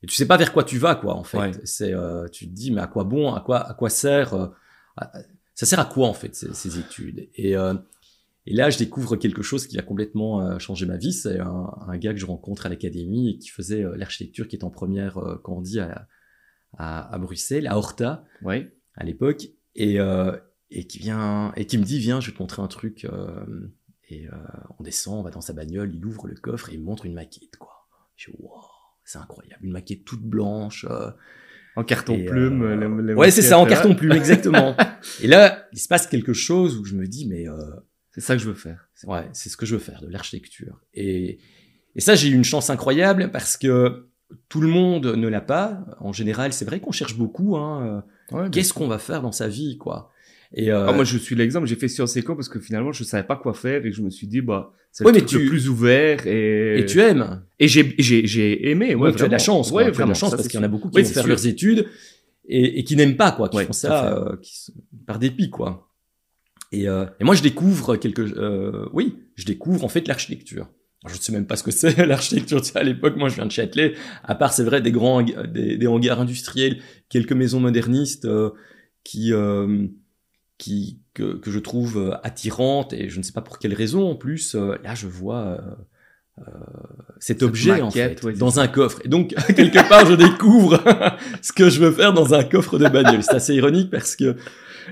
et 0.02 0.07
tu 0.07 0.14
sais 0.14 0.26
pas 0.26 0.37
vers 0.37 0.52
quoi 0.52 0.62
tu 0.64 0.78
vas, 0.78 0.95
quoi, 0.95 1.14
en 1.17 1.25
fait. 1.25 1.38
Ouais. 1.38 1.50
C'est, 1.64 1.93
euh, 1.93 2.28
tu 2.28 2.47
te 2.49 2.52
dis, 2.55 2.71
mais 2.71 2.81
à 2.81 2.87
quoi 2.87 3.05
bon, 3.05 3.33
à 3.35 3.40
quoi, 3.40 3.59
à 3.69 3.75
quoi 3.75 3.90
sert, 3.90 4.33
à- 4.97 5.12
ça 5.55 5.67
sert 5.67 5.81
à 5.81 5.85
quoi, 5.87 6.07
en 6.07 6.14
fait, 6.14 6.35
ces, 6.37 6.55
ces 6.55 6.78
études? 6.78 7.28
Et, 7.35 7.55
et 8.47 8.55
là, 8.55 8.71
je 8.71 8.78
découvre 8.78 9.17
quelque 9.17 9.43
chose 9.43 9.67
qui 9.67 9.76
a 9.78 9.83
complètement 9.83 10.59
changé 10.61 10.87
ma 10.87 10.97
vie. 10.97 11.12
C'est 11.12 11.40
un, 11.40 11.71
un 11.87 11.99
gars 11.99 12.14
que 12.14 12.21
je 12.21 12.26
rencontre 12.26 12.64
à 12.64 12.69
l'académie 12.69 13.31
et 13.31 13.38
qui 13.38 13.49
faisait 13.49 13.83
l'architecture 13.97 14.47
qui 14.47 14.55
est 14.57 14.62
en 14.64 14.71
première, 14.71 15.14
quand 15.43 15.55
on 15.55 15.61
dit, 15.61 15.81
à, 15.81 16.07
à, 16.76 17.12
à 17.12 17.19
Bruxelles, 17.19 17.67
à 17.67 17.76
Horta, 17.76 18.25
ouais 18.43 18.73
à 18.95 19.05
l'époque, 19.05 19.49
et, 19.75 19.99
et 20.71 20.87
qui 20.87 20.99
vient 21.00 21.52
et 21.57 21.67
qui 21.67 21.76
me 21.78 21.85
dit, 21.85 21.99
viens, 21.99 22.21
je 22.21 22.31
vais 22.31 22.37
te 22.37 22.43
montrer 22.43 22.62
un 22.62 22.69
truc. 22.69 23.05
euh, 23.05 23.45
Et 24.10 24.26
euh, 24.26 24.32
on 24.78 24.82
descend, 24.82 25.18
on 25.18 25.22
va 25.22 25.30
dans 25.30 25.40
sa 25.40 25.52
bagnole, 25.52 25.94
il 25.94 26.04
ouvre 26.06 26.26
le 26.28 26.34
coffre 26.34 26.70
et 26.70 26.74
il 26.74 26.80
me 26.80 26.84
montre 26.86 27.04
une 27.06 27.14
maquette, 27.14 27.56
quoi. 27.58 27.86
Je 28.16 28.30
dis, 28.30 28.36
wow, 28.40 28.50
c'est 29.04 29.18
incroyable, 29.18 29.64
une 29.64 29.72
maquette 29.72 30.04
toute 30.04 30.22
blanche. 30.22 30.86
euh, 30.88 31.10
En 31.76 31.84
carton 31.84 32.14
Et, 32.14 32.24
plume. 32.24 32.62
euh, 32.62 33.14
Ouais, 33.14 33.30
c'est 33.30 33.42
ça, 33.42 33.58
en 33.58 33.66
carton 33.66 33.94
plume, 33.94 34.12
exactement. 34.12 34.74
et 35.22 35.26
là, 35.26 35.66
il 35.72 35.78
se 35.78 35.88
passe 35.88 36.06
quelque 36.06 36.32
chose 36.32 36.78
où 36.78 36.84
je 36.84 36.94
me 36.94 37.06
dis, 37.06 37.26
mais 37.28 37.48
euh, 37.48 37.58
C'est 38.12 38.20
ça 38.22 38.34
que 38.34 38.42
je 38.42 38.48
veux 38.48 38.54
faire. 38.54 38.88
ouais, 39.04 39.28
c'est 39.32 39.50
ce 39.50 39.56
que 39.56 39.66
je 39.66 39.74
veux 39.74 39.80
faire, 39.80 40.00
de 40.00 40.08
l'architecture. 40.08 40.80
Et, 40.94 41.38
et 41.94 42.00
ça, 42.00 42.14
j'ai 42.14 42.28
eu 42.28 42.34
une 42.34 42.44
chance 42.44 42.70
incroyable 42.70 43.30
parce 43.30 43.56
que 43.56 44.08
tout 44.48 44.60
le 44.60 44.68
monde 44.68 45.06
ne 45.06 45.28
l'a 45.28 45.40
pas. 45.40 45.84
En 46.00 46.12
général, 46.12 46.52
c'est 46.52 46.64
vrai 46.64 46.80
qu'on 46.80 46.92
cherche 46.92 47.16
beaucoup. 47.16 47.56
Hein, 47.56 48.02
euh, 48.32 48.36
Ouais, 48.42 48.50
Qu'est-ce 48.50 48.74
qu'on 48.74 48.88
va 48.88 48.98
faire 48.98 49.22
dans 49.22 49.32
sa 49.32 49.48
vie, 49.48 49.78
quoi? 49.78 50.10
Et 50.55 50.71
euh, 50.73 50.87
Ah, 50.88 50.93
moi, 50.93 51.05
je 51.05 51.19
suis 51.19 51.35
l'exemple. 51.37 51.67
J'ai 51.67 51.76
fait 51.76 51.88
Sciences 51.88 52.17
Éco 52.17 52.35
parce 52.35 52.49
que 52.49 52.59
finalement, 52.59 52.93
je 52.93 53.05
savais 53.05 53.26
pas 53.26 53.37
quoi 53.37 53.52
faire 53.55 53.85
et 53.85 53.93
je 53.93 54.00
me 54.02 54.11
suis 54.11 54.26
dit, 54.26 54.40
bah, 54.40 54.73
c'est 54.93 55.05
Ouais, 55.05 55.12
le 55.12 55.19
mais 55.19 55.25
truc 55.26 55.38
le 55.40 55.45
tu- 55.45 55.49
plus 55.50 55.69
ouvert 55.69 56.26
et. 56.26 56.81
et 56.81 56.87
tu 56.87 57.00
aimes. 57.00 57.43
Et 57.59 57.69
j'ai, 57.69 57.95
j'ai, 57.99 58.26
j'ai 58.26 58.71
aimé. 58.71 58.95
Ouais, 58.95 59.11
Ouais, 59.11 59.14
tu 59.14 59.23
as 59.23 59.26
de 59.26 59.33
la 59.33 59.38
chance, 59.38 59.71
quoi. 59.71 59.83
Ouais, 59.85 59.93
tu 59.93 60.00
as 60.00 60.05
de 60.05 60.09
la 60.09 60.14
chance 60.14 60.31
ça, 60.31 60.37
parce 60.37 60.49
qu'il 60.49 60.59
y 60.59 60.62
en 60.62 60.64
a 60.64 60.69
beaucoup 60.69 60.88
qui 60.90 61.00
vont 61.02 61.09
faire 61.09 61.23
sûr. 61.23 61.28
leurs 61.28 61.47
études 61.47 61.87
et, 62.49 62.78
et 62.78 62.85
qui 62.85 62.97
n'aiment 62.97 63.17
pas, 63.17 63.33
quoi, 63.33 63.49
qui 63.50 63.57
Ouais, 63.59 63.64
font 63.67 63.73
ça 63.75 64.17
euh, 64.17 64.37
qui 64.40 64.73
par 65.07 65.19
dépit, 65.19 65.50
quoi. 65.50 65.90
Et, 66.73 66.88
euh, 66.88 67.05
et 67.21 67.25
moi, 67.25 67.35
je 67.35 67.43
découvre 67.43 67.97
quelque, 67.97 68.23
euh, 68.23 68.88
oui, 68.93 69.17
je 69.37 69.45
découvre 69.45 69.85
en 69.85 69.88
fait 69.88 70.07
l'architecture. 70.09 70.69
Je 71.07 71.14
ne 71.14 71.19
sais 71.19 71.33
même 71.33 71.47
pas 71.47 71.57
ce 71.57 71.62
que 71.62 71.71
c'est 71.71 71.97
l'architecture. 72.07 72.61
Tu 72.62 72.73
sais, 72.73 72.78
à 72.78 72.83
l'époque, 72.83 73.17
moi, 73.17 73.28
je 73.28 73.35
viens 73.37 73.47
de 73.47 73.52
Châtelet. 73.52 73.95
À 74.25 74.35
part, 74.35 74.52
c'est 74.55 74.64
vrai, 74.64 74.81
des 74.83 74.93
grands, 74.93 75.23
des, 75.23 75.76
des 75.76 75.87
hangars 75.87 76.21
industriels, 76.21 76.78
quelques 77.11 77.33
maisons 77.33 77.61
modernistes 77.61 78.25
euh, 78.25 78.50
qui, 79.05 79.33
euh, 79.33 79.87
qui 80.58 80.98
que, 81.14 81.36
que 81.36 81.50
je 81.50 81.58
trouve 81.60 81.98
euh, 81.98 82.14
attirantes 82.24 82.92
et 82.92 83.08
je 83.08 83.18
ne 83.18 83.22
sais 83.22 83.32
pas 83.32 83.40
pour 83.42 83.58
quelle 83.58 83.74
raison 83.74 84.10
en 84.10 84.16
plus. 84.16 84.54
euh, 84.54 84.76
là, 84.84 84.94
je 84.94 85.06
vois 85.06 85.38
euh, 85.44 85.58
euh, 86.40 86.42
cet 87.20 87.38
Cette 87.38 87.42
objet 87.42 87.80
en 87.80 87.90
fait 87.90 88.22
ouais, 88.22 88.32
dans 88.34 88.60
un 88.60 88.68
coffre. 88.68 89.00
Et 89.04 89.08
donc 89.08 89.34
quelque 89.56 89.88
part, 89.88 90.04
je 90.06 90.14
découvre 90.14 90.82
ce 91.42 91.52
que 91.52 91.70
je 91.70 91.80
veux 91.80 91.92
faire 91.92 92.12
dans 92.12 92.34
un 92.34 92.44
coffre 92.44 92.78
de 92.78 92.88
bagnole. 92.88 93.22
C'est 93.22 93.34
assez 93.34 93.54
ironique 93.54 93.90
parce 93.90 94.14
que, 94.16 94.36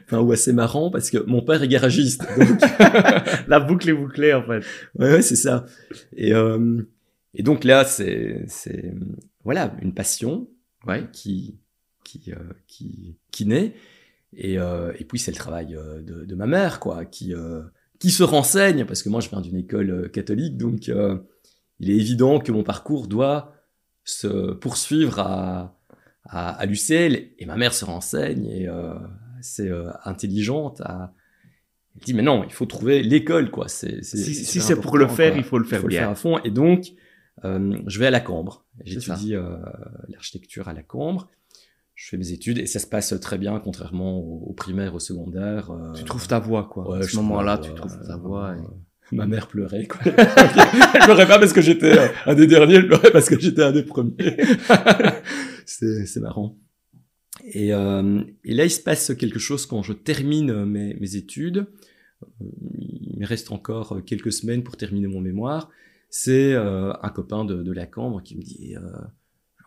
enfin, 0.07 0.21
ou 0.21 0.33
assez 0.33 0.53
marrant 0.53 0.91
parce 0.91 1.11
que 1.11 1.19
mon 1.27 1.43
père 1.43 1.63
est 1.63 1.69
garagiste. 1.69 2.25
Donc, 2.39 2.61
La 3.49 3.61
boucle 3.61 3.89
est 3.89 3.95
bouclée, 3.95 4.35
en 4.35 4.43
fait. 4.43 4.61
ouais, 4.99 5.13
ouais, 5.15 5.23
c'est 5.23 5.37
ça. 5.37 5.67
Et 6.17 6.33
euh, 6.33 6.83
et 7.35 7.43
donc 7.43 7.65
là, 7.65 7.85
c'est 7.85 8.45
c'est 8.49 8.95
voilà 9.45 9.75
une 9.83 9.95
passion 9.95 10.49
Ouais. 10.87 11.05
qui 11.13 11.59
qui 12.05 12.33
euh, 12.33 12.37
qui 12.69 13.19
qui 13.33 13.47
naît 13.47 13.75
et 14.37 14.59
euh, 14.59 14.93
et 14.99 15.05
puis 15.05 15.19
c'est 15.19 15.31
le 15.33 15.37
travail 15.37 15.75
euh, 15.75 16.01
de, 16.03 16.25
de 16.25 16.35
ma 16.35 16.47
mère 16.47 16.79
quoi 16.81 17.05
qui 17.05 17.35
euh, 17.35 17.63
qui 17.99 18.11
se 18.11 18.23
renseigne 18.23 18.85
parce 18.85 19.03
que 19.03 19.09
moi 19.09 19.21
je 19.21 19.29
viens 19.31 19.41
d'une 19.41 19.57
école 19.57 20.11
catholique 20.11 20.57
donc 20.57 20.89
euh, 20.89 21.19
il 21.81 21.91
est 21.91 21.97
évident 21.97 22.39
que 22.41 22.53
mon 22.53 22.63
parcours 22.63 23.07
doit 23.09 23.55
se 24.05 24.53
poursuivre 24.53 25.19
à 25.21 25.79
à, 26.29 26.51
à 26.51 26.67
l'UCL 26.67 27.31
et 27.39 27.47
ma 27.47 27.57
mère 27.57 27.73
se 27.75 27.85
renseigne 27.85 28.47
et 28.47 28.69
c'est 29.41 29.71
intelligente 30.05 30.81
à 30.81 31.13
elle 31.97 32.03
dit 32.05 32.15
mais 32.15 32.23
non 32.23 32.45
il 32.45 32.53
faut 32.53 32.67
trouver 32.67 33.03
l'école 33.03 33.51
quoi 33.51 33.69
c'est 33.69 34.03
c'est- 34.03 34.17
Si, 34.19 34.35
c'est 34.35 34.45
si 34.45 34.61
super 34.61 34.67
c'est 34.67 34.81
pour 34.81 34.99
le 34.99 35.07
faire, 35.09 35.33
quoi. 35.33 35.39
il 35.39 35.45
faut 35.45 35.59
le 35.59 35.65
faire 35.65 35.79
Il 35.79 35.83
faut 35.83 35.87
le 35.89 35.91
bien. 35.93 36.01
faire 36.01 36.11
à 36.11 36.15
fond. 36.15 36.39
Et 36.45 36.51
donc, 36.51 36.93
je 37.45 37.99
vais 37.99 38.07
à 38.07 38.11
la 38.11 38.21
Cambre. 38.21 38.65
J'étudie 38.85 39.35
l'architecture 40.09 40.69
à 40.69 40.73
la 40.73 40.83
Cambre. 40.83 41.29
Je 41.97 42.09
fais 42.11 42.17
mes 42.19 42.31
études 42.31 42.59
et 42.59 42.67
ça 42.67 42.79
se 42.79 42.87
passe 42.87 43.15
très 43.21 43.39
bien, 43.39 43.59
contrairement 43.59 44.19
au, 44.19 44.45
au 44.51 44.53
primaire, 44.53 44.95
au 44.95 44.99
secondaire. 45.01 45.71
euh, 45.71 45.93
Tu 45.95 46.05
trouves 46.05 46.29
ta 46.29 46.39
voix, 46.39 46.69
quoi. 46.71 46.89
ouais, 46.91 46.99
à 46.99 47.03
ce 47.03 47.17
moment-là, 47.17 47.59
tu 47.59 47.73
trouves 47.75 47.99
ta 48.07 48.15
euh, 48.15 48.19
voix. 48.19 48.55
et- 48.57 48.61
Ma 49.13 49.25
mère 49.27 49.47
pleurait. 49.47 49.87
Quoi. 49.87 50.01
elle 50.05 51.01
pleurait 51.05 51.29
pas 51.29 51.39
parce 51.39 51.53
que 51.53 51.61
j'étais 51.61 51.97
euh, 51.97 52.09
un 52.27 52.35
des 52.35 52.47
derniers, 52.49 52.75
elle 52.75 52.87
pleurait 52.89 53.13
parce 53.13 53.29
que 53.29 53.39
j'étais 53.39 53.63
un 53.63 53.71
des 53.73 53.85
premiers. 53.85 54.13
c'est 55.65 56.07
c'est 56.07 56.21
marrant. 56.21 56.59
Et, 57.45 57.73
euh, 57.73 58.21
et 58.45 58.55
là, 58.55 58.65
il 58.65 58.71
se 58.71 58.81
passe 58.81 59.15
quelque 59.15 59.39
chose 59.39 59.65
quand 59.67 59.83
je 59.83 59.93
termine 59.93 60.65
mes, 60.65 60.95
mes 60.95 61.17
études. 61.17 61.67
Il 62.41 63.19
me 63.21 63.27
reste 63.27 63.53
encore 63.53 64.01
quelques 64.05 64.33
semaines 64.33 64.65
pour 64.65 64.77
terminer 64.77 65.07
mon 65.07 65.21
mémoire. 65.21 65.71
C'est 66.11 66.55
euh, 66.55 66.93
un 67.03 67.09
copain 67.11 67.45
de, 67.45 67.63
de 67.63 67.73
la 67.73 67.87
Cambre 67.87 68.23
qui 68.23 68.37
me 68.37 68.43
dit 68.43 68.75
euh, 68.77 68.81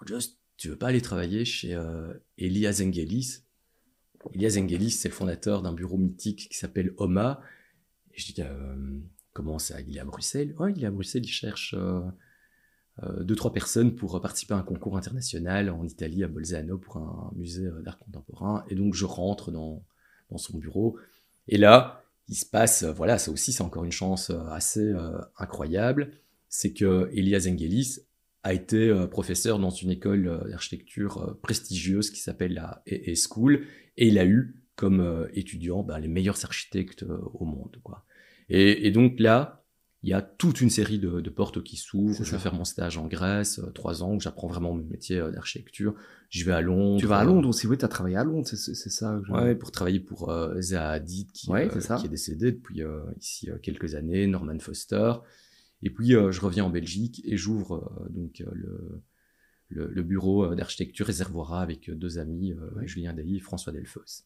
Just, 0.06 0.39
tu 0.60 0.70
veux 0.70 0.78
pas 0.78 0.88
aller 0.88 1.02
travailler 1.02 1.46
chez 1.46 1.74
euh, 1.74 2.14
Elias 2.38 2.82
Engelis 2.86 3.44
Elias 4.34 4.58
Engelis, 4.60 4.92
c'est 4.92 5.08
le 5.08 5.14
fondateur 5.14 5.62
d'un 5.62 5.74
bureau 5.74 5.98
mythique 5.98 6.50
qui 6.50 6.58
s'appelle 6.58 6.94
OMA. 6.98 7.42
Je 8.14 8.26
dis 8.26 8.42
euh, 8.42 8.76
Comment 9.34 9.60
ça 9.60 9.80
Il 9.82 9.96
est 9.96 10.00
à 10.00 10.06
Bruxelles? 10.06 10.56
Ouais, 10.60 10.74
il 10.76 10.84
est 10.84 10.88
à 10.88 10.92
Bruxelles, 10.92 11.24
il 11.24 11.32
cherche 11.32 11.76
euh, 11.78 12.02
euh, 13.04 13.24
deux, 13.24 13.36
trois 13.36 13.54
personnes 13.54 13.96
pour 13.96 14.20
participer 14.22 14.54
à 14.54 14.58
un 14.58 14.64
concours 14.64 14.98
international 14.98 15.70
en 15.70 15.86
Italie, 15.86 16.24
à 16.24 16.28
Bolzano, 16.28 16.78
pour 16.78 16.98
un 16.98 17.32
musée 17.36 17.68
euh, 17.68 17.82
d'art 17.82 18.00
contemporain. 18.00 18.66
Et 18.70 18.76
donc, 18.76 18.96
je 18.96 19.06
rentre 19.06 19.52
dans, 19.52 19.86
dans 20.32 20.38
son 20.38 20.58
bureau. 20.58 20.98
Et 21.48 21.58
là, 21.58 22.04
il 22.28 22.36
se 22.36 22.46
passe, 22.46 22.84
voilà, 22.84 23.18
ça 23.18 23.32
aussi, 23.32 23.54
c'est 23.54 23.64
encore 23.64 23.86
une 23.86 23.92
chance 23.92 24.30
assez 24.52 24.94
incroyable. 25.38 26.12
C'est 26.48 26.74
que 26.74 27.10
Elias 27.12 27.48
Engelis 27.50 28.02
a 28.44 28.54
été 28.54 28.90
euh, 28.90 29.08
professeur 29.08 29.60
dans 29.60 29.70
une 29.70 29.92
école 29.92 30.28
euh, 30.28 30.50
d'architecture 30.50 31.18
euh, 31.22 31.34
prestigieuse 31.42 32.10
qui 32.12 32.20
s'appelle 32.22 32.54
la 32.54 32.82
EE 32.88 33.14
School. 33.16 33.66
Et 33.98 34.08
il 34.08 34.18
a 34.20 34.26
eu 34.26 34.56
comme 34.76 35.28
étudiant 35.34 35.84
ben, 35.84 36.00
les 36.00 36.08
meilleurs 36.08 36.46
architectes 36.46 37.04
au 37.34 37.44
monde. 37.44 37.76
Quoi. 37.84 38.06
Et, 38.48 38.88
et 38.88 38.92
donc 38.92 39.20
là, 39.20 39.66
il 40.04 40.10
y 40.10 40.14
a 40.14 40.22
toute 40.22 40.62
une 40.62 40.70
série 40.70 41.00
de, 41.00 41.20
de 41.20 41.30
portes 41.30 41.62
qui 41.62 41.76
s'ouvrent. 41.76 42.24
Je 42.24 42.32
vais 42.32 42.38
faire 42.40 42.54
mon 42.54 42.64
stage 42.64 42.98
en 42.98 43.08
Grèce, 43.08 43.60
trois 43.76 44.02
ans, 44.04 44.14
où 44.16 44.22
j'apprends 44.22 44.48
vraiment 44.48 44.74
mon 44.74 44.86
métier 44.86 45.20
d'architecture. 45.34 45.96
Je 46.30 46.46
vais 46.46 46.54
à 46.54 46.62
Londres. 46.62 46.98
Tu 47.02 47.08
vas 47.08 47.18
à 47.18 47.26
Londres 47.26 47.50
aussi, 47.50 47.68
oui, 47.68 47.78
tu 47.78 47.84
as 47.84 47.90
travaillé 47.90 48.16
à 48.16 48.24
Londres, 48.24 48.48
c'est- 48.48 48.74
ça. 48.74 49.20
je- 49.28 49.34
Ouais, 49.34 49.54
pour 49.56 49.72
travailler 49.72 50.00
pour 50.00 50.30
euh, 50.30 50.62
Zaha 50.62 50.92
Hadid, 50.92 51.30
qui, 51.34 51.50
Ouais, 51.52 51.68
euh, 51.76 51.98
est 52.06 52.08
décédé 52.08 52.54
depuis 52.54 52.82
euh, 52.82 53.02
ici 53.20 53.50
quelques 53.62 53.96
années, 53.96 54.28
Norman 54.28 54.60
Foster. 54.60 55.12
Et 55.84 55.90
puis, 55.90 56.16
euh, 56.16 56.32
je 56.32 56.42
reviens 56.42 56.66
en 56.66 56.70
Belgique 56.70 57.22
et 57.26 57.38
j'ouvre 57.38 57.90
euh, 58.02 58.10
donc 58.10 58.42
euh, 58.42 58.46
le, 58.54 59.02
le, 59.70 59.88
le 59.88 60.04
bureau 60.04 60.54
d'architecture 60.56 61.06
Réservoir 61.06 61.54
avec 61.54 61.90
deux 61.90 62.20
amis, 62.20 62.54
Ouais. 62.76 62.88
Julien 62.88 63.14
Dailly 63.14 63.38
et 63.38 63.40
François 63.40 63.72
Delfos. 63.72 64.24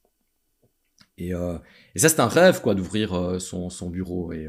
Et, 1.18 1.30
et 1.32 2.00
ça, 2.00 2.10
c'est 2.10 2.20
un 2.22 2.28
rêve, 2.28 2.62
quoi, 2.62 2.74
d'ouvrir 2.76 3.40
son, 3.40 3.70
son 3.70 3.90
bureau. 3.90 4.32
Et, 4.34 4.48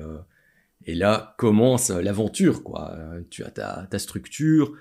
et 0.86 0.94
là 0.94 1.34
commence 1.38 1.90
l'aventure, 1.90 2.62
quoi. 2.62 2.96
Tu 3.30 3.42
as 3.44 3.50
ta, 3.50 3.86
ta 3.90 3.98
structure. 3.98 4.72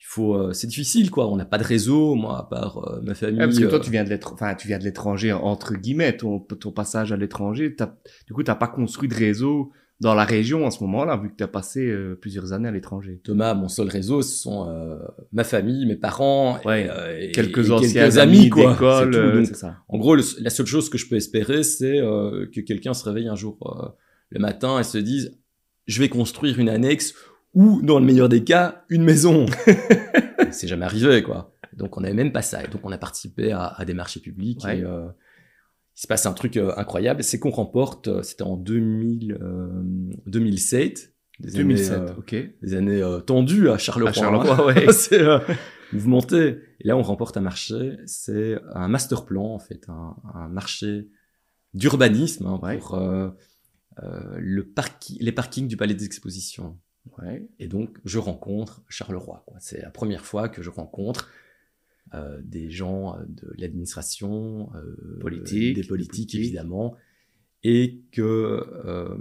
Il 0.00 0.06
faut, 0.06 0.34
euh, 0.34 0.52
c'est 0.54 0.66
difficile, 0.66 1.10
quoi. 1.10 1.28
On 1.30 1.36
n'a 1.36 1.44
pas 1.44 1.58
de 1.58 1.62
réseau, 1.64 2.14
moi, 2.14 2.38
à 2.38 2.42
part 2.44 2.78
euh, 2.78 3.00
ma 3.02 3.14
famille. 3.14 3.38
Ouais, 3.40 3.44
parce 3.46 3.58
que 3.58 3.66
toi, 3.66 3.78
tu 3.80 3.90
viens 3.90 4.02
de 4.02 4.08
l'étr- 4.08 4.32
enfin, 4.32 4.54
tu 4.54 4.66
viens 4.66 4.78
de 4.78 4.84
l'étranger, 4.84 5.30
entre 5.32 5.74
guillemets, 5.74 6.16
ton, 6.16 6.40
ton 6.40 6.72
passage 6.72 7.12
à 7.12 7.16
l'étranger. 7.18 7.76
t'as- 7.76 7.98
Du 8.26 8.32
coup, 8.32 8.42
tu 8.42 8.50
n'as 8.50 8.54
pas 8.56 8.66
construit 8.68 9.08
de 9.10 9.14
réseau 9.14 9.72
dans 10.00 10.14
la 10.14 10.24
région 10.24 10.64
en 10.64 10.70
ce 10.70 10.82
moment-là, 10.84 11.16
vu 11.18 11.30
que 11.30 11.36
tu 11.36 11.44
as 11.44 11.48
passé 11.48 11.86
euh, 11.86 12.14
plusieurs 12.18 12.52
années 12.54 12.68
à 12.68 12.72
l'étranger. 12.72 13.20
Thomas, 13.22 13.52
mon 13.54 13.68
seul 13.68 13.88
réseau, 13.88 14.22
ce 14.22 14.34
sont 14.36 14.66
euh, 14.68 14.96
ma 15.32 15.44
famille, 15.44 15.84
mes 15.86 15.96
parents, 15.96 16.58
Ouais, 16.64 16.84
et, 16.86 16.90
euh, 16.90 17.18
et- 17.20 17.32
Quelques 17.32 17.68
et 17.68 17.70
anciens 17.70 18.02
quelques 18.04 18.18
amis, 18.18 18.38
amis, 18.38 18.48
quoi. 18.50 18.72
d'école, 18.72 19.10
tout. 19.10 19.18
euh, 19.18 19.36
Donc, 19.36 19.46
c'est 19.46 19.56
ça. 19.56 19.76
en 19.88 19.98
gros, 19.98 20.14
le- 20.16 20.22
la 20.40 20.48
seule 20.50 20.66
chose 20.66 20.88
que 20.88 20.96
je 20.98 21.06
peux 21.08 21.16
espérer, 21.16 21.62
c'est 21.62 21.98
euh, 22.00 22.46
que 22.54 22.60
quelqu'un 22.62 22.94
se 22.94 23.04
réveille 23.04 23.28
un 23.28 23.36
jour 23.36 23.58
euh, 23.62 23.88
le 24.30 24.40
matin 24.40 24.80
et 24.80 24.84
se 24.84 24.96
dise, 24.98 25.38
je 25.86 26.00
vais 26.00 26.08
construire 26.08 26.58
une 26.58 26.68
annexe 26.70 27.14
ou, 27.52 27.82
dans 27.82 27.98
le 27.98 28.06
meilleur 28.06 28.28
des 28.30 28.42
cas, 28.44 28.84
une 28.88 29.02
maison. 29.04 29.44
c'est 30.50 30.68
jamais 30.68 30.84
arrivé, 30.86 31.22
quoi. 31.22 31.52
Donc, 31.76 31.96
on 31.96 32.00
n'avait 32.00 32.14
même 32.14 32.32
pas 32.32 32.42
ça. 32.42 32.62
Et 32.64 32.68
donc, 32.68 32.80
on 32.84 32.92
a 32.92 32.98
participé 32.98 33.52
à, 33.52 33.66
à 33.66 33.84
des 33.84 33.94
marchés 33.94 34.20
publics. 34.20 34.62
Ouais. 34.64 34.78
Et, 34.78 34.84
il 36.00 36.04
se 36.04 36.06
passe 36.06 36.24
un 36.24 36.32
truc 36.32 36.56
euh, 36.56 36.72
incroyable, 36.78 37.22
c'est 37.22 37.38
qu'on 37.38 37.50
remporte, 37.50 38.08
euh, 38.08 38.22
c'était 38.22 38.42
en 38.42 38.56
2000, 38.56 39.34
euh, 39.38 39.68
2007. 40.24 41.12
Des 41.40 41.50
2007, 41.52 41.92
années, 41.92 42.10
euh, 42.32 42.42
des 42.62 42.74
années 42.74 43.02
euh, 43.02 43.20
tendues 43.20 43.68
à 43.68 43.76
Charleroi. 43.76 44.08
À 44.08 44.12
Charleroi, 44.14 44.64
ouais. 44.66 44.90
c'est 44.92 45.20
euh, 45.20 45.38
mouvementé. 45.92 46.58
Et 46.80 46.88
là, 46.88 46.96
on 46.96 47.02
remporte 47.02 47.36
un 47.36 47.42
marché. 47.42 47.98
C'est 48.06 48.58
un 48.74 48.88
master 48.88 49.26
plan, 49.26 49.44
en 49.54 49.58
fait, 49.58 49.90
un, 49.90 50.16
un 50.34 50.48
marché 50.48 51.08
d'urbanisme 51.74 52.46
hein, 52.46 52.58
Ouais. 52.62 52.78
pour 52.78 52.94
euh, 52.94 53.28
euh, 54.02 54.36
le 54.38 54.62
parki- 54.64 55.18
les 55.20 55.32
parkings 55.32 55.68
du 55.68 55.76
palais 55.76 55.94
des 55.94 56.06
expositions. 56.06 56.78
Ouais. 57.18 57.46
Et 57.58 57.68
donc, 57.68 57.98
je 58.06 58.18
rencontre 58.18 58.82
Charleroi. 58.88 59.44
C'est 59.58 59.82
la 59.82 59.90
première 59.90 60.24
fois 60.24 60.48
que 60.48 60.62
je 60.62 60.70
rencontre 60.70 61.28
euh, 62.14 62.40
des 62.44 62.70
gens 62.70 63.16
euh, 63.16 63.22
de 63.28 63.52
l'administration, 63.58 64.70
euh, 64.74 65.18
Politique, 65.20 65.76
des 65.76 65.84
politiques 65.84 66.34
évidemment, 66.34 66.96
et 67.62 68.00
que 68.12 68.22
euh, 68.86 69.16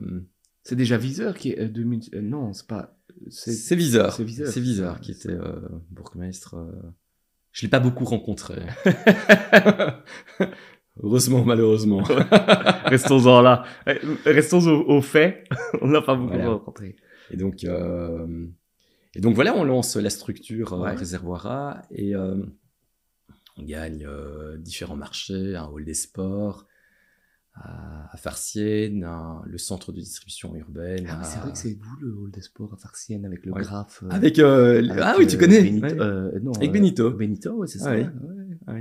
C'est 0.64 0.76
déjà 0.76 0.98
Viseur 0.98 1.36
qui 1.36 1.52
est 1.52 1.60
euh, 1.60 1.68
2000... 1.70 2.02
euh, 2.16 2.22
non, 2.22 2.54
c'est 2.54 2.68
pas. 2.68 2.96
C'est 3.30 3.76
Viseur. 3.76 4.14
c'est 4.14 4.24
Viseur, 4.24 4.48
C'est 4.48 4.62
Viseur 4.62 5.00
qui 5.02 5.12
était 5.12 5.30
euh, 5.32 5.60
bourgmestre. 5.92 6.56
euh, 6.56 6.72
Je 7.52 7.64
l'ai 7.64 7.68
pas 7.70 7.80
beaucoup 7.82 8.06
rencontré. 8.06 8.62
Heureusement, 11.02 11.44
malheureusement. 11.46 12.04
Restons-en 12.86 13.42
là. 13.42 13.64
Restons 14.26 14.66
au, 14.68 14.98
au 14.98 15.02
fait. 15.02 15.46
on 15.82 15.88
n'a 15.88 16.02
pas 16.02 16.16
beaucoup 16.16 16.34
Voilà. 16.34 16.50
rencontré. 16.50 16.96
Et 17.32 17.38
donc, 17.38 17.64
euh, 17.64 18.48
et 19.16 19.22
donc 19.22 19.36
voilà, 19.36 19.56
on 19.56 19.64
lance 19.64 19.96
la 19.96 20.10
structure 20.10 20.74
euh. 20.74 20.94
Réservoir 20.96 21.46
A 21.48 21.82
et 21.92 22.16
euh, 22.16 22.36
on 23.60 23.64
gagne 23.66 24.06
euh, 24.06 24.58
différents 24.58 24.96
marchés, 24.96 25.56
un 25.56 25.66
hall 25.68 25.84
des 25.86 25.94
sports 25.94 26.66
à, 27.56 28.14
à 28.14 28.18
Farciennes, 28.18 29.04
un- 29.04 29.42
le 29.46 29.58
centre 29.58 29.92
de 29.92 30.00
distribution 30.00 30.56
urbaine. 30.56 31.06
Ah, 31.10 31.18
oui, 31.20 31.26
c'est 31.30 31.38
à- 31.38 31.42
vrai 31.42 31.52
que 31.52 31.58
c'est 31.58 31.74
vous 31.80 31.96
le 32.02 32.14
hall 32.16 32.32
des 32.32 32.42
sports 32.42 32.74
à 32.74 32.78
Farciennes 32.78 33.26
avec 33.26 33.46
le 33.46 33.52
Ouais. 33.54 33.62
graphe. 33.62 34.04
euh, 34.04 34.10
Avec, 34.12 34.40
euh, 34.40 34.80
avec, 34.90 34.92
ah 35.04 35.16
oui, 35.18 35.28
tu 35.28 35.38
connais. 35.38 35.62
Benito, 35.62 35.88
ouais. 35.88 36.40
non, 36.42 36.52
Avec 36.54 36.72
Benito. 36.72 37.12
Benito, 37.12 37.52
ouais, 37.58 37.68
c'est 37.68 37.80
ça. 37.80 37.92
Ah 37.92 37.96
ouais, 37.96 38.04
ouais. 38.06 38.58
Ah. 38.68 38.74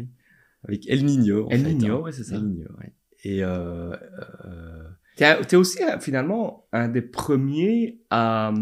Avec 0.64 0.88
El 0.88 1.05
Niño. 1.05 1.47
en 1.47 1.51
El 1.51 1.61
fait, 1.62 1.75
Niño, 1.75 2.07
hein. 2.07 2.11
c'est 2.12 2.25
ça. 2.25 2.37
El 2.37 2.69
ouais. 2.79 2.95
Et 3.25 3.43
T'es 5.17 5.57
aussi 5.57 5.79
finalement 6.01 6.67
un 6.73 6.88
des 6.88 7.03
premiers 7.03 8.01
à. 8.11 8.53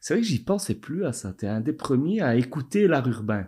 C'est 0.00 0.14
vrai 0.14 0.20
que 0.22 0.26
j'y 0.28 0.42
pensais 0.42 0.74
plus 0.74 1.04
à 1.04 1.12
ça. 1.12 1.32
T'es 1.32 1.46
un 1.46 1.60
des 1.60 1.72
premiers 1.72 2.20
à 2.22 2.34
écouter 2.36 2.88
l'art 2.88 3.06
urbain 3.08 3.46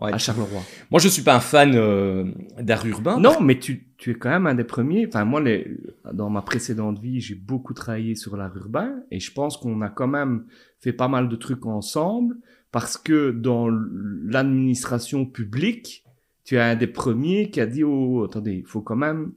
ouais. 0.00 0.12
à 0.12 0.18
Charleroi. 0.18 0.62
moi, 0.90 1.00
je 1.00 1.08
suis 1.08 1.22
pas 1.22 1.36
un 1.36 1.40
fan 1.40 1.72
euh, 1.74 2.24
d'art 2.58 2.86
urbain. 2.86 3.18
Non, 3.18 3.40
mais 3.40 3.58
tu, 3.58 3.88
tu 3.96 4.10
es 4.10 4.14
quand 4.14 4.30
même 4.30 4.46
un 4.46 4.54
des 4.54 4.64
premiers. 4.64 5.06
Enfin, 5.06 5.24
moi, 5.24 5.40
les, 5.40 5.76
dans 6.12 6.30
ma 6.30 6.42
précédente 6.42 6.98
vie, 6.98 7.20
j'ai 7.20 7.34
beaucoup 7.34 7.74
travaillé 7.74 8.14
sur 8.14 8.36
l'art 8.36 8.56
urbain 8.56 9.02
et 9.10 9.20
je 9.20 9.32
pense 9.32 9.56
qu'on 9.56 9.80
a 9.82 9.88
quand 9.88 10.08
même 10.08 10.44
fait 10.80 10.92
pas 10.92 11.08
mal 11.08 11.28
de 11.28 11.36
trucs 11.36 11.66
ensemble 11.66 12.36
parce 12.72 12.96
que 12.96 13.30
dans 13.30 13.68
l'administration 13.68 15.26
publique, 15.26 16.04
tu 16.44 16.56
es 16.56 16.60
un 16.60 16.76
des 16.76 16.86
premiers 16.86 17.50
qui 17.50 17.60
a 17.60 17.66
dit 17.66 17.84
oh 17.84 18.24
attendez, 18.24 18.54
il 18.54 18.66
faut 18.66 18.80
quand 18.80 18.96
même 18.96 19.32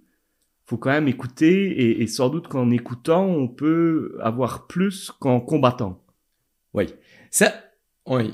faut 0.66 0.78
quand 0.78 0.92
même 0.92 1.10
écouter 1.10 1.72
et, 1.72 2.02
et 2.02 2.08
sans 2.08 2.30
doute 2.30 2.48
qu'en 2.48 2.72
écoutant, 2.72 3.26
on 3.26 3.48
peut 3.50 4.18
avoir 4.22 4.68
plus 4.68 5.12
qu'en 5.12 5.42
combattant. 5.42 6.02
Oui. 6.74 6.86
Ça, 7.30 7.54
oui. 8.08 8.34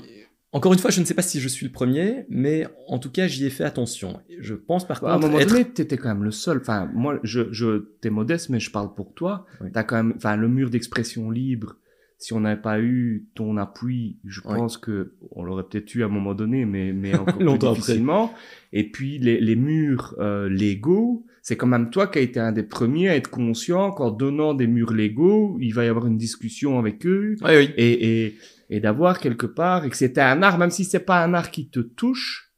Encore 0.52 0.72
une 0.72 0.78
fois, 0.80 0.90
je 0.90 1.00
ne 1.00 1.04
sais 1.04 1.14
pas 1.14 1.22
si 1.22 1.38
je 1.38 1.46
suis 1.48 1.64
le 1.66 1.70
premier, 1.72 2.24
mais 2.28 2.66
en 2.88 2.98
tout 2.98 3.10
cas, 3.10 3.28
j'y 3.28 3.46
ai 3.46 3.50
fait 3.50 3.62
attention. 3.62 4.18
Je 4.40 4.54
pense 4.54 4.84
par 4.86 5.04
À 5.04 5.10
un 5.10 5.14
contre 5.14 5.26
moment 5.28 5.38
être... 5.38 5.48
donné, 5.50 5.64
tu 5.72 5.80
étais 5.82 5.96
quand 5.96 6.08
même 6.08 6.24
le 6.24 6.32
seul. 6.32 6.58
Enfin, 6.58 6.90
moi, 6.92 7.20
je, 7.22 7.52
je 7.52 7.86
t'es 8.00 8.10
modeste, 8.10 8.48
mais 8.48 8.58
je 8.58 8.70
parle 8.72 8.92
pour 8.94 9.14
toi. 9.14 9.46
Oui. 9.60 9.68
T'as 9.72 9.84
quand 9.84 9.96
même, 9.96 10.12
enfin, 10.16 10.36
le 10.36 10.48
mur 10.48 10.68
d'expression 10.70 11.30
libre. 11.30 11.76
Si 12.18 12.32
on 12.34 12.40
n'avait 12.40 12.60
pas 12.60 12.80
eu 12.80 13.28
ton 13.34 13.56
appui, 13.56 14.18
je 14.26 14.40
Oui. 14.44 14.56
pense 14.56 14.76
que 14.76 15.12
on 15.30 15.42
l'aurait 15.42 15.62
peut-être 15.62 15.94
eu 15.94 16.02
à 16.02 16.06
un 16.06 16.10
moment 16.10 16.34
donné, 16.34 16.66
mais 16.66 16.92
mais 16.92 17.14
encore 17.16 17.36
plus 17.38 17.48
après. 17.48 17.74
difficilement. 17.76 18.34
Et 18.74 18.90
puis 18.90 19.18
les, 19.18 19.40
les 19.40 19.56
murs 19.56 20.16
euh, 20.18 20.46
légaux, 20.48 21.24
c'est 21.42 21.56
quand 21.56 21.66
même 21.68 21.88
toi 21.90 22.08
qui 22.08 22.18
as 22.18 22.22
été 22.22 22.38
un 22.38 22.52
des 22.52 22.62
premiers 22.64 23.08
à 23.08 23.16
être 23.16 23.30
conscient 23.30 23.90
qu'en 23.92 24.10
donnant 24.10 24.52
des 24.52 24.66
murs 24.66 24.92
légaux, 24.92 25.56
il 25.62 25.72
va 25.72 25.84
y 25.86 25.88
avoir 25.88 26.06
une 26.08 26.18
discussion 26.18 26.78
avec 26.78 27.06
eux 27.06 27.36
Oui, 27.42 27.50
oui. 27.56 27.70
et, 27.78 28.24
et, 28.26 28.34
et 28.70 28.80
d'avoir 28.80 29.18
quelque 29.20 29.46
part, 29.46 29.84
et 29.84 29.90
que 29.90 29.96
c'était 29.96 30.20
un 30.22 30.42
art, 30.42 30.56
même 30.56 30.70
si 30.70 30.84
c'est 30.84 31.00
pas 31.00 31.22
un 31.22 31.34
art 31.34 31.50
qui 31.50 31.68
te 31.68 31.80
touche, 31.80 32.52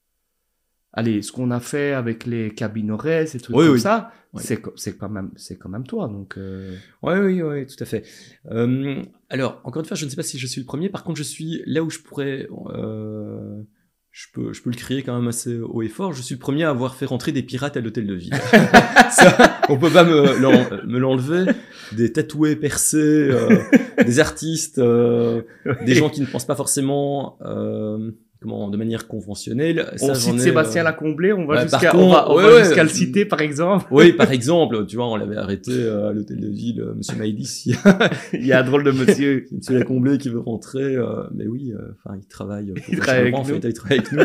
allez, 0.93 1.23
ce 1.23 1.33
qu'on 1.33 1.51
a 1.51 1.59
fait 1.59 1.93
avec 1.95 2.27
les 2.27 2.55
cabinores, 2.55 3.27
ces 3.27 3.41
trucs 3.41 3.57
Oui, 3.57 3.65
comme 3.65 3.75
oui. 3.75 3.81
ça, 3.81 4.13
Oui. 4.35 4.43
c'est, 4.45 4.63
c'est 4.77 4.97
quand 4.99 5.09
même, 5.09 5.31
c'est 5.37 5.57
quand 5.57 5.71
même 5.71 5.87
toi, 5.87 6.07
donc, 6.09 6.37
euh, 6.37 6.77
Oui, 7.03 7.15
oui, 7.19 7.43
oui, 7.43 7.67
tout 7.67 7.83
à 7.83 7.87
fait. 7.87 8.05
Euh, 8.51 9.03
alors, 9.31 9.61
encore 9.65 9.81
une 9.81 9.87
fois, 9.89 9.97
je 9.97 10.05
ne 10.05 10.11
sais 10.11 10.17
pas 10.17 10.23
si 10.23 10.39
je 10.39 10.47
suis 10.47 10.61
le 10.61 10.67
premier. 10.67 10.91
Par 10.91 11.03
contre, 11.03 11.17
je 11.19 11.23
suis 11.23 11.63
là 11.67 11.83
où 11.83 11.89
je 11.91 11.99
pourrais... 12.01 12.47
euh, 12.75 13.63
je 14.11 14.27
peux, 14.35 14.53
je 14.53 14.61
peux 14.63 14.69
le 14.69 14.77
crier 14.77 15.03
quand 15.03 15.19
même 15.19 15.29
assez 15.29 15.59
haut 15.59 15.81
et 15.81 15.89
fort. 15.89 16.13
Je 16.13 16.21
suis 16.21 16.35
le 16.35 16.39
premier 16.39 16.65
à 16.65 16.69
avoir 16.69 16.95
fait 16.97 17.07
rentrer 17.07 17.33
des 17.33 17.43
pirates 17.43 17.79
à 17.79 17.81
l'hôtel 17.81 18.07
de 18.07 18.13
ville. 18.15 18.35
Ça, 19.11 19.52
on 19.69 19.79
peut 19.79 19.91
pas 19.91 20.05
me, 20.05 20.39
l'en- 20.41 20.87
me 20.87 20.99
l'enlever. 20.99 21.51
Des 21.97 22.11
tatoués 22.13 22.57
percés, 22.57 22.97
euh, 22.99 23.59
des 24.07 24.19
artistes, 24.21 24.79
euh, 24.79 25.43
des 25.85 25.95
gens 25.95 26.09
qui 26.09 26.21
ne 26.23 26.27
pensent 26.27 26.47
pas 26.47 26.55
forcément 26.57 27.37
euh, 27.45 28.11
comment, 28.41 28.71
de 28.71 28.77
manière 28.79 29.07
conventionnelle. 29.09 29.93
Ça, 29.97 30.07
on 30.13 30.15
cite 30.15 30.35
ai, 30.37 30.39
Sébastien 30.39 30.81
euh, 30.81 30.85
Lacomblé, 30.85 31.33
on 31.35 31.45
va 31.45 31.63
jusqu'à, 31.63 31.95
ouais, 31.95 32.35
ouais. 32.45 32.65
jusqu'à 32.65 32.83
le 32.83 32.89
citer, 32.89 33.25
par 33.27 33.41
exemple. 33.43 33.87
Oui, 33.91 34.13
par 34.17 34.33
exemple, 34.33 34.87
tu 34.87 34.97
vois, 34.97 35.07
on 35.09 35.17
l'avait 35.17 35.37
arrêté 35.37 35.73
à 35.87 36.13
l'hôtel 36.13 36.41
de 36.41 36.49
ville, 36.49 36.81
euh, 36.81 36.95
Monsieur 36.95 37.17
Maïdis, 37.19 37.75
Il 38.33 38.47
y 38.47 38.53
a 38.53 38.61
un 38.61 38.65
drôle 38.65 38.85
de 38.85 38.91
monsieur. 38.91 39.45
Monsieur 39.53 39.79
Lacomblé 39.79 40.17
qui 40.19 40.31
veut 40.31 40.41
rentrer, 40.41 40.97
euh, 40.97 41.25
mais 41.35 41.47
oui, 41.47 41.75
enfin, 42.05 42.17
il 42.19 42.27
travaille. 42.27 42.73
Pour 42.73 42.85
Il 42.91 42.99
travaille 43.01 43.21
avec 43.21 43.35
en 43.35 43.41
nous. 43.41 43.45
fait, 43.45 43.69
il 43.69 43.75
travaille 43.75 43.99
avec 43.99 44.13
nous. 44.13 44.25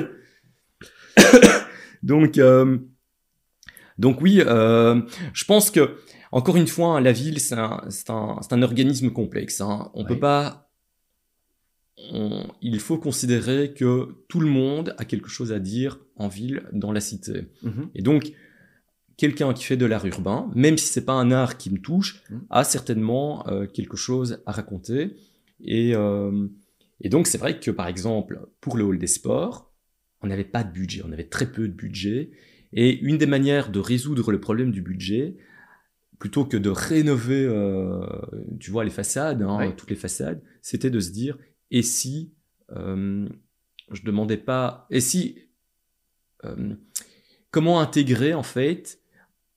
donc, 2.04 2.38
euh, 2.38 2.78
donc 3.98 4.22
oui, 4.22 4.42
euh, 4.46 5.02
je 5.34 5.46
pense 5.46 5.72
que 5.72 5.98
encore 6.32 6.58
une 6.58 6.68
fois, 6.68 6.98
hein, 6.98 7.02
la 7.02 7.12
ville, 7.14 7.40
c'est 7.40 7.56
un, 7.56 8.62
organisme 8.62 9.10
complexe. 9.12 9.62
Hein. 9.62 9.92
On 9.94 10.02
Ouais. 10.04 10.08
peut 10.10 10.20
pas. 10.20 10.64
on- 12.14 12.46
il 12.62 12.80
faut 12.80 12.98
considérer 13.00 13.74
que 13.74 14.24
tout 14.28 14.40
le 14.40 14.48
monde 14.48 14.94
a 15.00 15.04
quelque 15.06 15.30
chose 15.30 15.52
à 15.52 15.60
dire 15.60 16.00
en 16.16 16.28
ville, 16.28 16.64
dans 16.72 16.92
la 16.92 17.00
cité. 17.00 17.48
Mhm. 17.64 17.90
Et 17.96 18.02
donc, 18.04 18.34
quelqu'un 19.18 19.52
qui 19.54 19.64
fait 19.64 19.78
de 19.78 19.86
l'art 19.88 20.06
urbain, 20.06 20.52
même 20.54 20.78
si 20.78 20.86
c'est 20.88 21.06
pas 21.06 21.14
un 21.14 21.32
art 21.32 21.58
qui 21.58 21.72
me 21.72 21.80
touche, 21.80 22.22
Mm. 22.30 22.36
a 22.52 22.64
certainement 22.64 23.48
euh, 23.48 23.66
quelque 23.66 23.98
chose 23.98 24.44
à 24.46 24.52
raconter. 24.52 25.16
Et, 25.60 25.96
euh, 25.96 26.48
et 27.02 27.10
donc, 27.10 27.26
c'est 27.26 27.40
vrai 27.40 27.60
que, 27.60 27.72
par 27.72 27.88
exemple, 27.88 28.42
pour 28.62 28.78
le 28.78 28.84
hall 28.84 29.00
des 29.00 29.08
sports, 29.08 29.74
on 30.22 30.28
n'avait 30.28 30.44
pas 30.44 30.64
de 30.64 30.72
budget, 30.72 31.02
on 31.04 31.12
avait 31.12 31.28
très 31.28 31.52
peu 31.52 31.68
de 31.68 31.74
budget. 31.74 32.30
Et 32.74 33.00
une 33.00 33.18
des 33.18 33.26
manières 33.28 33.70
de 33.72 33.80
résoudre 33.80 34.32
le 34.32 34.40
problème 34.40 34.72
du 34.72 34.82
budget, 34.82 35.36
plutôt 36.20 36.46
que 36.46 36.58
de 36.58 36.70
rénover, 36.70 37.46
euh, 37.46 38.06
tu 38.60 38.72
vois, 38.72 38.84
les 38.84 38.90
façades, 38.90 39.42
hein, 39.42 39.58
Ouais. 39.60 39.76
toutes 39.76 39.90
les 39.90 39.96
façades, 39.96 40.42
c'était 40.62 40.90
de 40.90 41.00
se 41.00 41.12
dire, 41.12 41.38
et 41.72 41.82
si 41.82 42.34
euh, 42.76 43.28
je 43.92 44.02
demandais 44.04 44.38
pas, 44.38 44.88
et 44.90 45.00
si 45.00 45.38
euh, 46.46 46.74
comment 47.52 47.80
intégrer 47.80 48.34
en 48.34 48.44
fait 48.44 49.00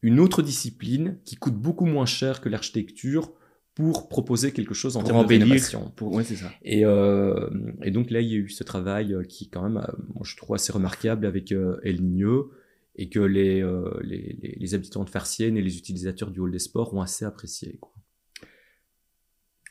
une 0.03 0.21
autre 0.21 0.43
discipline 0.43 1.19
qui 1.25 1.37
coûte 1.37 1.55
beaucoup 1.57 1.87
moins 1.87 2.07
cher 2.07 2.41
que 2.41 2.49
l'architecture 2.49 3.33
pour 3.75 4.09
proposer 4.09 4.53
quelque 4.53 4.75
chose 4.75 4.97
en 4.97 5.01
Pour 5.01 5.09
termes 5.11 5.23
de 5.25 5.29
rénovation. 5.29 5.93
Pour, 5.97 6.13
ouais, 6.15 6.25
c'est 6.25 6.37
ça. 6.37 6.51
Et, 6.63 6.85
euh, 6.85 7.49
et 7.83 7.91
donc 7.91 8.11
là, 8.11 8.21
il 8.21 8.29
y 8.29 8.35
a 8.35 8.37
eu 8.39 8.49
ce 8.51 8.65
travail 8.65 9.17
qui 9.29 9.49
quand 9.49 9.63
même, 9.63 9.75
moi, 10.15 10.23
je 10.25 10.37
trouve 10.37 10.55
assez 10.57 10.73
remarquable 10.73 11.25
avec 11.27 11.53
El 11.53 12.03
Niño 12.03 12.51
et 12.97 13.09
que 13.09 13.21
les, 13.21 13.63
euh, 13.63 13.91
les, 14.03 14.37
les, 14.43 14.57
les 14.59 14.75
habitants 14.75 15.05
de 15.05 15.11
Farciennes 15.11 15.57
et 15.57 15.63
les 15.63 15.79
utilisateurs 15.79 16.31
du 16.31 16.41
hall 16.41 16.51
des 16.51 16.59
sports 16.59 16.93
ont 16.95 17.01
assez 17.01 17.25
apprécié. 17.25 17.79
Quoi. 17.81 17.93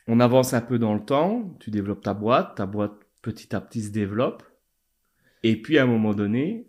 On 0.08 0.18
avance 0.20 0.54
un 0.54 0.60
peu 0.60 0.78
dans 0.78 0.94
le 0.94 1.04
temps, 1.04 1.56
tu 1.60 1.70
développes 1.70 2.02
ta 2.02 2.14
boîte, 2.14 2.56
ta 2.56 2.66
boîte 2.66 2.94
petit 3.22 3.54
à 3.54 3.60
petit 3.60 3.82
se 3.82 3.90
développe, 3.90 4.42
et 5.42 5.60
puis 5.60 5.78
à 5.78 5.84
un 5.84 5.86
moment 5.86 6.14
donné, 6.14 6.66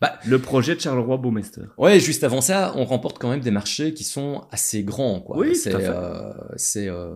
Bah- 0.00 0.18
le 0.26 0.38
projet 0.40 0.74
de 0.74 0.80
Charleroi 0.80 1.16
Baumeister. 1.16 1.62
Ouais, 1.78 2.00
juste 2.00 2.24
avant 2.24 2.40
ça, 2.40 2.72
on 2.76 2.84
remporte 2.84 3.18
quand 3.18 3.30
même 3.30 3.40
des 3.40 3.52
marchés 3.52 3.94
qui 3.94 4.04
sont 4.04 4.46
assez 4.50 4.82
grands. 4.82 5.20
Quoi. 5.20 5.38
Oui, 5.38 5.54
c'est, 5.54 5.72
euh, 5.74 6.32
c'est, 6.56 6.88
euh, 6.88 7.14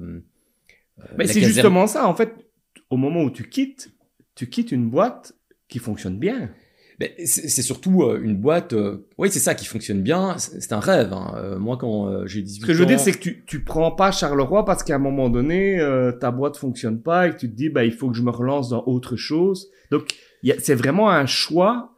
Mais 1.18 1.26
c'est 1.26 1.40
caserne- 1.40 1.44
justement 1.52 1.86
ça, 1.86 2.06
en 2.08 2.14
fait, 2.14 2.32
au 2.88 2.96
moment 2.96 3.22
où 3.22 3.30
tu 3.30 3.48
quittes, 3.48 3.90
tu 4.36 4.48
quittes 4.48 4.72
une 4.72 4.88
boîte 4.88 5.34
qui 5.68 5.80
fonctionne 5.80 6.18
bien. 6.18 6.50
Mais 7.00 7.14
c'est 7.26 7.62
surtout 7.62 8.02
euh, 8.02 8.20
une 8.20 8.37
boîte, 8.37 8.72
euh, 8.72 9.06
oui, 9.18 9.28
c'est 9.30 9.38
ça 9.38 9.54
qui 9.54 9.64
fonctionne 9.66 10.02
bien. 10.02 10.37
C'est 10.38 10.72
un 10.72 10.80
rêve. 10.80 11.12
hein. 11.12 11.32
Euh, 11.37 11.58
moi, 11.58 11.76
quand 11.76 12.08
euh, 12.08 12.26
j'ai 12.26 12.42
18 12.42 12.62
Ce 12.62 12.66
que 12.66 12.72
je 12.72 12.78
veux 12.78 12.84
ans, 12.84 12.88
dire, 12.88 12.98
c'est 12.98 13.12
que 13.12 13.18
tu, 13.18 13.44
tu 13.46 13.62
prends 13.62 13.92
pas 13.92 14.11
Charleroi 14.11 14.64
parce 14.64 14.82
qu'à 14.82 14.96
un 14.96 14.98
moment 14.98 15.28
donné, 15.30 15.78
euh, 15.78 16.11
ta 16.11 16.32
boîte 16.32 16.56
fonctionne 16.56 17.00
pas 17.00 17.28
et 17.28 17.30
que 17.30 17.37
tu 17.38 17.48
te 17.50 17.54
dis, 17.54 17.68
bah, 17.68 17.84
il 17.84 17.92
faut 17.92 18.08
que 18.11 18.16
je 18.16 18.22
me 18.22 18.30
relance 18.30 18.68
dans 18.70 18.82
autre 18.87 19.14
chose. 19.14 19.68
Donc, 19.92 20.08
c'est 20.58 20.74
vraiment 20.74 21.08
un 21.08 21.26
choix, 21.26 21.92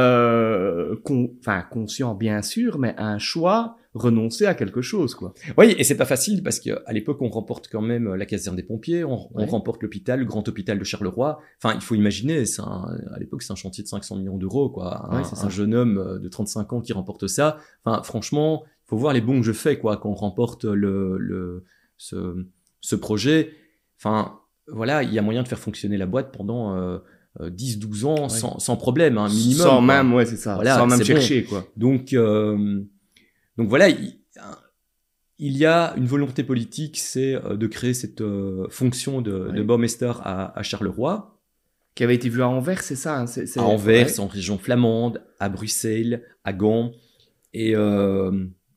euh, 0.00 0.96
con- 1.04 1.30
enfin, 1.40 1.62
conscient, 1.70 2.14
bien 2.14 2.42
sûr, 2.42 2.78
mais 2.78 2.94
un 2.98 3.18
choix 3.18 3.76
renoncer 3.98 4.44
à 4.46 4.54
quelque 4.54 4.82
chose, 4.82 5.14
quoi. 5.14 5.32
Oui, 5.56 5.74
et 5.78 5.82
c'est 5.84 5.96
pas 5.96 6.04
facile 6.04 6.42
parce 6.42 6.60
qu'à 6.60 6.80
l'époque, 6.92 7.22
on 7.22 7.28
remporte 7.30 7.68
quand 7.72 7.80
même 7.80 8.14
la 8.14 8.26
caserne 8.26 8.54
des 8.54 8.62
pompiers, 8.62 9.04
on, 9.04 9.28
on 9.34 9.38
Ouais. 9.40 9.46
remporte 9.46 9.82
l'hôpital, 9.82 10.20
le 10.20 10.26
grand 10.26 10.46
hôpital 10.48 10.78
de 10.78 10.84
Charleroi. 10.84 11.38
Enfin, 11.62 11.74
il 11.74 11.80
faut 11.80 11.94
imaginer, 11.94 12.44
c'est 12.44 12.60
un- 12.62 12.86
à 13.14 13.18
l'époque, 13.18 13.42
c'est 13.42 13.52
un 13.52 13.56
chantier 13.56 13.82
de 13.82 13.88
500 13.88 14.16
millions 14.16 14.36
d'euros, 14.36 14.68
quoi. 14.68 15.06
Un, 15.10 15.16
Ouais, 15.18 15.24
c'est 15.24 15.36
ça. 15.36 15.46
un 15.46 15.50
jeune 15.50 15.74
homme 15.74 15.96
euh, 15.98 16.18
de 16.18 16.28
35 16.28 16.72
ans 16.74 16.80
qui 16.82 16.92
remporte 16.92 17.26
ça. 17.26 17.56
Enfin, 17.84 18.02
franchement, 18.02 18.64
il 18.66 18.88
faut 18.90 18.96
voir 18.98 19.12
les 19.14 19.20
bons 19.22 19.40
que 19.40 19.46
je 19.46 19.52
fais, 19.52 19.78
quoi, 19.78 19.96
quand 19.96 20.10
on 20.10 20.14
remporte 20.14 20.64
le, 20.64 21.16
le, 21.18 21.64
ce, 21.96 22.46
ce 22.82 22.96
projet. 22.96 23.50
Enfin, 23.98 24.38
voilà, 24.68 25.02
il 25.04 25.12
y 25.14 25.18
a 25.18 25.22
moyen 25.22 25.42
de 25.42 25.48
faire 25.48 25.58
fonctionner 25.58 25.96
la 25.96 26.06
boîte 26.06 26.32
pendant 26.36 26.76
euh, 26.76 26.98
euh, 27.40 27.50
10-12 27.50 28.04
ans 28.04 28.22
Ouais. 28.24 28.28
sans, 28.28 28.58
sans 28.58 28.76
problème, 28.76 29.16
un 29.18 29.28
minimum. 29.28 29.66
Sans 29.66 29.76
quoi. 29.78 29.82
même, 29.86 30.12
ouais, 30.12 30.26
c'est 30.26 30.36
ça. 30.36 30.54
Voilà, 30.56 30.76
sans 30.76 30.86
même 30.86 30.98
bon. 30.98 31.04
chercher, 31.04 31.44
quoi. 31.44 31.64
Donc, 31.76 32.12
euh, 32.12 32.82
donc 33.58 33.68
voilà, 33.68 33.88
il, 33.88 34.18
il 35.38 35.56
y 35.56 35.66
a 35.66 35.94
une 35.96 36.06
volonté 36.06 36.42
politique, 36.44 36.98
c'est 36.98 37.34
euh, 37.34 37.56
de 37.56 37.66
créer 37.66 37.94
cette 37.94 38.20
euh, 38.22 38.66
fonction 38.70 39.20
de, 39.20 39.48
Ouais. 39.48 39.56
de 39.58 39.62
Baumeister 39.62 40.12
à, 40.22 40.58
à 40.58 40.62
Charleroi, 40.62 41.38
Qui 41.94 42.04
avait 42.04 42.14
été 42.14 42.28
vu 42.28 42.42
à 42.42 42.48
Anvers, 42.48 42.82
c'est 42.82 42.96
ça, 42.96 43.20
hein, 43.20 43.24
à 43.56 43.62
Anvers, 43.62 44.06
ouais. 44.06 44.20
en 44.20 44.26
région 44.26 44.58
flamande, 44.58 45.22
à 45.40 45.48
Bruxelles, 45.48 46.22
à 46.44 46.52
Gand. 46.52 46.92
Et 47.52 47.74
euh, 47.74 48.30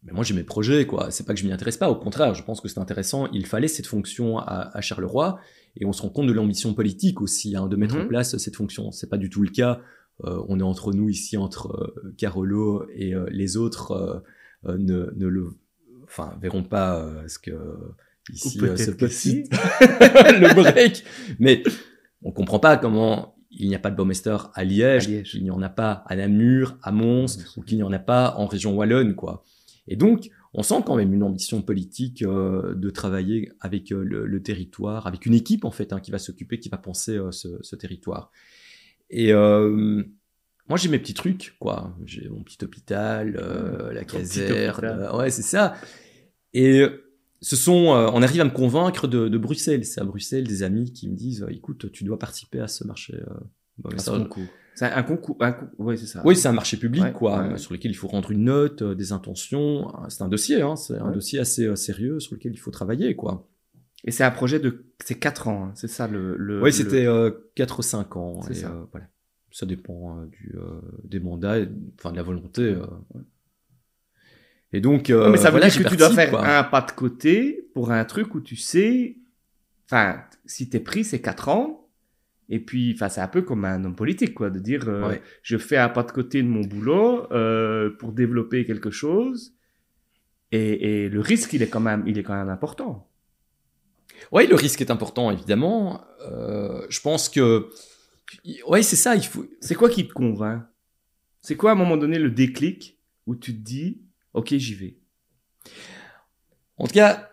mais 0.03 0.13
moi, 0.13 0.23
j'ai 0.23 0.33
mes 0.33 0.43
projets, 0.43 0.85
quoi. 0.87 1.11
C'est 1.11 1.25
pas 1.25 1.33
que 1.33 1.39
je 1.41 1.45
m'y 1.45 1.51
intéresse 1.51 1.75
pas. 1.75 1.89
Au 1.89 1.95
contraire, 1.95 2.33
je 2.33 2.43
pense 2.43 2.61
que 2.61 2.69
c'est 2.69 2.79
intéressant. 2.79 3.27
Il 3.33 3.45
fallait 3.45 3.67
cette 3.67 3.87
fonction 3.87 4.37
à, 4.37 4.69
à, 4.73 4.79
Charleroi. 4.79 5.39
Et 5.75 5.85
on 5.85 5.91
se 5.91 6.01
rend 6.01 6.09
compte 6.09 6.27
de 6.27 6.31
l'ambition 6.33 6.73
politique 6.73 7.21
aussi, 7.21 7.55
hein, 7.57 7.67
de 7.67 7.75
mettre 7.75 7.95
en 7.95 7.99
Mhm. 8.03 8.07
place 8.07 8.37
cette 8.37 8.55
fonction. 8.55 8.91
C'est 8.91 9.09
pas 9.09 9.17
du 9.17 9.29
tout 9.29 9.41
le 9.41 9.49
cas. 9.49 9.81
Euh, 10.23 10.41
on 10.47 10.59
est 10.59 10.63
entre 10.63 10.93
nous 10.93 11.09
ici, 11.09 11.35
entre 11.35 11.67
euh, 11.73 12.13
Carolo 12.17 12.85
et 12.95 13.13
euh, 13.13 13.25
les 13.29 13.55
autres 13.57 14.23
ne, 14.65 15.11
ne 15.15 15.27
le, 15.27 15.47
enfin, 16.03 16.37
verront 16.41 16.63
pas 16.63 16.99
euh, 16.99 17.27
ce 17.27 17.39
que 17.39 17.51
ici 18.31 18.59
euh, 18.61 18.75
ce 18.75 18.91
petit 18.91 19.13
si. 19.13 19.43
le 19.51 20.53
break. 20.53 21.03
Mais 21.39 21.63
on 22.21 22.31
comprend 22.31 22.59
pas 22.59 22.77
comment 22.77 23.35
il 23.51 23.67
n'y 23.67 23.75
a 23.75 23.79
pas 23.79 23.89
de 23.89 23.95
Baumeister 23.95 24.37
à 24.53 24.63
Liège, 24.63 25.07
À 25.07 25.09
Liège. 25.09 25.31
qu'il 25.31 25.43
n'y 25.43 25.51
en 25.51 25.61
a 25.61 25.69
pas 25.69 26.03
à 26.07 26.15
Namur, 26.15 26.77
à 26.83 26.91
Mons, 26.91 27.25
ou 27.57 27.61
qu'il 27.63 27.77
n'y 27.77 27.83
en 27.83 27.91
a 27.91 27.99
pas 27.99 28.35
en 28.37 28.45
région 28.45 28.75
wallonne, 28.75 29.15
quoi. 29.15 29.43
Et 29.87 29.95
donc, 29.95 30.29
on 30.53 30.61
sent 30.61 30.83
quand 30.85 30.95
même 30.95 31.13
une 31.13 31.23
ambition 31.23 31.61
politique 31.61 32.21
euh, 32.21 32.75
de 32.75 32.89
travailler 32.89 33.51
avec 33.59 33.91
euh, 33.91 34.03
le, 34.03 34.25
le 34.25 34.43
territoire, 34.43 35.07
avec 35.07 35.25
une 35.25 35.33
équipe 35.33 35.65
en 35.65 35.71
fait 35.71 35.93
hein, 35.93 35.99
qui 35.99 36.11
va 36.11 36.19
s'occuper, 36.19 36.59
qui 36.59 36.69
va 36.69 36.77
penser 36.77 37.17
euh, 37.17 37.31
ce, 37.31 37.57
ce 37.61 37.75
territoire. 37.75 38.31
Et 39.09 39.33
euh, 39.33 40.03
moi, 40.69 40.77
j'ai 40.77 40.87
mes 40.89 40.99
petits 40.99 41.13
trucs, 41.13 41.55
quoi. 41.59 41.95
J'ai 42.05 42.29
mon 42.29 42.43
petit 42.43 42.63
hôpital, 42.63 43.35
euh, 43.41 43.91
la 43.91 44.05
Ton 44.05 44.17
petit 44.19 44.39
caserne, 44.39 44.85
euh, 44.85 45.17
ouais, 45.17 45.29
c'est 45.31 45.41
ça. 45.41 45.75
Et 46.53 46.85
ce 47.41 47.55
sont, 47.55 47.93
euh, 47.95 48.09
on 48.13 48.21
arrive 48.21 48.41
à 48.41 48.45
me 48.45 48.49
convaincre 48.51 49.07
de, 49.07 49.27
de 49.27 49.37
Bruxelles. 49.37 49.85
C'est 49.85 50.01
à 50.01 50.03
Bruxelles 50.03 50.47
des 50.47 50.63
amis 50.63 50.91
qui 50.93 51.09
me 51.09 51.15
disent, 51.15 51.43
euh, 51.43 51.51
écoute, 51.51 51.91
tu 51.91 52.03
dois 52.03 52.19
participer 52.19 52.59
à 52.59 52.67
ce 52.67 52.83
marché. 52.85 53.15
euh, 53.15 53.89
À 53.95 53.97
ce 53.97 54.11
concours. 54.11 54.43
C'est 54.75 54.85
un 54.85 55.03
concours. 55.03 55.35
Un 55.41 55.51
co- 55.51 55.65
Oui, 55.77 55.97
c'est 55.97 56.05
ça. 56.05 56.21
oui, 56.23 56.35
c'est 56.35 56.47
un 56.47 56.53
marché 56.53 56.77
public, 56.77 57.03
Ouais, 57.03 57.11
quoi, 57.13 57.41
ouais, 57.41 57.49
ouais. 57.53 57.57
sur 57.57 57.73
lequel 57.73 57.91
il 57.91 57.95
faut 57.95 58.07
rendre 58.07 58.31
une 58.31 58.45
note, 58.45 58.81
euh, 58.81 58.95
des 58.95 59.11
intentions. 59.11 59.91
C'est 60.09 60.21
un 60.23 60.27
dossier, 60.29 60.61
hein, 60.61 60.75
c'est 60.75 60.97
un 60.97 61.07
Ouais. 61.07 61.13
dossier 61.13 61.39
assez 61.39 61.65
euh, 61.65 61.75
sérieux 61.75 62.19
sur 62.19 62.35
lequel 62.35 62.53
il 62.53 62.57
faut 62.57 62.71
travailler, 62.71 63.15
quoi. 63.15 63.47
Et 64.05 64.11
c'est 64.11 64.23
un 64.23 64.31
projet 64.31 64.59
de. 64.61 64.85
C'est 65.03 65.15
4 65.19 65.49
ans, 65.49 65.65
hein, 65.65 65.71
c'est 65.75 65.89
ça 65.89 66.07
le. 66.07 66.37
le 66.37 66.59
Oui, 66.61 66.69
le- 66.69 66.71
c'était 66.71 67.07
4 67.55 67.79
ou 67.79 67.81
5 67.81 68.15
ans. 68.15 68.41
C'est 68.43 68.53
ça. 68.53 68.71
euh, 68.71 68.85
voilà. 68.91 69.07
Ça 69.51 69.65
dépend 69.65 70.19
euh, 70.19 70.25
du, 70.27 70.55
euh, 70.57 70.79
des 71.03 71.19
mandats, 71.19 71.57
enfin 71.97 72.11
de 72.11 72.17
la 72.17 72.23
volonté. 72.23 72.61
euh. 72.61 72.85
Et 74.71 74.81
donc, 74.81 75.09
euh, 75.09 75.25
Ouais, 75.25 75.31
mais 75.31 75.37
ça 75.37 75.45
veut 75.45 75.57
voilà, 75.57 75.69
dire 75.69 75.83
que 75.83 75.89
tu 75.89 75.95
dois 75.97 76.11
faire 76.11 76.29
quoi. 76.29 76.45
un 76.47 76.63
pas 76.63 76.81
de 76.81 76.91
côté 76.91 77.67
pour 77.73 77.91
un 77.91 78.05
truc 78.05 78.35
où 78.35 78.41
tu 78.41 78.55
sais. 78.55 79.17
Enfin, 79.85 80.21
si 80.45 80.69
t'es 80.69 80.79
pris, 80.79 81.03
c'est 81.03 81.21
4 81.21 81.49
ans. 81.49 81.87
Et 82.49 82.59
puis, 82.59 82.93
enfin, 82.95 83.09
c'est 83.09 83.21
un 83.21 83.27
peu 83.27 83.41
comme 83.41 83.65
un 83.65 83.83
homme 83.85 83.95
politique, 83.95 84.33
quoi, 84.35 84.49
de 84.49 84.59
dire 84.59 84.87
euh, 84.87 85.07
Ouais. 85.09 85.21
je 85.43 85.57
fais 85.57 85.77
un 85.77 85.89
pas 85.89 86.03
de 86.03 86.11
côté 86.11 86.41
de 86.43 86.47
mon 86.47 86.61
boulot 86.61 87.31
euh, 87.31 87.91
pour 87.97 88.11
développer 88.11 88.65
quelque 88.65 88.91
chose. 88.91 89.53
Et, 90.51 91.03
et 91.05 91.09
le 91.09 91.19
risque, 91.21 91.53
il 91.53 91.61
est 91.61 91.67
quand 91.69 91.79
même, 91.79 92.03
il 92.07 92.17
est 92.17 92.23
quand 92.23 92.35
même 92.35 92.49
important. 92.49 93.07
Oui, 94.31 94.47
le 94.47 94.55
risque 94.55 94.81
est 94.81 94.91
important, 94.91 95.31
évidemment. 95.31 96.01
Euh, 96.27 96.85
je 96.89 96.99
pense 97.01 97.29
que, 97.29 97.69
ouais, 98.67 98.83
c'est 98.83 98.95
ça. 98.95 99.15
Il 99.15 99.23
faut. 99.25 99.45
C'est 99.61 99.75
quoi 99.75 99.89
qui 99.89 100.07
te 100.07 100.13
convainc? 100.13 100.63
C'est 101.41 101.55
quoi 101.55 101.71
à 101.71 101.73
un 101.73 101.77
moment 101.77 101.97
donné 101.97 102.19
le 102.19 102.29
déclic 102.31 102.97
où 103.25 103.35
tu 103.35 103.53
te 103.55 103.61
dis 103.61 104.01
ok, 104.33 104.53
j'y 104.55 104.75
vais? 104.75 104.97
En 106.77 106.85
tout 106.87 106.93
cas, 106.93 107.29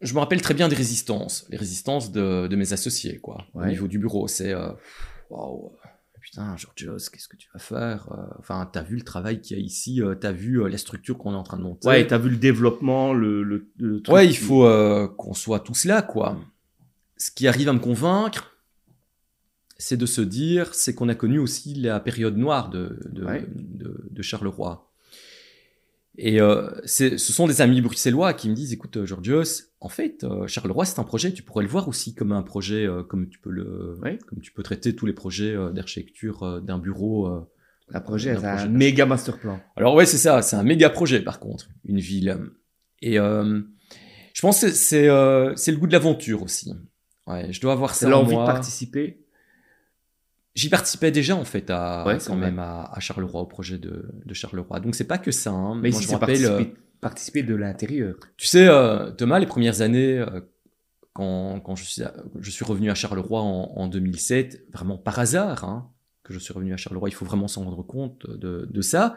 je 0.00 0.12
me 0.14 0.18
rappelle 0.20 0.40
très 0.42 0.54
bien 0.54 0.68
des 0.68 0.76
résistances, 0.76 1.46
les 1.50 1.56
résistances 1.56 2.12
de, 2.12 2.46
de 2.46 2.56
mes 2.56 2.72
associés, 2.72 3.18
quoi, 3.18 3.46
au 3.54 3.64
niveau 3.64 3.88
du 3.88 3.98
bureau. 3.98 4.28
C'est, 4.28 4.52
euh, 4.52 4.68
waouh, 5.30 5.72
putain, 6.20 6.56
Georgios, 6.56 7.10
qu'est-ce 7.12 7.28
que 7.28 7.36
tu 7.36 7.48
vas 7.52 7.58
faire 7.60 8.08
Euh, 8.12 8.22
Enfin, 8.38 8.68
t'as 8.72 8.82
vu 8.82 8.96
le 8.96 9.02
travail 9.02 9.40
qu'il 9.40 9.56
y 9.56 9.60
a 9.60 9.62
ici, 9.62 10.00
euh, 10.02 10.14
t'as 10.14 10.32
vu 10.32 10.62
euh, 10.62 10.68
la 10.68 10.78
structure 10.78 11.18
qu'on 11.18 11.32
est 11.32 11.36
en 11.36 11.42
train 11.42 11.56
de 11.58 11.62
monter. 11.62 11.88
Ouais, 11.88 12.06
t'as 12.06 12.18
vu 12.18 12.30
le 12.30 12.36
développement, 12.36 13.12
le, 13.12 13.42
le, 13.42 13.68
le 13.78 14.00
truc 14.02 14.14
Ouais, 14.14 14.26
il 14.26 14.36
faut 14.36 14.64
euh, 14.66 15.08
qu'on 15.08 15.34
soit 15.34 15.60
tous 15.60 15.84
là, 15.86 16.02
quoi. 16.02 16.38
Ce 17.16 17.30
qui 17.30 17.48
arrive 17.48 17.68
à 17.68 17.72
me 17.72 17.78
convaincre, 17.80 18.53
c'est 19.76 19.96
de 19.96 20.06
se 20.06 20.20
dire, 20.20 20.74
c'est 20.74 20.94
qu'on 20.94 21.08
a 21.08 21.14
connu 21.14 21.38
aussi 21.38 21.74
la 21.74 22.00
période 22.00 22.36
noire 22.36 22.70
de, 22.70 22.98
de, 23.10 23.24
Ouais. 23.24 23.46
de, 23.54 24.06
de 24.10 24.22
Charleroi. 24.22 24.90
Et 26.16 26.40
euh, 26.40 26.70
ce 26.84 27.16
sont 27.18 27.48
des 27.48 27.60
amis 27.60 27.80
bruxellois 27.80 28.34
qui 28.34 28.48
me 28.48 28.54
disent, 28.54 28.72
écoute, 28.72 28.98
euh, 28.98 29.04
Georgios, 29.06 29.42
en 29.80 29.88
fait, 29.88 30.22
euh, 30.22 30.46
Charleroi, 30.46 30.84
c'est 30.84 31.00
un 31.00 31.04
projet, 31.04 31.32
tu 31.32 31.42
pourrais 31.42 31.64
le 31.64 31.68
voir 31.70 31.88
aussi 31.88 32.14
comme 32.14 32.30
un 32.30 32.42
projet, 32.42 32.86
comme 33.08 33.28
tu 33.28 33.40
peux 33.40 33.50
le, 33.50 33.98
Ouais. 34.00 34.18
comme 34.28 34.40
tu 34.40 34.52
peux 34.52 34.62
traiter 34.62 34.94
tous 34.94 35.06
les 35.06 35.12
projets 35.12 35.56
d'architecture 35.72 36.62
d'un 36.62 36.78
bureau. 36.78 37.28
Un 37.92 38.00
projet, 38.00 38.34
c'est 38.36 38.46
un 38.46 38.68
méga 38.68 39.04
master 39.06 39.38
plan. 39.38 39.60
alors 39.76 39.94
ouais, 39.94 40.06
c'est 40.06 40.16
ça, 40.16 40.40
c'est 40.40 40.56
un 40.56 40.62
méga 40.62 40.88
projet 40.88 41.20
par 41.20 41.38
contre, 41.40 41.68
une 41.84 41.98
ville. 41.98 42.38
Et 43.02 43.18
euh, 43.18 43.60
je 44.32 44.40
pense 44.40 44.62
que 44.62 44.70
c'est 44.70 45.08
euh, 45.08 45.52
le 45.66 45.76
goût 45.76 45.86
de 45.88 45.92
l'aventure 45.92 46.42
aussi. 46.42 46.72
Ouais, 47.26 47.52
je 47.52 47.60
dois 47.60 47.72
avoir 47.72 47.94
ça 47.94 48.08
l'envie 48.08 48.36
de 48.36 48.44
participer. 48.44 49.23
J'y 50.54 50.68
participais 50.68 51.10
déjà 51.10 51.34
en 51.36 51.44
fait 51.44 51.68
à 51.70 52.04
Ouais, 52.06 52.18
quand 52.24 52.36
même 52.36 52.58
à, 52.60 52.84
à 52.92 53.00
Charleroi 53.00 53.40
au 53.40 53.46
projet 53.46 53.76
de, 53.78 54.08
de 54.24 54.34
Charleroi. 54.34 54.78
Donc 54.80 54.94
c'est 54.94 55.06
pas 55.06 55.18
que 55.18 55.30
ça. 55.32 55.50
hein. 55.50 55.74
Mais 55.74 55.90
Moi, 55.90 55.98
ici, 56.00 56.08
je 56.08 56.14
rappelle. 56.16 56.44
euh, 56.44 56.48
participer, 56.58 56.74
participer 57.00 57.42
de 57.42 57.54
l'intérieur. 57.56 58.14
Tu 58.36 58.46
sais, 58.46 58.68
euh, 58.68 59.10
Thomas, 59.10 59.38
les 59.40 59.46
premières 59.46 59.80
années, 59.80 60.18
euh, 60.20 60.40
quand, 61.12 61.60
quand 61.60 61.74
je, 61.76 61.84
suis, 61.84 62.02
je 62.40 62.50
suis 62.50 62.64
revenu 62.64 62.90
à 62.90 62.94
Charleroi 62.94 63.40
en, 63.40 63.72
en 63.76 63.88
2007, 63.88 64.66
vraiment 64.72 64.96
par 64.96 65.18
hasard, 65.18 65.64
hein, 65.64 65.90
que 66.22 66.32
je 66.32 66.38
suis 66.38 66.52
revenu 66.52 66.72
à 66.72 66.76
Charleroi, 66.76 67.08
il 67.08 67.12
faut 67.14 67.24
vraiment 67.24 67.48
s'en 67.48 67.64
rendre 67.64 67.82
compte 67.82 68.28
de, 68.30 68.68
de 68.70 68.80
ça. 68.80 69.16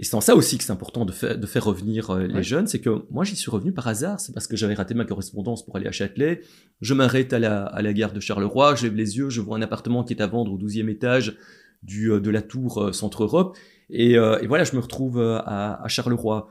Et 0.00 0.04
c'est 0.04 0.14
en 0.14 0.22
ça 0.22 0.34
aussi 0.34 0.56
que 0.56 0.64
c'est 0.64 0.72
important 0.72 1.04
de 1.04 1.12
faire, 1.12 1.36
de 1.38 1.46
faire 1.46 1.62
revenir 1.62 2.08
euh, 2.08 2.26
les 2.26 2.34
Ouais. 2.36 2.42
jeunes, 2.42 2.66
c'est 2.66 2.78
que 2.80 3.04
moi 3.10 3.22
j'y 3.22 3.36
suis 3.36 3.50
revenu 3.50 3.70
par 3.70 3.86
hasard, 3.86 4.18
c'est 4.18 4.32
parce 4.32 4.46
que 4.46 4.56
j'avais 4.56 4.72
raté 4.72 4.94
ma 4.94 5.04
correspondance 5.04 5.62
pour 5.62 5.76
aller 5.76 5.86
à 5.86 5.92
Châtelet, 5.92 6.40
je 6.80 6.94
m'arrête 6.94 7.34
à 7.34 7.38
la, 7.38 7.64
à 7.64 7.82
la 7.82 7.92
gare 7.92 8.12
de 8.14 8.18
Charleroi, 8.20 8.74
je 8.76 8.84
lève 8.84 8.94
les 8.96 9.18
yeux, 9.18 9.28
je 9.28 9.42
vois 9.42 9.58
un 9.58 9.62
appartement 9.62 10.02
qui 10.02 10.14
est 10.14 10.22
à 10.22 10.26
vendre 10.26 10.52
au 10.54 10.58
12e 10.58 10.88
étage 10.88 11.36
du, 11.82 12.10
euh, 12.12 12.18
de 12.18 12.30
la 12.30 12.40
tour 12.40 12.82
euh, 12.82 12.92
Centre-Europe, 12.92 13.56
et, 13.90 14.16
euh, 14.16 14.38
et 14.40 14.46
voilà, 14.46 14.64
je 14.64 14.74
me 14.74 14.80
retrouve 14.80 15.20
à, 15.20 15.82
à 15.84 15.88
Charleroi. 15.88 16.48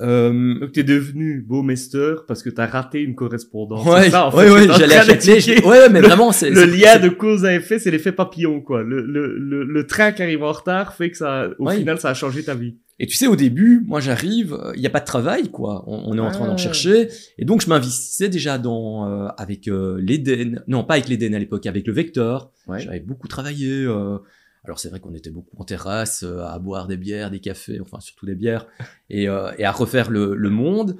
Euh, 0.00 0.58
Donc, 0.60 0.72
t'es 0.72 0.82
devenu 0.84 1.40
beau 1.40 1.62
mester 1.62 2.14
parce 2.28 2.42
que 2.42 2.50
t'as 2.50 2.66
raté 2.66 3.00
une 3.00 3.14
correspondance. 3.14 3.86
Ouais, 3.86 4.04
C'est 4.04 4.10
ça, 4.10 4.26
en 4.26 4.30
fait, 4.30 4.36
ouais, 4.50 4.50
ouais, 4.50 4.68
j'allais 4.78 5.40
j'ai- 5.40 5.64
Ouais, 5.64 5.88
mais 5.90 6.00
le- 6.00 6.06
vraiment, 6.06 6.32
c'est 6.32 6.50
Le 6.50 6.64
lien 6.64 6.98
de 6.98 7.08
cause 7.08 7.44
à 7.44 7.54
effet, 7.54 7.78
c'est 7.78 7.90
l'effet 7.90 8.12
papillon, 8.12 8.60
quoi. 8.60 8.82
Le, 8.82 9.02
le, 9.02 9.36
le, 9.38 9.64
le 9.64 9.86
train 9.86 10.12
qui 10.12 10.22
arrive 10.22 10.42
en 10.42 10.52
retard 10.52 10.94
fait 10.94 11.10
que 11.10 11.16
ça, 11.16 11.48
au 11.58 11.66
Ouais. 11.66 11.76
final, 11.78 11.98
ça 11.98 12.10
a 12.10 12.14
changé 12.14 12.42
ta 12.42 12.54
vie. 12.54 12.76
Et 13.02 13.06
tu 13.06 13.16
sais, 13.16 13.26
au 13.26 13.34
début, 13.36 13.82
moi 13.86 13.98
j'arrive, 14.00 14.58
il 14.74 14.80
n'y 14.80 14.86
a 14.86 14.90
pas 14.90 15.00
de 15.00 15.06
travail, 15.06 15.50
quoi. 15.50 15.84
On, 15.86 16.02
on 16.12 16.16
est 16.18 16.20
en 16.20 16.30
train 16.30 16.46
d'en 16.46 16.52
Ah. 16.54 16.56
chercher. 16.58 17.08
Et 17.38 17.46
donc, 17.46 17.62
je 17.62 17.68
m'investissais 17.68 18.28
déjà 18.28 18.58
dans, 18.58 19.08
euh, 19.08 19.28
avec 19.38 19.68
euh, 19.68 19.98
l'Eden. 20.02 20.62
Non, 20.68 20.84
pas 20.84 20.94
avec 20.94 21.08
l'Eden 21.08 21.34
à 21.34 21.38
l'époque, 21.38 21.64
avec 21.66 21.86
le 21.86 21.94
Vector. 21.94 22.52
Ouais. 22.68 22.80
J'avais 22.80 23.00
beaucoup 23.00 23.26
travaillé. 23.26 23.86
Alors, 24.64 24.78
c'est 24.78 24.88
vrai 24.90 25.00
qu'on 25.00 25.14
était 25.14 25.30
beaucoup 25.30 25.56
en 25.58 25.64
terrasse, 25.64 26.22
euh, 26.22 26.40
à 26.44 26.58
boire 26.58 26.86
des 26.86 26.96
bières, 26.96 27.30
des 27.30 27.40
cafés, 27.40 27.80
enfin, 27.80 28.00
surtout 28.00 28.26
des 28.26 28.34
bières, 28.34 28.66
et, 29.10 29.28
euh, 29.28 29.50
et 29.58 29.64
à 29.64 29.72
refaire 29.72 30.10
le, 30.10 30.34
le 30.34 30.50
monde. 30.50 30.96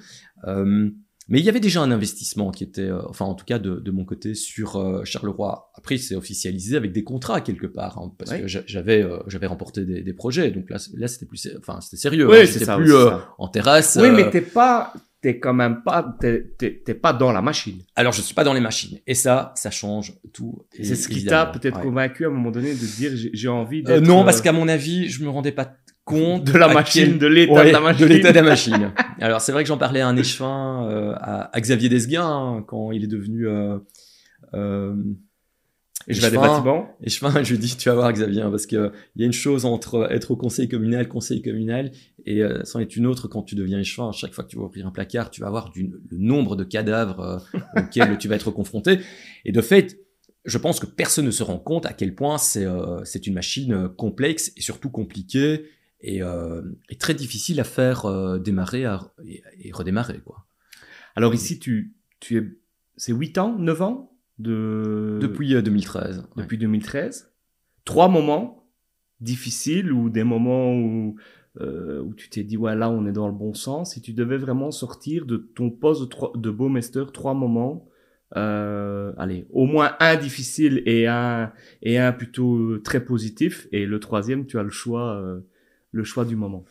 Euh, 0.47 0.91
mais 1.29 1.39
il 1.39 1.45
y 1.45 1.49
avait 1.49 1.61
déjà 1.61 1.81
un 1.81 1.93
investissement 1.93 2.51
qui 2.51 2.65
était, 2.65 2.89
euh, 2.91 3.03
enfin, 3.09 3.25
en 3.25 3.35
tout 3.35 3.45
cas, 3.45 3.61
de, 3.61 3.77
de 3.77 3.91
mon 3.93 4.05
côté, 4.05 4.35
sur 4.35 4.75
euh, 4.77 5.05
Charleroi. 5.05 5.71
Après, 5.77 5.97
c'est 5.97 6.17
officialisé 6.17 6.77
avec 6.77 6.91
des 6.93 7.05
contrats 7.05 7.41
quelque 7.41 7.69
part, 7.69 7.99
hein, 7.99 8.13
parce 8.19 8.33
Ouais. 8.33 8.41
que 8.41 8.47
j'a- 8.49 8.65
j'avais, 8.67 9.03
euh, 9.05 9.19
j'avais 9.29 9.47
remporté 9.47 9.85
des, 9.85 10.03
des 10.03 10.13
projets. 10.13 10.51
Donc 10.51 10.69
là, 10.71 10.79
là, 10.97 11.07
c'était 11.07 11.27
plus, 11.27 11.49
enfin, 11.59 11.81
c'était 11.81 11.99
sérieux. 11.99 12.29
Oui, 12.29 12.39
hein, 12.41 12.47
ça, 12.47 12.77
plus 12.77 12.93
euh, 12.93 13.11
ça. 13.11 13.35
en 13.39 13.47
terrasse. 13.47 13.97
Oui, 14.01 14.11
mais 14.11 14.29
t'es 14.31 14.41
pas, 14.41 14.93
t'es 15.23 15.39
quand 15.39 15.53
même 15.53 15.83
pas, 15.83 16.17
t'es, 16.21 16.95
pas 16.95 17.13
dans 17.13 17.31
la 17.33 17.43
machine. 17.43 17.83
Alors, 17.95 18.13
je 18.13 18.23
suis 18.23 18.35
pas 18.35 18.45
dans 18.45 18.55
les 18.55 18.61
machines. 18.61 18.99
Et 19.07 19.15
ça, 19.15 19.53
ça 19.55 19.71
change 19.71 20.15
tout. 20.33 20.65
C'est 20.73 20.95
ce 20.95 21.09
qui 21.09 21.25
t'a 21.27 21.47
peut-être 21.47 21.77
Ouais. 21.79 21.83
convaincu 21.85 22.25
à 22.25 22.29
un 22.29 22.31
moment 22.31 22.51
donné 22.51 22.73
de 22.73 22.97
dire 22.97 23.13
j'ai, 23.35 23.49
envie 23.49 23.83
Euh, 23.89 24.01
non, 24.01 24.23
euh, 24.23 24.25
parce 24.25 24.41
qu'à 24.41 24.53
mon 24.53 24.67
avis, 24.69 25.09
je 25.09 25.23
me 25.23 25.29
rendais 25.29 25.53
pas 25.53 25.73
compte 26.05 26.45
de 26.45 26.57
la 26.59 26.69
machine, 26.73 27.05
quel- 27.11 27.19
de 27.19 27.27
l'état 27.27 27.53
Ouais, 27.53 27.67
de 27.69 27.73
la 27.73 27.81
machine. 27.81 28.07
de 28.07 28.13
l'état 28.13 28.31
de 28.33 28.37
la 28.37 28.43
machine. 28.43 28.93
Alors, 29.21 29.41
c'est 29.43 29.53
vrai 29.53 29.63
que 29.63 29.69
j'en 29.69 29.79
parlais 29.79 30.01
à 30.01 30.09
un 30.09 30.17
échevin, 30.17 30.89
euh, 30.91 31.13
à, 31.17 31.55
à 31.55 31.61
Xavier 31.61 31.89
Desguin, 31.89 32.27
hein, 32.27 32.65
quand 32.67 32.91
il 32.93 33.05
est 33.05 33.07
devenu 33.07 33.47
euh, 33.47 33.79
euh, 34.55 34.95
Et 36.11 36.15
je 36.15 36.21
vais 36.21 36.27
à 36.27 36.31
des 36.31 36.37
bâtiments. 36.49 36.97
Échevin, 37.03 37.43
je 37.43 37.51
lui 37.53 37.59
dis, 37.59 37.77
tu 37.77 37.89
vas 37.89 37.95
voir 37.95 38.13
Xavier, 38.13 38.43
hein, 38.43 38.51
parce 38.51 38.67
que 38.67 38.93
il 39.17 39.21
y 39.21 39.25
a 39.25 39.27
une 39.27 39.33
chose 39.33 39.65
entre 39.65 40.09
être 40.11 40.31
au 40.33 40.37
conseil 40.37 40.69
communal, 40.69 41.09
conseil 41.09 41.41
communal, 41.43 41.93
et 42.27 42.43
euh, 42.43 42.61
c'en 42.65 42.81
est 42.81 42.97
une 42.97 43.07
autre 43.07 43.29
quand 43.29 43.43
tu 43.43 43.55
deviens 43.55 43.79
échevin. 43.79 44.09
À 44.09 44.13
chaque 44.13 44.33
fois 44.35 44.45
que 44.45 44.49
tu 44.51 44.57
vas 44.57 44.65
ouvrir 44.65 44.87
un 44.87 44.91
placard, 44.91 45.31
tu 45.31 45.41
vas 45.41 45.47
avoir 45.47 45.71
du, 45.71 45.91
le 46.11 46.19
nombre 46.19 46.57
de 46.57 46.65
cadavres 46.65 47.21
euh, 47.21 47.61
auxquels 47.81 48.19
tu 48.19 48.29
vas 48.29 48.37
être 48.37 48.51
confronté. 48.51 49.01
Et 49.45 49.53
de 49.53 49.61
fait, 49.61 49.99
je 50.45 50.59
pense 50.59 50.81
que 50.81 50.87
personne 50.87 51.27
ne 51.27 51.31
se 51.31 51.43
rend 51.43 51.59
compte 51.59 51.87
à 51.87 51.93
quel 51.93 52.15
point 52.15 52.39
c'est 52.39 52.65
euh, 52.65 53.05
c'est 53.05 53.27
une 53.27 53.35
machine 53.35 53.73
euh, 53.73 53.89
complexe 53.89 54.53
et 54.57 54.63
surtout 54.63 54.91
compliquée 54.91 55.67
et, 56.01 56.23
euh, 56.23 56.63
et 56.89 56.97
très 56.97 57.13
difficile 57.15 57.61
à 57.61 57.65
faire 57.65 58.07
euh, 58.07 58.39
démarrer 58.39 58.87
à- 58.87 59.13
et, 59.27 59.43
et 59.63 59.71
redémarrer. 59.73 60.21
quoi. 60.25 60.47
Alors 61.15 61.35
ici, 61.35 61.59
tu, 61.59 61.95
tu 62.21 62.39
es, 62.39 62.43
c'est 62.97 63.13
8 63.13 63.37
ans, 63.39 63.59
9 63.59 63.83
ans? 63.83 64.10
De... 64.41 65.19
Depuis 65.21 65.55
euh, 65.55 65.63
2013. 65.63 66.19
ouais. 66.37 66.43
depuis 66.43 66.59
2013. 66.59 67.33
Trois 67.85 68.09
moments 68.09 68.69
difficiles 69.21 69.93
ou 69.93 70.11
des 70.11 70.25
moments 70.25 70.75
où 70.75 71.17
euh, 71.61 72.01
où 72.01 72.15
tu 72.15 72.31
t'es 72.31 72.45
dit, 72.45 72.57
ouais, 72.57 72.77
là, 72.77 72.89
on 72.91 73.07
est 73.07 73.13
dans 73.13 73.27
le 73.27 73.35
bon 73.35 73.55
sens, 73.55 73.95
si 73.95 74.01
tu 74.01 74.13
devais 74.13 74.37
vraiment 74.39 74.71
sortir 74.71 75.27
de 75.27 75.37
ton 75.37 75.69
poste 75.71 76.01
de, 76.03 76.07
trois- 76.07 76.33
de 76.37 76.49
Baumeister 76.49 77.05
trois 77.13 77.35
moments, 77.35 77.89
euh, 78.37 79.13
allez, 79.19 79.47
au 79.51 79.67
moins 79.67 79.97
un 79.99 80.15
difficile 80.17 80.81
et 80.87 81.09
un, 81.09 81.53
et 81.83 81.99
un 81.99 82.13
plutôt 82.13 82.57
euh, 82.57 82.81
très 82.83 83.05
positif, 83.05 83.67
et 83.73 83.85
le 83.85 83.99
troisième, 83.99 84.47
tu 84.47 84.61
as 84.61 84.63
le 84.63 84.71
choix, 84.71 85.17
euh, 85.17 85.41
le 85.91 86.05
choix 86.05 86.25
du 86.25 86.37
moment. 86.37 86.65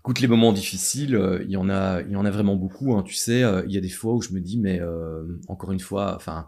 Écoute, 0.00 0.20
les 0.20 0.28
moments 0.28 0.52
difficiles, 0.52 1.16
euh, 1.16 1.42
il 1.44 1.50
y 1.50 1.56
en 1.56 1.70
a, 1.70 2.02
il 2.02 2.12
y 2.12 2.16
en 2.16 2.26
a 2.26 2.30
vraiment 2.30 2.54
beaucoup. 2.54 2.94
Hein, 2.94 3.02
tu 3.02 3.14
sais, 3.14 3.42
euh, 3.42 3.62
il 3.66 3.72
y 3.72 3.78
a 3.78 3.80
des 3.80 3.88
fois 3.88 4.12
où 4.14 4.20
je 4.20 4.32
me 4.34 4.40
dis, 4.40 4.58
mais 4.58 4.78
euh, 4.80 5.24
encore 5.48 5.72
une 5.72 5.80
fois, 5.80 6.14
enfin, 6.14 6.40
euh, 6.40 6.42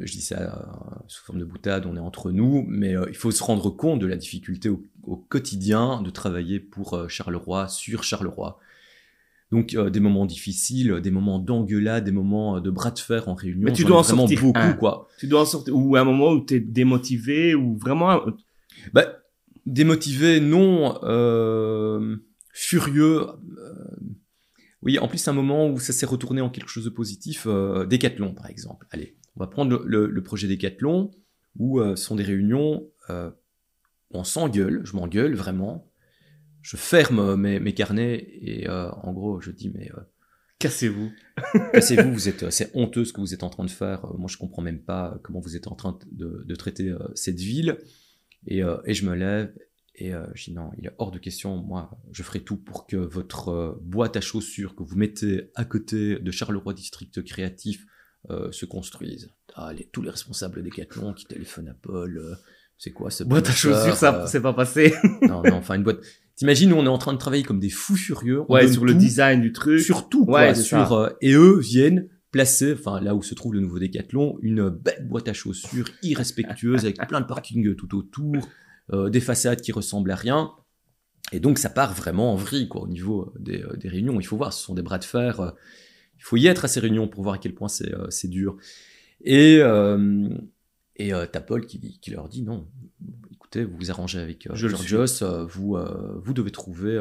je 0.00 0.12
dis 0.12 0.20
ça 0.20 0.40
euh, 0.40 0.98
sous 1.08 1.22
forme 1.24 1.38
de 1.38 1.44
boutade, 1.44 1.86
on 1.86 1.96
est 1.96 2.00
entre 2.00 2.30
nous, 2.32 2.64
mais 2.68 2.96
euh, 2.96 3.06
il 3.08 3.16
faut 3.16 3.30
se 3.30 3.42
rendre 3.42 3.70
compte 3.70 4.00
de 4.00 4.06
la 4.06 4.16
difficulté 4.16 4.68
au, 4.68 4.82
au 5.04 5.16
quotidien 5.16 6.02
de 6.02 6.10
travailler 6.10 6.58
pour 6.60 6.94
euh, 6.94 7.08
Charleroi, 7.08 7.68
sur 7.68 8.02
Charleroi. 8.02 8.58
Donc 9.52 9.74
euh, 9.74 9.90
des 9.90 10.00
moments 10.00 10.26
difficiles, 10.26 11.00
des 11.00 11.10
moments 11.12 11.38
d'engueulade, 11.38 12.04
des 12.04 12.10
moments 12.12 12.60
de 12.60 12.70
bras 12.70 12.90
de 12.90 12.98
fer 12.98 13.28
en 13.28 13.34
réunion. 13.34 13.66
Mais 13.66 13.72
tu 13.72 13.84
dois 13.84 13.98
en 13.98 14.02
sortir 14.02 14.40
beaucoup, 14.40 14.58
un. 14.58 14.72
quoi. 14.72 15.06
Tu 15.18 15.26
dois 15.28 15.42
en 15.42 15.46
sortir, 15.46 15.76
ou 15.76 15.94
un 15.96 16.04
moment 16.04 16.30
où 16.32 16.44
tu 16.44 16.54
es 16.54 16.60
démotivé, 16.60 17.54
ou 17.54 17.76
vraiment, 17.76 18.20
Bah, 18.92 19.04
démotivé, 19.66 20.40
non. 20.40 20.98
Euh, 21.04 22.16
furieux. 22.52 23.26
euh, 23.58 23.74
oui, 24.82 24.98
en 24.98 25.08
plus, 25.08 25.18
c'est 25.18 25.30
un 25.30 25.34
moment 25.34 25.68
où 25.68 25.78
ça 25.78 25.92
s'est 25.92 26.06
retourné 26.06 26.40
en 26.40 26.50
quelque 26.50 26.68
chose 26.68 26.84
de 26.84 26.90
positif. 26.90 27.46
Décathlon, 27.88 28.34
par 28.34 28.46
exemple. 28.50 28.86
Allez, 28.90 29.14
on 29.36 29.40
va 29.40 29.46
prendre 29.46 29.70
le, 29.78 29.84
le- 29.86 30.10
le 30.10 30.22
projet 30.22 30.46
Décathlon, 30.48 31.10
où 31.56 31.80
euh, 31.80 31.96
ce 31.96 32.04
sont 32.04 32.16
des 32.16 32.22
réunions 32.24 32.88
euh, 33.10 33.30
où 34.10 34.18
on 34.18 34.24
s'engueule, 34.24 34.82
je 34.84 34.94
m'engueule 34.96 35.34
vraiment. 35.34 35.90
Je 36.62 36.76
ferme 36.76 37.18
euh, 37.18 37.36
mes, 37.36 37.60
mes 37.60 37.74
carnets 37.74 38.16
et 38.40 38.68
euh, 38.68 38.90
en 38.90 39.12
gros, 39.12 39.40
je 39.40 39.50
dis, 39.50 39.70
mais 39.70 39.90
euh, 39.92 40.00
cassez-vous. 40.58 41.10
Cassez-vous, 41.72 42.12
vous 42.12 42.28
êtes, 42.28 42.44
euh, 42.44 42.50
c'est 42.50 42.70
honteux 42.74 43.04
ce 43.04 43.12
que 43.12 43.20
vous 43.20 43.34
êtes 43.34 43.42
en 43.42 43.50
train 43.50 43.64
de 43.64 43.70
faire. 43.70 44.04
Euh, 44.06 44.16
Moi, 44.16 44.28
je 44.30 44.36
comprends 44.38 44.62
même 44.62 44.80
pas 44.80 45.18
comment 45.22 45.40
vous 45.40 45.56
êtes 45.56 45.66
en 45.66 45.74
train 45.74 45.98
de, 46.10 46.42
de 46.46 46.54
traiter 46.54 46.88
euh, 46.90 46.98
cette 47.14 47.38
ville. 47.40 47.78
Et, 48.46 48.62
euh, 48.62 48.76
et 48.86 48.94
je 48.94 49.04
me 49.06 49.14
lève 49.14 49.52
et 49.96 50.12
euh, 50.14 50.26
je 50.34 50.44
dis 50.44 50.52
non, 50.52 50.70
il 50.78 50.86
est 50.86 50.94
hors 50.98 51.10
de 51.10 51.18
question. 51.18 51.56
Moi, 51.62 51.90
je 52.12 52.22
ferai 52.22 52.40
tout 52.40 52.56
pour 52.56 52.86
que 52.86 52.96
votre 52.96 53.48
euh, 53.50 53.78
boîte 53.82 54.16
à 54.16 54.20
chaussures 54.20 54.74
que 54.74 54.82
vous 54.82 54.96
mettez 54.96 55.50
à 55.54 55.64
côté 55.64 56.18
de 56.18 56.30
Charleroi 56.30 56.72
District 56.74 57.22
Créatif 57.24 57.86
euh, 58.30 58.50
se 58.52 58.66
construise. 58.66 59.30
Ah, 59.54 59.72
les- 59.72 59.84
tous 59.92 60.02
les 60.02 60.10
responsables 60.10 60.62
Decathlon 60.62 61.12
qui 61.12 61.26
téléphonent 61.26 61.68
à 61.68 61.74
Paul. 61.74 62.18
euh, 62.18 62.34
c'est 62.78 62.90
quoi 62.90 63.10
ce 63.10 63.22
Boîte 63.24 63.48
à 63.48 63.52
chaussures, 63.52 63.94
ça, 63.96 64.22
euh, 64.22 64.26
c'est 64.26 64.40
pas 64.40 64.52
passé. 64.52 64.92
Non, 65.22 65.42
non, 65.42 65.54
enfin 65.56 65.74
une 65.76 65.84
boîte. 65.84 66.00
T'imagines, 66.36 66.70
nous, 66.70 66.76
on 66.76 66.84
est 66.84 66.88
en 66.88 66.98
train 66.98 67.12
de 67.12 67.18
travailler 67.18 67.44
comme 67.44 67.60
des 67.60 67.70
fous 67.70 67.94
furieux. 67.96 68.42
Ouais, 68.48 68.66
sur 68.70 68.84
le 68.84 68.94
design 68.94 69.40
du 69.40 69.52
truc. 69.52 69.80
sur 69.80 70.08
tout, 70.08 70.24
quoi, 70.26 70.40
Ouais, 70.40 70.54
sur, 70.56 70.92
euh, 70.92 71.10
et 71.20 71.32
eux 71.34 71.58
viennent 71.60 72.08
placer, 72.32 72.72
enfin 72.72 73.00
là 73.00 73.14
où 73.14 73.22
se 73.22 73.32
trouve 73.34 73.54
le 73.54 73.60
nouveau 73.60 73.78
Décathlon, 73.78 74.36
une 74.42 74.68
belle 74.68 75.06
boîte 75.08 75.28
à 75.28 75.32
chaussures 75.32 75.86
irrespectueuse 76.02 76.80
avec 76.84 76.96
plein 77.06 77.20
de 77.20 77.26
parking 77.26 77.76
tout 77.76 77.96
autour, 77.96 78.34
euh, 78.92 79.08
des 79.08 79.20
façades 79.20 79.60
qui 79.60 79.70
ressemblent 79.70 80.10
à 80.10 80.16
rien. 80.16 80.50
Et 81.30 81.38
donc 81.38 81.58
ça 81.58 81.70
part 81.70 81.94
vraiment 81.94 82.32
en 82.32 82.36
vrille 82.36 82.66
quoi, 82.68 82.82
au 82.82 82.88
niveau 82.88 83.32
des, 83.38 83.64
des 83.76 83.88
réunions. 83.88 84.18
Il 84.18 84.24
faut 84.26 84.36
voir, 84.36 84.52
ce 84.52 84.64
sont 84.64 84.74
des 84.74 84.82
bras 84.82 84.98
de 84.98 85.04
fer. 85.04 85.52
Il 86.24 86.26
faut 86.26 86.36
y 86.38 86.46
être 86.46 86.64
à 86.64 86.68
ces 86.68 86.80
réunions 86.80 87.06
pour 87.06 87.22
voir 87.22 87.34
à 87.34 87.38
quel 87.38 87.54
point 87.54 87.68
c'est 87.68 87.92
euh, 87.94 88.08
dur. 88.24 88.56
Et, 89.22 89.58
euh, 89.60 90.26
et 90.96 91.12
euh, 91.12 91.26
t'as 91.30 91.40
Paul 91.42 91.66
qui, 91.66 91.98
qui 92.00 92.10
leur 92.10 92.30
dit 92.30 92.42
non, 92.42 92.66
écoutez, 93.30 93.62
vous 93.64 93.76
vous 93.76 93.90
arrangez 93.90 94.18
avec 94.18 94.46
euh, 94.46 94.54
Georgios, 94.54 95.22
euh, 95.22 95.44
vous, 95.44 95.76
vous 96.22 96.32
devez 96.32 96.50
trouver 96.50 96.98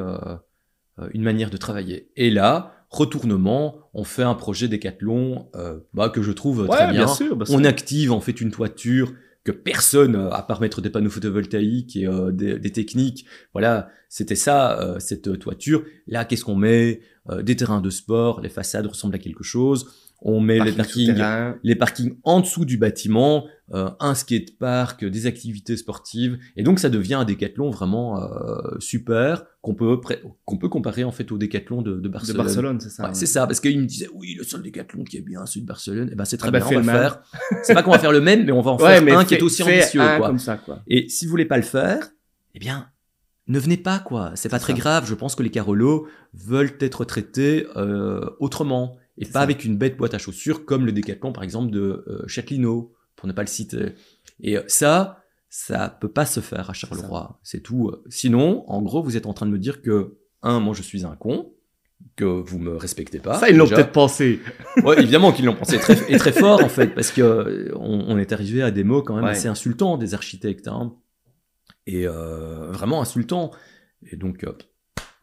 une 1.14 1.24
manière 1.24 1.50
de 1.50 1.56
travailler. 1.58 2.10
Et 2.18 2.30
là, 2.32 2.86
retournement, 2.90 3.78
on 3.94 4.04
fait 4.04 4.24
un 4.24 4.36
projet 4.36 4.68
Décathlon 4.68 5.50
bah, 5.94 6.10
que 6.10 6.22
je 6.22 6.32
trouve 6.34 6.64
Ouais, 6.68 6.76
très 6.76 6.92
bien. 6.92 7.08
sûr. 7.08 7.38
bah, 7.38 7.46
On 7.50 7.64
active 7.64 8.12
en 8.12 8.20
fait 8.20 8.42
une 8.42 8.52
toiture 8.52 9.14
que 9.46 9.52
personne, 9.54 10.16
à 10.32 10.42
part 10.42 10.60
mettre 10.62 10.82
des 10.82 10.90
panneaux 10.90 11.10
photovoltaïques 11.10 11.96
et 11.98 12.08
des, 12.32 12.60
des 12.60 12.72
techniques, 12.72 13.26
voilà, 13.54 13.90
c'était 14.10 14.36
ça, 14.36 14.96
cette 15.00 15.38
toiture. 15.40 15.84
Là, 16.08 16.24
qu'est-ce 16.26 16.46
qu'on 16.46 16.56
met? 16.56 17.02
Des 17.42 17.56
terrains 17.56 17.80
de 17.82 17.90
sport, 17.90 18.42
les 18.42 18.50
façades 18.50 18.86
ressemblent 18.86 19.16
à 19.16 19.20
quelque 19.20 19.44
chose. 19.44 19.88
On 20.26 20.40
met 20.40 20.60
les 20.64 20.72
parking 20.72 21.16
parkings 21.18 21.60
les 21.64 21.76
parkings 21.76 22.18
en 22.24 22.40
dessous 22.40 22.64
du 22.64 22.78
bâtiment, 22.78 23.46
euh, 23.74 23.90
un 24.00 24.16
skatepark, 24.16 25.04
des 25.04 25.26
activités 25.26 25.76
sportives, 25.76 26.38
et 26.56 26.64
donc 26.64 26.80
ça 26.80 26.90
devient 26.90 27.16
un 27.16 27.26
décathlon 27.26 27.70
vraiment 27.72 28.22
euh, 28.22 28.78
super 28.80 29.44
qu'on 29.62 29.74
peut 29.76 30.00
qu'on 30.46 30.58
peut 30.58 30.70
comparer 30.70 31.04
en 31.04 31.12
fait 31.12 31.30
au 31.34 31.38
décathlon 31.38 31.82
de, 31.82 31.96
de 31.96 32.00
de 32.00 32.08
Barcelone. 32.10 32.38
Barcelone, 32.38 32.80
c'est 32.80 32.90
ça. 32.90 33.04
Ouais, 33.04 33.10
ouais. 33.10 33.16
C'est 33.16 33.26
ça, 33.26 33.48
parce 33.48 33.60
qu'il 33.60 33.78
me 33.80 33.86
disait 33.86 34.08
oui 34.14 34.36
le 34.38 34.44
seul 34.46 34.62
décathlon 34.62 35.04
qui 35.04 35.18
est 35.18 35.22
bien 35.22 35.46
celui 35.46 35.62
de 35.62 35.68
Barcelone, 35.68 36.10
et 36.12 36.16
ben 36.16 36.24
c'est 36.26 36.38
très 36.38 36.48
Ah 36.48 36.52
bah, 36.52 36.60
bien, 36.60 36.68
on 36.68 36.82
va 36.82 36.94
le 36.94 37.00
faire. 37.00 37.22
C'est 37.64 37.74
pas 37.74 37.84
qu'on 37.84 37.92
va 37.92 38.00
faire 38.00 38.14
le 38.14 38.22
même, 38.22 38.46
mais 38.46 38.52
on 38.54 38.62
va 38.62 38.72
en 38.72 38.78
Ouais, 38.82 39.02
faire 39.02 39.20
un 39.20 39.26
qui 39.26 39.36
est 39.36 39.42
aussi 39.44 39.64
ambitieux 39.64 40.00
un 40.02 40.18
quoi. 40.20 40.28
comme 40.28 40.40
ça, 40.40 40.56
quoi. 40.58 40.84
Et 40.88 41.10
si 41.10 41.26
vous 41.26 41.32
voulez 41.32 41.46
pas 41.46 41.58
le 41.58 41.64
faire, 41.64 42.12
eh 42.56 42.60
bien, 42.60 42.88
ne 43.48 43.60
venez 43.60 43.78
pas, 43.78 44.00
quoi. 44.00 44.32
C'est 44.36 44.50
pas 44.50 44.60
très 44.60 44.74
ça. 44.74 44.80
grave. 44.80 45.06
Je 45.08 45.14
pense 45.16 45.36
que 45.36 45.44
les 45.44 45.50
Carolos 45.52 46.08
veulent 46.34 46.74
être 46.80 47.06
traités 47.06 47.68
euh, 47.76 48.30
autrement. 48.40 48.98
Et 49.18 49.26
pas 49.26 49.32
ça. 49.34 49.42
avec 49.42 49.64
une 49.66 49.78
bête 49.78 49.96
boîte 49.98 50.14
à 50.14 50.18
chaussures 50.18 50.66
comme 50.66 50.86
le 50.86 50.92
décathlon, 50.92 51.34
par 51.34 51.44
exemple, 51.44 51.72
de 51.72 52.04
euh, 52.08 52.24
Châtelineau, 52.28 52.94
pour 53.16 53.28
ne 53.28 53.34
pas 53.34 53.42
le 53.44 53.48
citer. 53.48 53.94
Et 54.40 54.58
euh, 54.58 54.64
ça, 54.68 55.24
ça 55.50 55.90
peut 56.02 56.08
pas 56.12 56.26
se 56.26 56.40
faire 56.40 56.70
à 56.70 56.74
Charleroi. 56.74 57.40
C'est 57.44 57.62
tout. 57.62 57.92
Sinon, 58.10 58.64
en 58.68 58.82
gros, 58.82 59.04
vous 59.04 59.16
êtes 59.18 59.28
en 59.28 59.34
train 59.34 59.46
de 59.46 59.52
me 59.52 59.60
dire 59.60 59.82
que, 59.82 60.16
un, 60.42 60.60
moi, 60.60 60.74
je 60.74 60.82
suis 60.82 61.06
un 61.06 61.16
con, 61.16 61.54
que 62.16 62.26
vous 62.26 62.58
me 62.60 62.76
respectez 62.76 63.20
pas. 63.20 63.36
ça, 63.40 63.50
ils 63.50 63.56
l'ont 63.56 63.68
peut-être 63.68 63.92
pensé. 63.92 64.40
Ouais, 64.84 65.00
évidemment 65.02 65.32
qu'ils 65.32 65.46
l'ont 65.46 65.56
pensé 65.56 65.78
très, 65.78 66.12
et 66.12 66.18
très 66.18 66.32
fort 66.34 66.62
en 66.64 66.68
fait, 66.70 66.88
parce 66.88 67.12
que 67.12 67.22
euh, 67.22 67.72
on, 67.76 68.06
on 68.10 68.18
est 68.18 68.34
arrivé 68.34 68.62
à 68.62 68.72
des 68.72 68.84
mots 68.84 69.02
quand 69.04 69.16
même 69.16 69.24
Ouais. 69.26 69.30
assez 69.32 69.48
insultants 69.48 69.98
des 69.98 70.14
architectes, 70.14 70.68
hein. 70.68 70.94
Et 71.88 72.08
euh, 72.08 72.72
vraiment 72.72 73.02
insultants. 73.02 73.52
Et 74.12 74.18
donc 74.18 74.44
euh, 74.44 74.54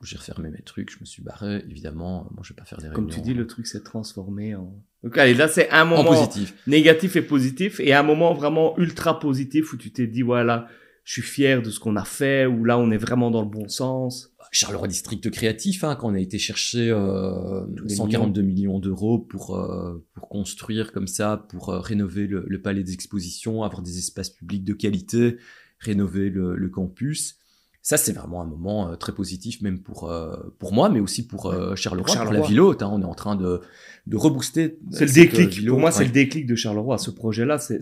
j'ai 0.03 0.17
refermé 0.17 0.51
mes 0.51 0.63
trucs, 0.63 0.91
je 0.91 0.99
me 1.01 1.05
suis 1.05 1.23
barré. 1.23 1.63
Évidemment, 1.69 2.29
moi 2.33 2.43
je 2.43 2.51
vais 2.51 2.57
pas 2.57 2.65
faire 2.65 2.79
des 2.79 2.89
Comme 2.89 3.07
réunions 3.07 3.17
tu 3.17 3.21
dis, 3.21 3.35
le 3.35 3.47
truc 3.47 3.67
s'est 3.67 3.83
transformé 3.83 4.55
en. 4.55 4.83
Donc, 5.03 5.17
allez, 5.17 5.33
là, 5.33 5.49
c'est 5.49 5.71
un 5.71 5.85
en 5.85 5.87
moment 5.87 6.11
positif. 6.11 6.55
négatif 6.67 7.17
et 7.17 7.23
positif, 7.23 7.81
et 7.81 7.95
un 7.95 8.03
moment 8.03 8.35
vraiment 8.35 8.77
ultra 8.79 9.19
positif 9.19 9.73
où 9.73 9.79
tu 9.79 9.93
t'es 9.93 10.07
dit, 10.07 10.21
voilà, 10.21 10.69
je 11.05 11.15
suis 11.15 11.23
fier 11.23 11.63
de 11.63 11.71
ce 11.71 11.81
qu'on 11.81 11.97
a 11.97 12.05
fait, 12.05 12.45
où 12.45 12.65
là, 12.65 12.79
on 12.79 12.91
est 12.91 12.99
vraiment 12.99 13.31
dans 13.31 13.41
le 13.41 13.49
bon 13.49 13.67
sens. 13.69 14.35
Charleroi 14.53 14.89
District 14.89 15.31
Créatif, 15.31 15.85
hein, 15.85 15.95
quand 15.95 16.11
on 16.11 16.15
a 16.15 16.19
été 16.19 16.39
chercher 16.39 16.91
euh, 16.91 17.65
Tous 17.77 17.85
les 17.85 17.95
142 17.95 18.43
millions 18.43 18.81
d'euros 18.81 19.19
pour 19.19 19.57
euh, 19.57 20.05
pour 20.13 20.29
construire 20.29 20.93
comme 20.93 21.07
ça, 21.07 21.47
pour 21.49 21.69
euh, 21.69 21.79
rénover 21.79 22.27
le, 22.27 22.45
le 22.49 22.61
palais 22.61 22.83
des 22.83 22.93
expositions, 22.93 23.63
avoir 23.63 23.83
des 23.83 23.99
espaces 23.99 24.31
publics 24.31 24.65
de 24.65 24.73
qualité, 24.73 25.37
rénover 25.81 26.31
le, 26.31 26.55
le 26.57 26.69
campus. 26.69 27.37
Ça, 27.83 27.97
c'est 27.97 28.13
vraiment 28.13 28.43
un 28.43 28.47
moment 28.47 28.91
euh, 28.91 28.97
très 28.97 29.13
positif, 29.13 29.63
même 29.63 29.81
pour 29.81 30.11
euh, 30.11 30.37
pour 30.59 30.75
moi, 30.75 30.91
mais 30.91 31.01
aussi 31.01 31.27
pour 31.27 31.47
euh, 31.47 31.75
Charleroi, 31.77 32.05
pour, 32.05 32.15
Charleroi. 32.15 32.43
la 32.43 32.47
ville 32.47 32.61
haute. 32.61 32.83
hein. 32.83 32.91
on 32.93 33.01
est 33.01 33.07
en 33.07 33.15
train 33.15 33.37
de 33.37 33.63
de 34.07 34.17
rebooster. 34.19 34.79
C'est 34.91 35.07
le 35.07 35.11
euh, 35.11 35.15
déclic. 35.15 35.49
ville 35.51 35.69
Pour 35.71 35.79
moi, 35.81 35.91
c'est 35.91 36.05
le 36.05 36.11
déclic 36.11 36.47
de 36.47 36.55
Charleroi. 36.55 36.99
Ce 36.99 37.11
projet-là, 37.11 37.59
c'est, 37.59 37.81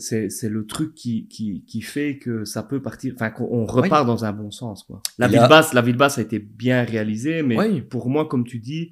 le 0.48 0.66
truc 0.66 0.94
qui, 0.94 1.26
qui, 1.26 1.64
qui 1.66 1.80
fait 1.82 2.18
que 2.18 2.44
ça 2.44 2.62
peut 2.62 2.80
partir, 2.80 3.12
enfin, 3.16 3.30
qu'on 3.30 3.48
on 3.50 3.66
repart 3.66 4.06
dans 4.06 4.24
un 4.24 4.32
bon 4.32 4.52
sens, 4.52 4.84
quoi. 4.84 5.02
La 5.18 5.26
Et 5.26 5.30
ville 5.30 5.40
là- 5.40 5.48
basse, 5.48 5.72
la 5.74 5.82
ville 5.82 5.96
basse 5.96 6.18
a 6.18 6.22
été 6.22 6.38
bien 6.38 6.84
réalisée, 6.84 7.42
mais 7.42 7.58
Oui. 7.58 7.80
pour 7.82 8.08
moi, 8.08 8.26
comme 8.28 8.44
tu 8.44 8.60
dis, 8.60 8.90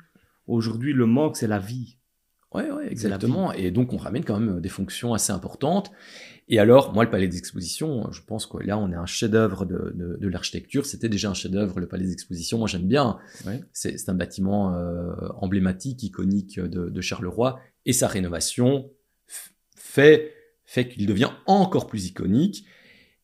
aujourd'hui, 0.48 0.92
le 0.92 1.06
manque, 1.06 1.36
c'est 1.36 1.46
la 1.48 1.60
vie. 1.60 1.98
Ouais, 2.52 2.70
ouais, 2.70 2.90
exactement. 2.90 3.52
Et 3.52 3.70
donc, 3.70 3.92
on 3.92 3.96
ramène 3.96 4.24
quand 4.24 4.40
même 4.40 4.56
euh, 4.56 4.60
des 4.60 4.68
fonctions 4.70 5.14
assez 5.14 5.32
importantes. 5.32 5.90
Et 6.48 6.60
alors, 6.60 6.92
moi, 6.92 7.02
le 7.02 7.10
palais 7.10 7.26
des 7.26 7.38
expositions, 7.38 8.10
je 8.12 8.22
pense 8.22 8.46
que 8.46 8.58
là, 8.58 8.78
on 8.78 8.92
est 8.92 8.96
un 8.96 9.06
chef-d'œuvre 9.06 9.66
de, 9.66 9.92
de, 9.96 10.16
de 10.16 10.28
l'architecture. 10.28 10.86
C'était 10.86 11.08
déjà 11.08 11.28
un 11.28 11.34
chef-d'œuvre, 11.34 11.80
le 11.80 11.88
palais 11.88 12.04
des 12.04 12.12
expositions. 12.12 12.58
Moi, 12.58 12.68
j'aime 12.68 12.86
bien. 12.86 13.18
Ouais. 13.44 13.60
C'est 13.72 13.98
c'est 13.98 14.10
un 14.10 14.14
bâtiment 14.14 14.74
euh, 14.74 15.12
emblématique, 15.40 16.04
iconique 16.04 16.60
de, 16.60 16.88
de 16.88 17.00
Charleroi. 17.00 17.58
Et 17.84 17.92
sa 17.92 18.06
rénovation 18.06 18.90
fait, 19.74 20.34
fait 20.64 20.88
qu'il 20.88 21.06
devient 21.06 21.30
encore 21.46 21.88
plus 21.88 22.06
iconique 22.06 22.64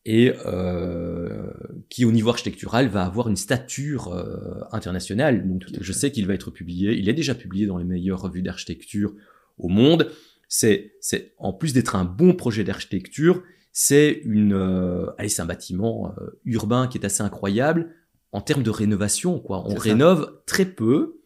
et 0.05 0.33
euh, 0.45 1.49
qui, 1.87 2.03
au 2.03 2.11
niveau 2.11 2.29
architectural, 2.29 2.89
va 2.89 3.05
avoir 3.05 3.29
une 3.29 3.37
stature 3.37 4.09
euh, 4.09 4.65
internationale. 4.73 5.47
Donc, 5.47 5.63
je 5.79 5.93
sais 5.93 6.11
qu'il 6.11 6.27
va 6.27 6.33
être 6.33 6.51
publié. 6.51 6.93
Il 6.97 7.07
est 7.07 7.13
déjà 7.13 7.35
publié 7.35 7.67
dans 7.67 7.77
les 7.77 7.85
meilleures 7.85 8.21
revues 8.21 8.41
d'architecture 8.41 9.13
au 9.57 9.69
monde. 9.69 10.11
C'est, 10.55 10.93
c'est 11.01 11.33
en 11.39 11.51
plus 11.51 11.73
d'être 11.73 11.95
un 11.95 12.05
bon 12.05 12.35
projet 12.35 12.63
d'architecture, 12.63 13.41
c'est 13.71 14.21
une, 14.23 14.53
euh, 14.53 15.07
allez, 15.17 15.27
c'est 15.27 15.41
un 15.41 15.47
bâtiment 15.47 16.13
euh, 16.19 16.39
urbain 16.45 16.85
qui 16.85 16.99
est 16.99 17.05
assez 17.05 17.23
incroyable 17.23 17.89
en 18.31 18.39
termes 18.39 18.61
de 18.61 18.69
rénovation. 18.69 19.39
Quoi, 19.39 19.63
on 19.65 19.71
ça. 19.71 19.79
rénove 19.79 20.41
très 20.45 20.65
peu. 20.65 21.17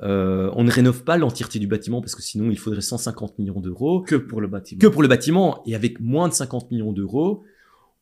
Euh, 0.00 0.50
on 0.54 0.64
ne 0.64 0.70
rénove 0.70 1.04
pas 1.04 1.18
l'entièreté 1.18 1.58
du 1.58 1.66
bâtiment 1.66 2.00
parce 2.00 2.14
que 2.14 2.22
sinon 2.22 2.50
il 2.50 2.58
faudrait 2.58 2.80
150 2.80 3.38
millions 3.38 3.60
d'euros 3.60 4.00
Que 4.00 4.16
pour 4.16 4.40
le 4.40 4.48
bâtiment. 4.48 4.78
que 4.78 4.86
pour 4.86 5.02
le 5.02 5.08
bâtiment. 5.08 5.62
Et 5.66 5.74
avec 5.74 6.00
moins 6.00 6.26
de 6.26 6.32
50 6.32 6.70
millions 6.70 6.92
d'euros, 6.92 7.44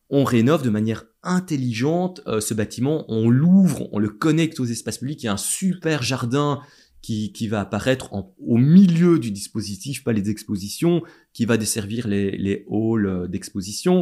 on 0.08 0.22
rénove 0.22 0.62
de 0.62 0.70
manière 0.70 1.04
intelligente 1.24 2.20
euh, 2.28 2.38
ce 2.38 2.54
bâtiment, 2.54 3.04
on 3.08 3.28
l'ouvre, 3.28 3.88
on 3.90 3.98
le 3.98 4.08
connecte 4.08 4.60
aux 4.60 4.66
espaces 4.66 4.98
publics, 4.98 5.20
il 5.24 5.26
y 5.26 5.28
a 5.28 5.32
un 5.32 5.36
super 5.36 6.04
jardin 6.04 6.60
qui, 7.04 7.32
qui 7.36 7.46
va 7.48 7.60
apparaître 7.66 8.06
en- 8.14 8.34
au 8.54 8.58
milieu 8.76 9.18
du 9.18 9.30
dispositif, 9.40 10.02
pas 10.06 10.14
les 10.18 10.26
expositions, 10.34 10.96
qui 11.34 11.44
va 11.50 11.56
desservir 11.64 12.08
les, 12.12 12.30
les 12.46 12.56
halls 12.70 13.06
euh, 13.06 13.26
d'exposition, 13.32 13.96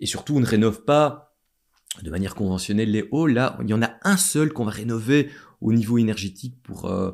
et 0.00 0.06
surtout 0.06 0.34
on 0.36 0.40
ne 0.40 0.50
rénove 0.56 0.80
pas 0.84 1.06
de 2.02 2.10
manière 2.10 2.34
conventionnelle 2.34 2.90
les 2.90 3.04
halls, 3.12 3.32
là 3.40 3.46
il 3.62 3.70
y 3.70 3.74
en 3.74 3.82
a 3.88 3.92
un 4.02 4.18
seul 4.18 4.48
qu'on 4.52 4.66
va 4.70 4.74
rénover 4.84 5.20
au 5.60 5.72
niveau 5.72 5.96
énergétique 5.96 6.56
pour 6.62 6.78
euh, 6.84 7.12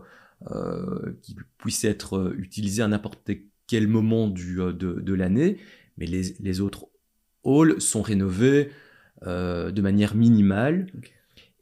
euh, 0.50 1.18
qui 1.22 1.36
puisse 1.58 1.84
être 1.84 2.16
euh, 2.16 2.34
utilisé 2.46 2.82
à 2.82 2.88
n'importe 2.88 3.30
quel 3.70 3.86
moment 3.86 4.24
du, 4.28 4.60
euh, 4.60 4.72
de, 4.72 4.90
de 5.08 5.14
l'année, 5.14 5.58
mais 5.98 6.06
les, 6.06 6.34
les 6.40 6.60
autres 6.60 6.86
halls 7.44 7.80
sont 7.80 8.02
rénovés 8.02 8.70
euh, 9.26 9.70
de 9.70 9.82
manière 9.82 10.14
minimale. 10.14 10.86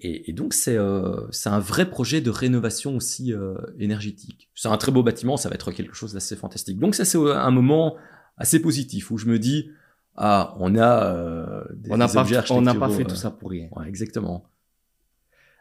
Et, 0.06 0.30
et 0.30 0.32
donc 0.32 0.54
c'est 0.54 0.76
euh, 0.76 1.26
c'est 1.30 1.48
un 1.48 1.58
vrai 1.58 1.90
projet 1.90 2.20
de 2.20 2.30
rénovation 2.30 2.96
aussi 2.96 3.32
euh, 3.32 3.56
énergétique. 3.78 4.50
C'est 4.54 4.68
un 4.68 4.76
très 4.76 4.92
beau 4.92 5.02
bâtiment, 5.02 5.36
ça 5.36 5.48
va 5.48 5.56
être 5.56 5.72
quelque 5.72 5.94
chose 5.94 6.12
d'assez 6.12 6.36
fantastique. 6.36 6.78
Donc 6.78 6.94
ça 6.94 7.04
c'est 7.04 7.18
un 7.18 7.50
moment 7.50 7.96
assez 8.36 8.60
positif 8.60 9.10
où 9.10 9.18
je 9.18 9.26
me 9.26 9.38
dis 9.38 9.70
ah 10.16 10.54
on 10.58 10.76
a 10.76 11.06
euh, 11.06 11.64
des, 11.74 11.90
On 11.90 11.96
n'a 11.96 12.08
pas, 12.08 12.24
on 12.50 12.62
n'a 12.62 12.74
pas 12.74 12.88
fait 12.88 13.04
tout 13.04 13.12
euh, 13.12 13.16
ça 13.16 13.30
pour 13.30 13.50
rien. 13.50 13.68
ouais, 13.72 13.88
exactement. 13.88 14.48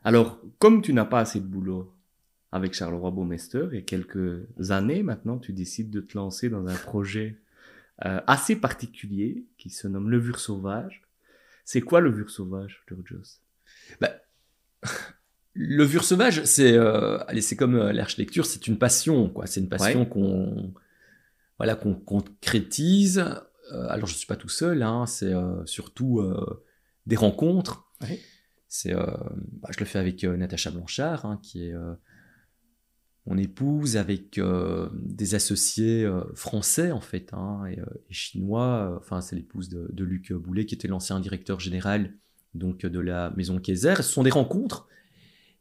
Alors, 0.04 0.40
comme 0.60 0.82
tu 0.82 0.94
n'as 0.94 1.06
pas 1.06 1.20
assez 1.20 1.40
de 1.40 1.46
boulot 1.46 1.92
avec 2.52 2.74
Charleroi 2.74 3.12
Baumeister, 3.12 3.68
et 3.74 3.84
quelques 3.84 4.48
années 4.70 5.02
maintenant, 5.04 5.40
tu 5.40 5.52
décides 5.52 5.90
de 5.90 6.00
te 6.00 6.16
lancer 6.16 6.50
dans 6.50 6.68
un 6.68 6.76
projet 6.76 7.42
euh, 8.06 8.22
assez 8.28 8.56
particulier 8.56 9.46
qui 9.58 9.70
se 9.70 9.88
nomme 9.88 10.10
Levure 10.10 10.40
Sauvage. 10.40 11.02
C'est 11.66 11.82
quoi 11.82 12.00
Levure 12.00 12.30
Sauvage, 12.30 12.84
Georgios? 12.88 13.42
Levure 15.54 16.04
sauvage, 16.04 16.44
c'est 16.44 16.74
euh, 16.74 17.18
allez, 17.28 17.40
c'est 17.42 17.56
comme 17.56 17.76
euh, 17.76 17.94
l'architecture, 17.94 18.46
c'est 18.46 18.68
une 18.68 18.78
passion, 18.78 19.30
quoi. 19.30 19.46
C'est 19.48 19.62
une 19.62 19.70
passion 19.70 20.02
Ouais. 20.02 20.10
qu'on 20.10 20.74
voilà 21.58 21.76
qu'on 21.76 21.96
concrétise. 21.96 23.20
Euh, 23.72 23.88
alors 23.88 24.08
je 24.08 24.16
suis 24.16 24.28
pas 24.28 24.36
tout 24.36 24.50
seul, 24.50 24.84
hein, 24.84 25.06
c'est 25.06 25.34
euh, 25.34 25.66
surtout 25.66 26.22
des 27.06 27.16
rencontres. 27.16 27.90
Ouais. 28.02 28.20
C'est 28.68 28.94
bah, 28.94 29.70
je 29.72 29.80
le 29.80 29.86
fais 29.86 30.00
avec 30.00 30.24
Natacha 30.26 30.72
Blanchard, 30.72 31.26
hein, 31.26 31.40
qui 31.42 31.64
est 31.64 31.74
mon 33.26 33.38
épouse, 33.38 33.96
avec 33.96 34.38
des 34.94 35.36
associés 35.36 36.06
français 36.34 36.92
en 36.92 37.00
fait, 37.00 37.30
hein, 37.32 37.64
et, 37.70 37.80
et 37.80 38.14
chinois. 38.14 38.98
Enfin, 39.00 39.22
c'est 39.22 39.38
l'épouse 39.38 39.70
de, 39.70 39.88
de 39.94 40.04
Luc 40.04 40.34
Boulet, 40.34 40.66
qui 40.66 40.76
était 40.76 40.90
l'ancien 40.90 41.22
directeur 41.22 41.62
général 41.62 42.14
donc 42.56 42.86
de 42.86 43.00
la 43.00 43.32
maison 43.36 43.60
Kaiser. 43.60 43.96
Ce 43.98 44.04
sont 44.04 44.24
des 44.24 44.32
rencontres 44.32 44.88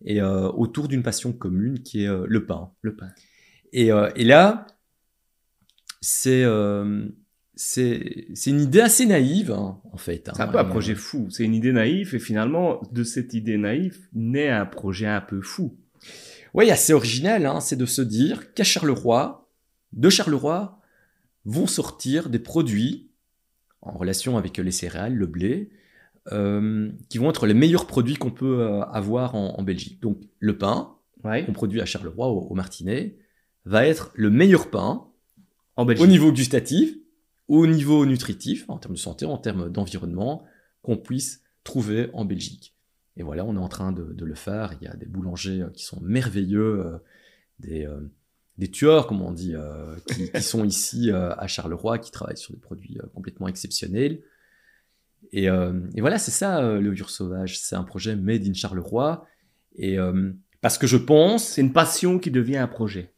et 0.05 0.21
euh, 0.21 0.49
autour 0.51 0.89
d'une 0.89 1.03
passion 1.03 1.33
commune 1.33 1.83
qui 1.83 2.05
est 2.05 2.09
euh, 2.09 2.25
le 2.29 2.47
pain. 2.47 2.71
Le 2.83 2.95
pain. 2.95 3.11
Et, 3.73 3.91
euh, 3.91 4.11
et 4.17 4.25
là, 4.25 4.67
c'est 6.01 6.43
une 6.43 7.15
idée 8.61 8.81
assez 8.81 9.07
naïve 9.07 9.51
hein, 9.51 9.81
en 9.93 9.97
fait. 9.97 10.31
C'est 10.35 10.43
un 10.43 10.49
hein. 10.49 10.53
peu 10.53 10.59
un 10.59 10.67
Et, 10.67 10.71
projet 10.71 10.95
fou. 10.95 11.29
C'est 11.31 11.45
une 11.45 11.55
idée 11.55 11.73
naïve, 11.73 12.15
et 12.15 12.19
finalement, 12.19 12.81
de 12.93 13.03
cette 13.03 13.35
idée 13.35 13.57
naïve, 13.57 14.09
naît 14.13 14.51
un 14.51 14.67
projet 14.67 15.07
un 15.07 15.21
peu 15.21 15.41
fou. 15.41 15.77
Oui, 16.53 16.71
assez 16.71 16.93
original, 16.93 17.47
hein, 17.47 17.61
c'est 17.61 17.77
de 17.77 17.87
se 17.87 18.03
dire 18.03 18.53
qu'à 18.55 18.65
Charleroi, 18.65 19.51
de 19.93 20.09
Charleroi, 20.11 20.79
vont 21.45 21.67
sortir 21.67 22.29
des 22.29 22.39
produits 22.39 23.11
en 23.81 23.93
relation 23.93 24.39
avec 24.39 24.57
les 24.59 24.71
céréales, 24.71 25.15
le 25.15 25.27
blé, 25.27 25.71
euh, 26.33 26.91
qui 27.09 27.19
vont 27.19 27.31
être 27.31 27.47
les 27.47 27.55
meilleurs 27.55 27.87
produits 27.87 28.15
qu'on 28.17 28.31
peut 28.31 28.61
euh, 28.61 28.83
avoir 28.83 29.35
en, 29.35 29.59
en 29.59 29.63
Belgique. 29.63 30.01
Donc 30.01 30.19
le 30.39 30.57
pain 30.59 30.91
Ouais. 31.23 31.43
qu'on 31.47 31.53
produit 31.55 31.81
à 31.81 31.87
Charleroi, 31.87 32.29
au, 32.29 32.41
au 32.51 32.55
Martinet, 32.55 33.17
va 33.65 33.87
être 33.87 34.11
le 34.15 34.29
meilleur 34.29 34.69
pain 34.71 35.07
En 35.77 35.87
Belgique. 35.87 36.05
au 36.05 36.07
niveau 36.07 36.31
gustatif, 36.33 36.95
au 37.49 37.67
niveau 37.67 38.05
nutritif, 38.05 38.67
en 38.69 38.77
termes 38.77 38.93
de 38.95 38.99
santé, 38.99 39.25
en 39.25 39.39
termes 39.39 39.71
d'environnement, 39.71 40.45
qu'on 40.83 40.99
puisse 40.99 41.43
trouver 41.63 42.11
en 42.13 42.27
Belgique. 42.27 42.75
Et 43.17 43.23
voilà, 43.23 43.43
on 43.47 43.55
est 43.55 43.59
en 43.59 43.69
train 43.69 43.91
de, 43.93 44.03
de 44.13 44.25
le 44.27 44.35
faire. 44.35 44.75
Il 44.81 44.85
y 44.85 44.89
a 44.89 44.97
des 44.97 45.07
boulangers 45.07 45.63
euh, 45.63 45.71
qui 45.71 45.85
sont 45.85 45.99
merveilleux, 46.03 46.85
euh, 46.85 46.99
des, 47.59 47.89
des 48.59 48.71
tueurs, 48.71 49.07
comme 49.07 49.23
on 49.23 49.33
dit, 49.33 49.55
qui, 50.09 50.31
qui 50.31 50.43
sont 50.43 50.65
ici 50.65 51.11
à 51.11 51.47
Charleroi, 51.47 51.99
qui 51.99 52.11
travaillent 52.11 52.37
sur 52.37 52.53
des 52.53 52.61
produits 52.61 52.99
complètement 53.15 53.49
exceptionnels. 53.49 54.21
Et, 55.37 55.49
euh, 55.51 55.73
et 55.97 56.01
voilà, 56.01 56.19
c'est 56.19 56.31
ça 56.31 56.61
euh, 56.63 56.77
le 56.81 56.91
Levure 56.91 57.11
Sauvage. 57.11 57.59
C'est 57.59 57.75
un 57.75 57.83
projet 57.83 58.15
made 58.15 58.47
in 58.47 58.53
Charleroi. 58.55 59.27
Et 59.77 59.99
euh, 59.99 60.31
parce 60.61 60.79
que 60.79 60.87
je 60.87 60.97
pense, 60.97 61.45
C'est 61.45 61.61
une 61.61 61.73
passion 61.73 62.21
qui 62.21 62.31
devient 62.31 62.57
un 62.59 62.69
projet, 62.69 63.11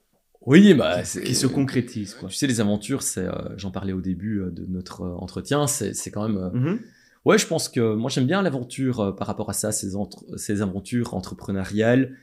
oui, 0.46 0.72
bah, 0.72 1.02
qui 1.02 1.34
se 1.34 1.46
concrétise. 1.46 2.14
Quoi. 2.14 2.30
tu 2.30 2.34
sais, 2.34 2.46
les 2.46 2.60
aventures, 2.62 3.02
c'est, 3.02 3.26
euh, 3.26 3.32
j'en 3.58 3.70
parlais 3.70 3.92
au 3.92 4.00
début 4.00 4.40
euh, 4.40 4.50
de 4.50 4.64
notre 4.64 5.02
euh, 5.02 5.14
entretien, 5.16 5.66
c'est, 5.66 5.92
quand 6.10 6.26
même. 6.26 6.50
Mhm. 6.54 6.80
Ouais, 7.26 7.36
je 7.36 7.46
pense 7.46 7.68
que 7.68 7.94
moi 7.94 8.08
j'aime 8.08 8.26
bien 8.26 8.40
l'aventure 8.40 9.14
par 9.16 9.26
rapport 9.26 9.50
à 9.50 9.52
ça, 9.52 9.70
ces, 9.72 9.94
entre- 9.96 10.24
ces 10.38 10.62
aventures 10.62 11.12
entrepreneuriales 11.12 12.16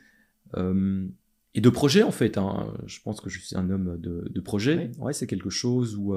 et 1.56 1.62
de 1.62 1.70
projets 1.70 2.04
en 2.04 2.12
fait. 2.12 2.38
hein. 2.38 2.74
Je 2.88 3.00
pense 3.02 3.20
que 3.22 3.30
je 3.30 3.40
suis 3.40 3.56
un 3.58 3.70
homme 3.70 3.98
de, 4.00 4.26
de 4.30 4.40
projet. 4.42 4.92
Ouais, 5.00 5.12
c'est 5.14 5.28
quelque 5.28 5.50
chose 5.50 5.96
où. 5.98 6.16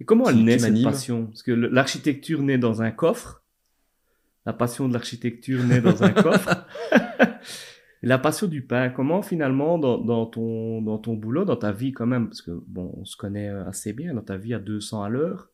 Et 0.00 0.04
comment 0.04 0.28
elle 0.28 0.44
naît 0.44 0.58
cette 0.58 0.74
passion? 0.84 1.26
Parce 1.26 1.42
que 1.42 1.52
l'architecture 1.52 2.42
naît 2.42 2.58
dans 2.58 2.82
un 2.82 2.90
coffre. 2.90 3.42
La 4.46 4.52
passion 4.52 4.88
de 4.88 4.94
l'architecture 4.94 5.62
naît 5.64 5.80
dans 5.80 6.02
un 6.02 6.10
coffre. 6.10 6.66
Et 8.02 8.06
la 8.06 8.18
passion 8.18 8.46
du 8.46 8.62
pain, 8.62 8.88
comment 8.90 9.22
finalement 9.22 9.78
dans, 9.78 9.98
dans 9.98 10.24
ton 10.26 10.80
dans 10.82 10.98
ton 10.98 11.14
boulot, 11.14 11.44
dans 11.44 11.56
ta 11.56 11.72
vie 11.72 11.92
quand 11.92 12.06
même, 12.06 12.28
parce 12.28 12.42
que 12.42 12.52
bon, 12.66 12.94
on 12.96 13.04
se 13.04 13.16
connaît 13.16 13.48
euh, 13.48 13.66
assez 13.66 13.92
bien 13.92 14.14
dans 14.14 14.22
ta 14.22 14.36
vie 14.36 14.54
à 14.54 14.58
200 14.58 15.02
à 15.02 15.08
l'heure, 15.08 15.50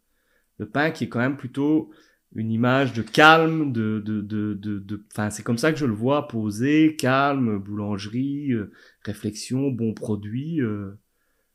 le 0.58 0.66
pain 0.68 0.90
qui 0.90 1.04
est 1.04 1.08
quand 1.08 1.18
même 1.20 1.36
plutôt 1.36 1.90
une 2.36 2.50
image 2.52 2.92
de 2.92 3.02
calme, 3.02 3.72
de 3.72 4.00
de 4.04 4.20
de 4.20 4.54
de, 4.54 4.78
de- 4.78 5.04
enfin 5.12 5.30
c'est 5.30 5.42
comme 5.42 5.58
ça 5.58 5.72
que 5.72 5.78
je 5.78 5.86
le 5.86 5.92
vois 5.94 6.28
posé, 6.28 6.94
calme, 6.96 7.58
boulangerie, 7.58 8.52
euh, 8.52 8.70
réflexion, 9.02 9.70
bon 9.70 9.94
produit. 9.94 10.60
euh, 10.60 10.96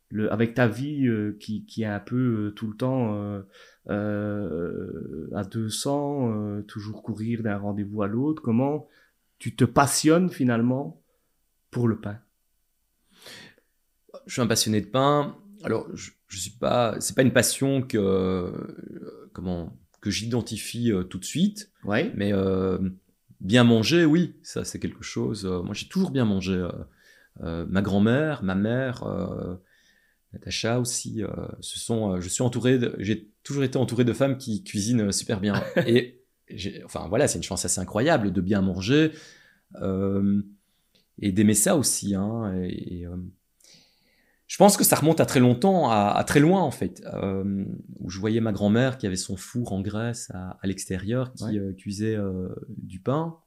le, 0.10 0.32
avec 0.32 0.54
ta 0.54 0.68
vie 0.68 1.08
euh, 1.08 1.38
qui, 1.40 1.66
qui 1.66 1.84
est 1.84 1.88
un 1.88 2.00
peu 2.00 2.16
euh, 2.48 2.52
tout 2.52 2.68
le 2.68 2.76
temps 2.76 3.44
euh, 3.90 5.30
à 5.34 5.44
200, 5.44 6.32
euh, 6.32 6.62
toujours 6.64 7.04
courir 7.04 7.44
d'un 7.44 7.58
rendez-vous 7.58 8.02
à 8.02 8.08
l'autre, 8.08 8.42
comment 8.42 8.88
tu 9.38 9.56
te 9.56 9.64
passionnes 9.64 10.30
finalement 10.30 11.02
pour 11.72 11.88
le 11.88 12.00
pain? 12.00 12.20
Je 14.26 14.34
suis 14.34 14.42
un 14.42 14.48
passionné 14.48 14.82
de 14.82 14.88
pain. 14.88 15.38
Alors, 15.64 15.88
je, 15.94 16.12
je 16.28 16.38
suis 16.38 16.52
pas. 16.52 16.96
C'est 17.00 17.16
pas 17.16 17.22
une 17.22 17.34
passion 17.34 17.82
que 17.82 18.52
comment 19.34 19.78
que 20.02 20.10
j'identifie 20.10 20.92
tout 21.10 21.20
de 21.20 21.26
suite. 21.26 21.72
Ouais. 21.84 22.12
Mais 22.16 22.32
bien 23.42 23.64
manger, 23.64 24.06
oui, 24.06 24.36
ça 24.44 24.66
c'est 24.66 24.80
quelque 24.80 25.04
chose. 25.04 25.46
moi 25.46 25.74
j'ai 25.74 25.88
toujours 25.88 26.12
bien 26.12 26.26
mangé. 26.26 26.68
ma 27.42 27.82
grand-mère, 27.82 28.44
ma 28.44 28.56
mère, 28.56 29.04
Natacha 30.34 30.80
aussi. 30.80 31.24
euh, 31.24 31.28
ce 31.62 31.80
sont, 31.80 32.14
euh, 32.14 32.22
je 32.22 32.30
suis 32.30 32.44
entouré. 32.44 32.80
J'ai 33.00 33.30
toujours 33.44 33.64
été 33.64 33.78
entouré 33.78 34.04
de 34.06 34.14
femmes 34.14 34.38
qui 34.38 34.64
cuisinent 34.64 35.12
super 35.12 35.40
bien. 35.40 35.64
Et 35.88 36.22
enfin 36.86 37.08
voilà, 37.10 37.28
c'est 37.28 37.38
une 37.38 37.44
chance 37.44 37.66
assez 37.66 37.80
incroyable 37.80 38.32
de 38.32 38.42
bien 38.42 38.62
manger 38.62 39.12
euh, 39.82 40.42
et 41.20 41.32
d'aimer 41.32 41.54
ça 41.54 41.76
aussi. 41.76 42.16
Hein, 42.16 42.54
et, 42.64 43.00
et, 43.02 43.06
euh, 43.08 43.16
je 44.48 44.58
pense 44.58 44.78
que 44.78 44.84
ça 44.84 44.96
remonte 44.96 45.20
à 45.20 45.28
très 45.28 45.40
longtemps, 45.40 45.92
à, 45.92 46.10
à 46.10 46.24
très 46.24 46.40
loin 46.40 46.62
en 46.62 46.72
fait, 46.72 47.04
euh, 47.14 47.66
où 48.00 48.10
je 48.10 48.20
voyais 48.20 48.40
ma 48.42 48.52
grand-mère 48.52 48.98
qui 48.98 49.06
avait 49.06 49.16
son 49.16 49.38
four 49.38 49.74
en 49.74 49.82
graisse 49.82 50.32
à, 50.34 50.58
à 50.62 50.66
l'extérieur, 50.68 51.34
qui 51.34 51.44
Ouais. 51.44 51.58
euh, 51.60 51.74
cuisait 51.74 52.16
euh, 52.16 52.50
du 52.70 53.00
pain 53.00 53.38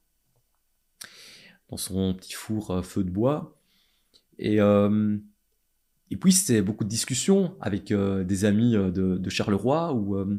dans 1.71 1.77
son 1.77 2.15
petit 2.15 2.35
four 2.35 2.71
euh, 2.71 2.83
feu 2.83 3.03
de 3.03 3.11
bois. 3.11 3.57
Et, 4.39 4.61
euh, 4.61 5.17
et 6.13 6.17
puis 6.17 6.31
c'était 6.33 6.63
beaucoup 6.63 6.85
de 6.85 6.89
discussions 6.89 7.55
avec 7.61 7.91
euh, 7.91 8.23
des 8.23 8.45
amis 8.45 8.77
euh, 8.77 8.91
de, 8.91 9.17
de 9.19 9.31
Charleroi, 9.31 9.93
où 9.95 10.17
euh, 10.17 10.39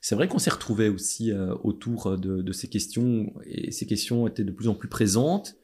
c'est 0.00 0.14
vrai 0.16 0.28
qu'on 0.28 0.38
s'est 0.40 0.50
retrouvés 0.50 0.88
aussi 0.90 1.30
euh, 1.32 1.54
autour 1.62 2.18
de, 2.18 2.42
de 2.42 2.52
ces 2.52 2.68
questions, 2.68 3.32
et 3.46 3.70
ces 3.70 3.86
questions 3.86 4.26
étaient 4.26 4.44
de 4.44 4.52
plus 4.52 4.68
en 4.68 4.74
plus 4.74 4.88
présentes. 4.88 5.54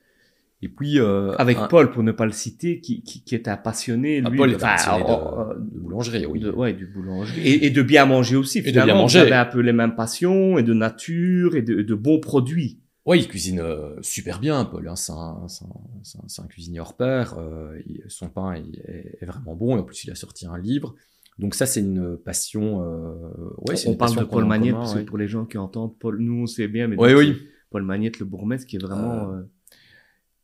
Et 0.63 0.69
puis 0.69 0.99
euh, 1.01 1.33
Avec 1.39 1.57
un- 1.57 1.69
Paul, 1.69 1.91
pour 1.91 2.03
ne 2.03 2.13
pas 2.13 2.27
le 2.27 2.33
citer, 2.33 2.81
qui, 2.81 3.03
qui, 3.03 3.25
qui 3.25 3.35
est 3.35 3.49
un 3.49 3.57
passionné, 3.57 4.23
ah, 4.25 4.29
lui. 4.29 4.37
Paul 4.39 4.55
un 4.55 4.59
passionné 4.59 5.05
de, 5.05 5.09
oh, 5.09 5.21
oh, 5.39 5.55
de 5.59 5.79
boulangerie, 5.81 6.27
oui. 6.27 6.39
de- 6.41 6.51
ouais, 6.51 6.75
du 6.75 6.87
boulangerie. 6.87 7.41
Et, 7.41 7.67
et 7.67 7.71
de 7.71 7.83
bien 7.83 8.05
manger 8.05 8.37
aussi, 8.37 8.61
de 8.61 8.67
finalement. 8.69 8.93
bien 8.93 9.03
manger. 9.03 9.19
Avez 9.21 9.33
un 9.35 9.47
peu 9.47 9.61
les 9.61 9.73
mêmes 9.73 9.95
passions, 9.97 10.59
et 10.59 10.63
de 10.63 10.75
nature, 10.75 11.57
et 11.57 11.63
de, 11.63 11.81
de 11.83 11.95
bons 11.95 12.21
produits. 12.21 12.79
Oui, 13.07 13.21
il 13.21 13.29
cuisine 13.29 13.61
euh, 13.61 13.97
super 14.03 14.41
bien, 14.41 14.65
Paul. 14.65 14.87
hein. 14.89 14.95
C'est 14.97 15.13
un, 15.13 16.47
cuisinier 16.49 16.81
hors 16.81 16.97
pair. 16.97 17.37
euh, 17.39 17.79
son 18.09 18.29
pain 18.29 18.53
est, 18.55 19.19
est 19.21 19.25
vraiment 19.27 19.55
bon. 19.57 19.77
Et 19.77 19.81
en 19.81 19.85
plus, 19.85 20.05
il 20.05 20.11
a 20.11 20.15
sorti 20.15 20.47
un 20.47 20.59
livre. 20.59 20.95
Donc 21.39 21.55
ça, 21.55 21.65
c'est 21.65 21.81
une 21.81 22.19
passion. 22.19 22.83
Euh, 22.83 23.15
ouais, 23.59 23.75
On 23.87 23.93
une 23.93 23.97
parle 23.97 24.11
passion 24.11 24.21
de 24.23 24.27
Paul 24.27 24.45
Magnette, 24.45 24.73
commun, 24.73 24.81
parce 24.83 24.93
que 24.95 24.99
ouais. 24.99 25.05
pour 25.05 25.17
les 25.19 25.29
gens 25.29 25.47
qui 25.47 25.57
entendent 25.57 25.99
Paul, 25.99 26.19
nous 26.21 26.43
on 26.43 26.47
sait 26.47 26.69
bien, 26.69 26.87
mais 26.89 26.97
Oui, 26.99 27.09
donc, 27.11 27.19
oui. 27.19 27.49
Paul 27.71 27.83
Magnette, 27.85 28.19
le 28.19 28.27
bourgmestre, 28.27 28.67
qui 28.67 28.77
est 28.77 28.81
vraiment. 28.83 29.33
euh, 29.33 29.43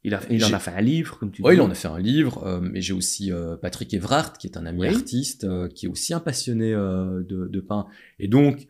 il, 0.05 0.15
a, 0.15 0.21
il 0.31 0.43
en 0.45 0.53
a 0.53 0.59
fait 0.59 0.71
un 0.71 0.81
livre, 0.81 1.19
comme 1.19 1.31
tu 1.33 1.43
dis. 1.43 1.49
il 1.53 1.61
en 1.61 1.71
a 1.71 1.75
fait 1.75 1.89
un 1.89 1.99
livre, 1.99 2.61
mais 2.63 2.81
j'ai 2.81 2.93
aussi 2.95 3.33
Patrick 3.61 3.93
Evrard, 3.93 4.35
qui 4.39 4.47
est 4.47 4.57
un 4.57 4.65
ami 4.65 4.83
Oui. 4.83 4.87
artiste, 4.89 5.47
qui 5.75 5.87
est 5.87 5.89
aussi 5.89 6.15
un 6.15 6.21
passionné 6.21 6.71
de, 6.73 7.25
de 7.51 7.61
pain. 7.61 7.87
Et 8.21 8.29
donc, 8.29 8.69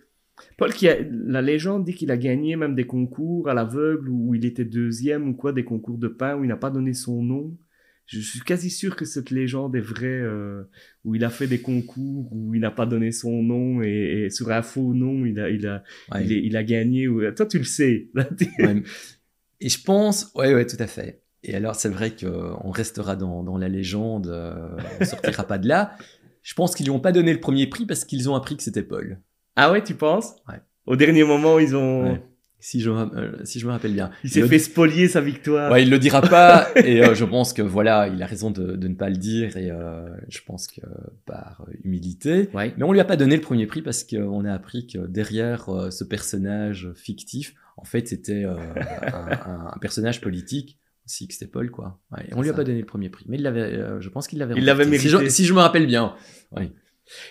Paul, 0.59 0.72
qui 0.72 0.89
a, 0.89 0.97
la 1.11 1.43
légende 1.43 1.84
dit 1.84 1.95
qu'il 1.95 2.11
a 2.11 2.16
gagné 2.16 2.57
même 2.57 2.74
des 2.74 2.87
concours 2.87 3.49
à 3.49 3.55
l'aveugle 3.55 4.09
où 4.11 4.34
il 4.34 4.45
était 4.45 4.64
deuxième 4.64 5.28
ou 5.28 5.34
quoi, 5.34 5.53
des 5.53 5.64
concours 5.64 5.99
de 5.99 6.09
pain 6.09 6.37
où 6.37 6.45
il 6.45 6.49
n'a 6.49 6.57
pas 6.57 6.70
donné 6.70 6.93
son 6.95 7.22
nom. 7.22 7.57
Je 8.07 8.20
suis 8.20 8.41
quasi 8.41 8.70
sûr 8.70 8.95
que 8.95 9.05
cette 9.05 9.30
légende 9.30 9.74
est 9.74 9.80
vraie, 9.80 10.07
euh, 10.07 10.62
où 11.05 11.16
il 11.16 11.24
a 11.24 11.30
fait 11.30 11.49
des 11.49 11.61
concours 11.61 12.28
où 12.32 12.55
il 12.55 12.61
n'a 12.61 12.70
pas 12.70 12.87
donné 12.87 13.11
son 13.11 13.43
nom 13.43 13.82
et, 13.82 14.26
et 14.26 14.30
sur 14.30 14.51
un 14.53 14.62
faux 14.62 14.95
nom, 14.95 15.26
il 15.26 15.41
a, 15.41 15.51
il 15.51 15.66
a, 15.66 15.82
ouais, 16.12 16.24
il, 16.24 16.32
est- 16.32 16.43
il 16.45 16.57
a 16.57 16.62
gagné. 16.62 17.09
ou- 17.09 17.20
Toi, 17.32 17.47
tu 17.47 17.59
le 17.59 17.64
sais. 17.64 18.09
Ouais. 18.14 18.82
et 19.61 19.68
je 19.68 19.82
pense, 19.82 20.30
ouais, 20.37 20.55
ouais, 20.55 20.66
tout 20.66 20.76
à 20.78 20.87
fait. 20.87 21.22
Et 21.43 21.55
alors, 21.55 21.74
c'est 21.74 21.89
vrai 21.89 22.14
qu'on 22.14 22.70
restera 22.70 23.16
dans, 23.16 23.43
dans 23.43 23.59
la 23.59 23.68
légende, 23.68 24.28
euh, 24.28 24.76
on 25.01 25.05
sortira 25.05 25.45
pas 25.45 25.59
de 25.59 25.66
là. 25.66 25.97
Je 26.43 26.55
pense 26.55 26.74
qu'ils 26.76 26.87
lui 26.87 26.91
ont 26.93 27.01
pas 27.01 27.12
donné 27.12 27.32
le 27.32 27.41
premier 27.41 27.66
prix 27.66 27.87
parce 27.87 28.05
qu'ils 28.05 28.30
ont 28.30 28.34
appris 28.37 28.57
que 28.57 28.62
c'était 28.62 28.82
Paul. 28.84 29.20
Ah 29.57 29.72
ouais, 29.72 29.82
tu 29.82 29.94
penses? 29.94 30.34
Ouais. 30.48 30.61
Au 30.86 30.96
dernier 30.96 31.24
moment, 31.24 31.59
ils 31.59 31.74
ont, 31.76 32.12
Ouais. 32.12 32.22
Si 32.59 32.80
je, 32.80 32.90
me- 32.90 33.16
euh, 33.16 33.44
si 33.44 33.61
je 33.61 33.66
me 33.66 33.70
rappelle 33.70 33.92
bien. 33.92 34.11
il 34.24 34.30
s'est 34.30 34.40
le- 34.40 34.48
fait 34.48 34.59
spolier 34.59 35.09
sa 35.09 35.20
victoire. 35.20 35.70
Ouais, 35.70 35.82
il 35.82 35.90
le 35.90 35.98
dira 35.98 36.20
pas, 36.22 36.66
et 36.76 37.04
euh, 37.04 37.14
je 37.14 37.24
pense 37.24 37.52
que 37.52 37.61
voilà, 37.62 38.09
il 38.09 38.20
a 38.22 38.26
raison 38.26 38.50
de, 38.50 38.74
de 38.76 38.88
ne 38.88 38.94
pas 38.94 39.09
le 39.11 39.16
dire, 39.18 39.57
et 39.57 39.70
euh, 39.70 40.09
je 40.28 40.40
pense 40.44 40.66
que 40.66 40.80
par 41.26 41.64
humilité. 41.84 42.48
Ouais. 42.54 42.72
Mais 42.76 42.82
on 42.84 42.92
lui 42.92 42.98
a 43.00 43.04
pas 43.04 43.16
donné 43.16 43.36
le 43.36 43.42
premier 43.42 43.66
prix 43.66 43.82
parce 43.82 44.02
qu'on 44.04 44.44
a 44.46 44.52
appris 44.52 44.86
que 44.86 44.98
derrière 45.07 45.68
ce 45.92 46.02
personnage 46.02 46.88
fictif, 46.96 47.54
en 47.76 47.84
fait, 47.84 48.09
c'était 48.09 48.44
un, 48.44 48.57
un- 48.57 49.72
un 49.74 49.78
personnage 49.78 50.20
politique 50.20 50.78
que 51.07 51.12
c'était 51.34 51.46
Paul, 51.46 51.70
quoi. 51.70 52.00
Ouais, 52.11 52.24
et 52.28 52.34
on 52.34 52.40
lui 52.42 52.48
a 52.48 52.52
ça. 52.52 52.57
pas 52.57 52.64
donné 52.64 52.80
le 52.80 52.86
premier 52.86 53.11
prix, 53.11 53.26
mais 53.28 53.36
il 53.36 53.42
l'avait, 53.42 54.00
je 54.00 54.09
pense 54.09 54.26
qu'il 54.26 54.38
l'avait. 54.40 54.54
Il 54.57 54.64
l'avait 54.64 54.84
remporté. 54.84 54.98
Si 55.07 55.09
mérité. 55.12 55.26
je, 55.26 55.30
si 55.30 55.44
je 55.44 55.52
me 55.54 55.61
rappelle 55.61 55.86
bien. 55.86 56.14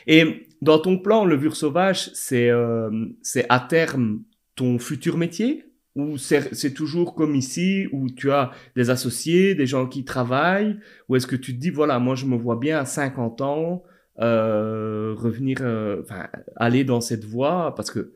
Et 0.08 0.45
dans 0.62 0.80
ton 0.80 0.98
plan, 0.98 1.26
levure 1.26 1.56
sauvage, 1.56 2.10
c'est 2.14 2.50
euh, 2.50 2.90
c'est 3.22 3.46
à 3.50 3.60
terme 3.60 4.22
ton 4.56 4.80
futur 4.80 5.18
métier 5.18 5.66
ou 5.96 6.18
c'est 6.18 6.54
c'est 6.54 6.74
toujours 6.74 7.16
comme 7.16 7.36
ici 7.36 7.88
où 7.92 8.10
tu 8.10 8.32
as 8.32 8.52
des 8.76 8.90
associés, 8.90 9.56
des 9.56 9.66
gens 9.68 9.88
qui 9.88 10.04
travaillent 10.06 10.78
ou 11.08 11.16
est-ce 11.16 11.28
que 11.28 11.36
tu 11.36 11.56
te 11.56 11.60
dis 11.60 11.70
voilà, 11.70 12.00
moi 12.00 12.16
je 12.16 12.26
me 12.26 12.36
vois 12.38 12.56
bien 12.58 12.80
à 12.80 12.86
50 12.86 13.42
ans 13.42 13.84
euh, 14.20 15.14
revenir 15.18 15.58
euh, 15.62 16.02
enfin 16.02 16.28
aller 16.56 16.84
dans 16.84 17.02
cette 17.02 17.26
voie 17.26 17.74
parce 17.76 17.92
que 17.92 18.14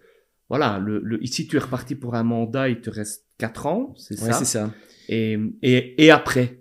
voilà, 0.50 0.80
le, 0.80 1.00
le, 1.04 1.22
ici 1.24 1.48
tu 1.48 1.58
es 1.58 1.60
reparti 1.60 1.94
pour 1.96 2.16
un 2.16 2.24
mandat, 2.24 2.70
il 2.70 2.82
te 2.82 2.90
reste 2.90 3.26
4 3.38 3.66
ans, 3.68 3.94
c'est 3.98 4.20
Ouais, 4.22 4.28
ça 4.32 4.34
c'est 4.34 4.46
ça. 4.46 4.72
et, 5.08 5.38
et, 5.62 6.06
et 6.06 6.12
après? 6.12 6.59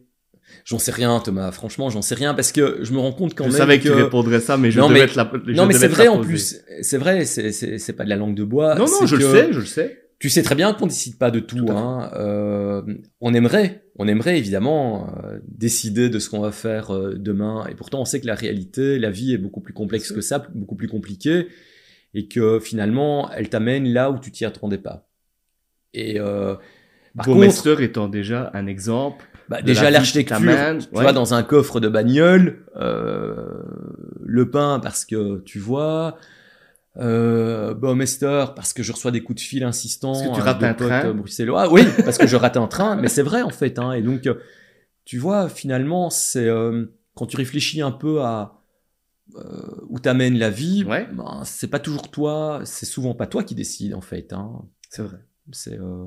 J'en 0.65 0.79
sais 0.79 0.93
rien, 0.93 1.19
Thomas. 1.21 1.51
Franchement, 1.53 1.89
j'en 1.91 2.03
sais 2.03 2.15
rien 2.15 2.35
parce 2.35 2.53
que 2.53 2.79
je 2.83 2.93
me 2.93 2.99
rends 2.99 3.13
compte 3.13 3.35
quand 3.35 3.45
Je 3.45 3.51
même 3.51 3.59
savais 3.59 3.79
que, 3.79 3.85
que 3.85 3.89
tu 3.95 3.95
répondrais 4.03 4.41
ça, 4.41 4.57
mais 4.57 4.71
je 4.71 4.79
Non, 4.81 4.89
devais 4.89 5.01
mais- 5.01 5.07
te 5.09 5.17
la 5.17 5.31
je 5.47 5.53
non, 5.53 5.67
mais 5.67 5.75
c'est 5.75 5.89
vrai 5.89 6.09
en 6.09 6.21
plus. 6.21 6.61
C'est 6.83 6.99
vrai, 6.99 7.25
c'est- 7.25 7.93
pas 7.97 8.05
de 8.05 8.09
la 8.11 8.17
langue 8.17 8.35
de 8.35 8.45
bois. 8.45 8.75
Non, 8.75 8.85
non, 8.87 9.07
je 9.07 9.17
le 9.17 9.23
sais, 9.23 9.53
je 9.53 9.61
le 9.61 9.67
sais. 9.67 10.03
Tu 10.19 10.31
sais 10.31 10.43
très 10.43 10.57
bien 10.57 10.75
qu'on 10.75 10.87
décide 10.87 11.17
pas 11.17 11.31
de 11.31 11.39
tout. 11.39 11.67
Hein. 11.71 12.11
Euh, 12.17 12.83
on 13.21 13.33
aimerait, 13.35 13.85
on 13.97 14.09
aimerait 14.09 14.37
évidemment 14.37 15.15
euh, 15.25 15.39
décider 15.47 16.09
de 16.09 16.19
ce 16.19 16.29
qu'on 16.29 16.41
va 16.41 16.51
faire 16.51 16.93
euh, 16.93 17.15
demain. 17.17 17.65
Et 17.71 17.77
pourtant, 17.77 18.01
on 18.01 18.05
sait 18.05 18.21
que 18.21 18.27
la 18.27 18.35
réalité, 18.35 18.99
la 18.99 19.11
vie 19.11 19.33
est 19.33 19.39
beaucoup 19.39 19.61
plus 19.61 19.73
complexe 19.75 20.11
que 20.11 20.21
ça, 20.21 20.45
beaucoup 20.57 20.75
plus 20.75 20.89
compliquée, 20.89 21.47
et 22.15 22.27
que 22.27 22.59
finalement, 22.59 23.31
elle 23.31 23.49
t'amène 23.49 23.87
là 23.93 24.11
où 24.11 24.19
tu 24.19 24.33
t'y 24.33 24.45
attendais 24.45 24.79
pas. 24.79 25.09
Et 25.95 26.19
euh, 26.19 26.57
par 27.17 27.27
contre, 27.27 27.81
étant 27.81 28.09
déjà 28.09 28.51
un 28.55 28.67
exemple. 28.67 29.25
Bah, 29.49 29.63
déjà 29.63 29.91
l'architecture, 29.91 30.39
tu 30.39 30.47
ouais. 30.47 30.79
vois, 30.91 31.13
dans 31.13 31.35
un 31.35 31.43
coffre 31.43 31.81
de 31.81 31.89
bagnole, 31.89 32.65
euh, 32.77 33.63
le 34.25 34.51
pain 34.51 34.81
parce 34.83 35.05
que 35.05 35.39
tu 35.41 35.59
vois, 35.59 36.17
euh, 36.99 37.75
Baumeister 37.75 38.47
parce 38.57 38.73
que 38.73 38.83
je 38.83 38.93
reçois 38.93 39.11
des 39.11 39.23
coups 39.23 39.43
de 39.43 39.47
fil 39.47 39.65
insistants. 39.65 40.13
Parce 40.13 40.29
que 40.29 40.35
tu 40.35 40.41
rates 40.41 40.61
de 40.61 40.67
un 40.67 40.75
potes, 40.75 40.89
train. 40.89 41.15
bruxellois. 41.15 41.73
Oui, 41.73 41.83
parce 42.05 42.19
que 42.19 42.27
je 42.27 42.37
rate 42.37 42.57
un 42.57 42.67
train, 42.67 42.97
mais 42.97 43.09
c'est 43.09 43.23
vrai 43.23 43.43
en 43.43 43.51
fait. 43.51 43.79
Hein, 43.79 43.93
et 43.93 44.03
donc, 44.03 44.29
tu 45.05 45.19
vois, 45.19 45.49
finalement, 45.49 46.11
c'est 46.11 46.47
euh, 46.47 46.85
quand 47.15 47.27
tu 47.27 47.37
réfléchis 47.37 47.81
un 47.81 47.91
peu 47.93 48.21
à 48.23 48.55
euh, 49.37 49.43
où 49.89 49.99
t'amène 49.99 50.39
la 50.39 50.51
vie, 50.51 50.85
Ouais. 50.85 51.07
ben, 51.13 51.43
c'est 51.45 51.67
pas 51.69 51.79
toujours 51.79 52.11
toi, 52.11 52.61
c'est 52.65 52.87
souvent 52.87 53.15
pas 53.15 53.27
toi 53.27 53.45
qui 53.45 53.55
décide 53.55 53.95
en 53.95 54.01
fait. 54.01 54.33
Hein. 54.33 54.63
C'est 54.91 55.03
vrai. 55.03 55.19
C'est 55.53 55.79
euh, 55.79 56.07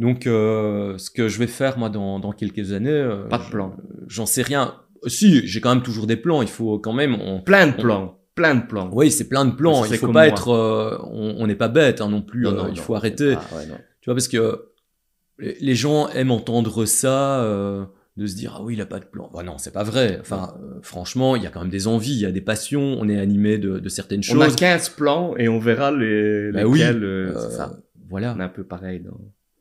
donc 0.00 0.26
euh, 0.26 0.98
ce 0.98 1.10
que 1.10 1.28
je 1.28 1.38
vais 1.38 1.46
faire 1.46 1.78
moi 1.78 1.88
dans, 1.90 2.18
dans 2.18 2.32
quelques 2.32 2.72
années. 2.72 2.90
euh, 2.90 3.28
Pas 3.28 3.38
de 3.38 3.48
plan. 3.50 3.76
J'en 4.08 4.26
sais 4.26 4.42
rien. 4.42 4.74
Si, 5.06 5.46
j'ai 5.46 5.60
quand 5.60 5.72
même 5.74 5.82
toujours 5.84 6.06
des 6.08 6.16
plans. 6.16 6.42
Il 6.42 6.48
faut 6.48 6.78
quand 6.80 6.92
même. 6.92 7.14
On... 7.20 7.40
Plein 7.40 7.68
de 7.68 7.72
plans. 7.74 8.18
Plein 8.34 8.54
de 8.56 8.66
plans. 8.66 8.90
Oui, 8.92 9.10
c'est 9.10 9.28
plein 9.28 9.44
de 9.44 9.52
plans. 9.52 9.84
Il 9.84 9.96
faut 9.96 10.06
pas 10.08 10.12
moi. 10.12 10.26
être. 10.26 10.48
euh, 10.50 10.98
on 11.12 11.46
n'est 11.46 11.54
pas 11.54 11.68
bête 11.68 12.00
hein, 12.00 12.08
non 12.08 12.22
plus. 12.22 12.42
Non, 12.42 12.50
euh, 12.50 12.54
non, 12.54 12.66
il 12.68 12.76
non. 12.76 12.82
faut 12.82 12.94
arrêter. 12.94 13.30
Ouais. 13.34 13.66
Tu 14.00 14.06
vois 14.08 14.14
parce 14.14 14.28
que 14.28 14.66
les 15.38 15.74
gens 15.74 16.08
aiment 16.08 16.32
entendre 16.32 16.84
ça. 16.86 17.42
euh, 17.44 17.84
de 18.16 18.26
se 18.26 18.34
dire 18.34 18.54
ah 18.58 18.62
oui 18.62 18.74
il 18.74 18.80
a 18.82 18.86
pas 18.86 18.98
de 18.98 19.04
plan 19.06 19.30
bah 19.32 19.42
non 19.44 19.56
c'est 19.56 19.72
pas 19.72 19.84
vrai 19.84 20.18
enfin 20.20 20.52
franchement 20.82 21.36
il 21.36 21.42
y 21.42 21.46
a 21.46 21.48
quand 21.50 21.60
même 21.60 21.70
des 21.70 21.86
envies 21.86 22.12
il 22.12 22.20
y 22.20 22.26
a 22.26 22.32
des 22.32 22.40
passions 22.42 22.98
on 23.00 23.08
est 23.08 23.18
animé 23.18 23.56
de, 23.56 23.78
de 23.78 23.88
certaines 23.88 24.20
On 24.32 24.40
a 24.40 24.46
choses 24.46 24.56
15 24.56 24.90
plans 24.90 25.34
et 25.38 25.48
on 25.48 25.58
verra 25.60 25.90
les, 25.92 26.50
Bah 26.52 26.64
oui, 26.66 26.80
lesquels. 26.80 27.32
c'est 27.34 27.50
ça. 27.56 27.78
voilà 28.10 28.34
On 28.36 28.40
est 28.40 28.44
un 28.44 28.48
peu 28.48 28.64
pareil. 28.64 29.00
dans- 29.00 29.16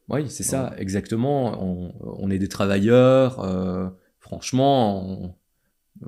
Oui, 0.10 0.30
c'est 0.30 0.44
ça, 0.44 0.74
exactement. 0.78 1.64
On, 1.64 1.94
on 2.02 2.30
est 2.32 2.40
des 2.40 2.48
travailleurs. 2.48 3.40
euh, 3.42 3.90
franchement, 4.20 5.08
on- 5.08 5.36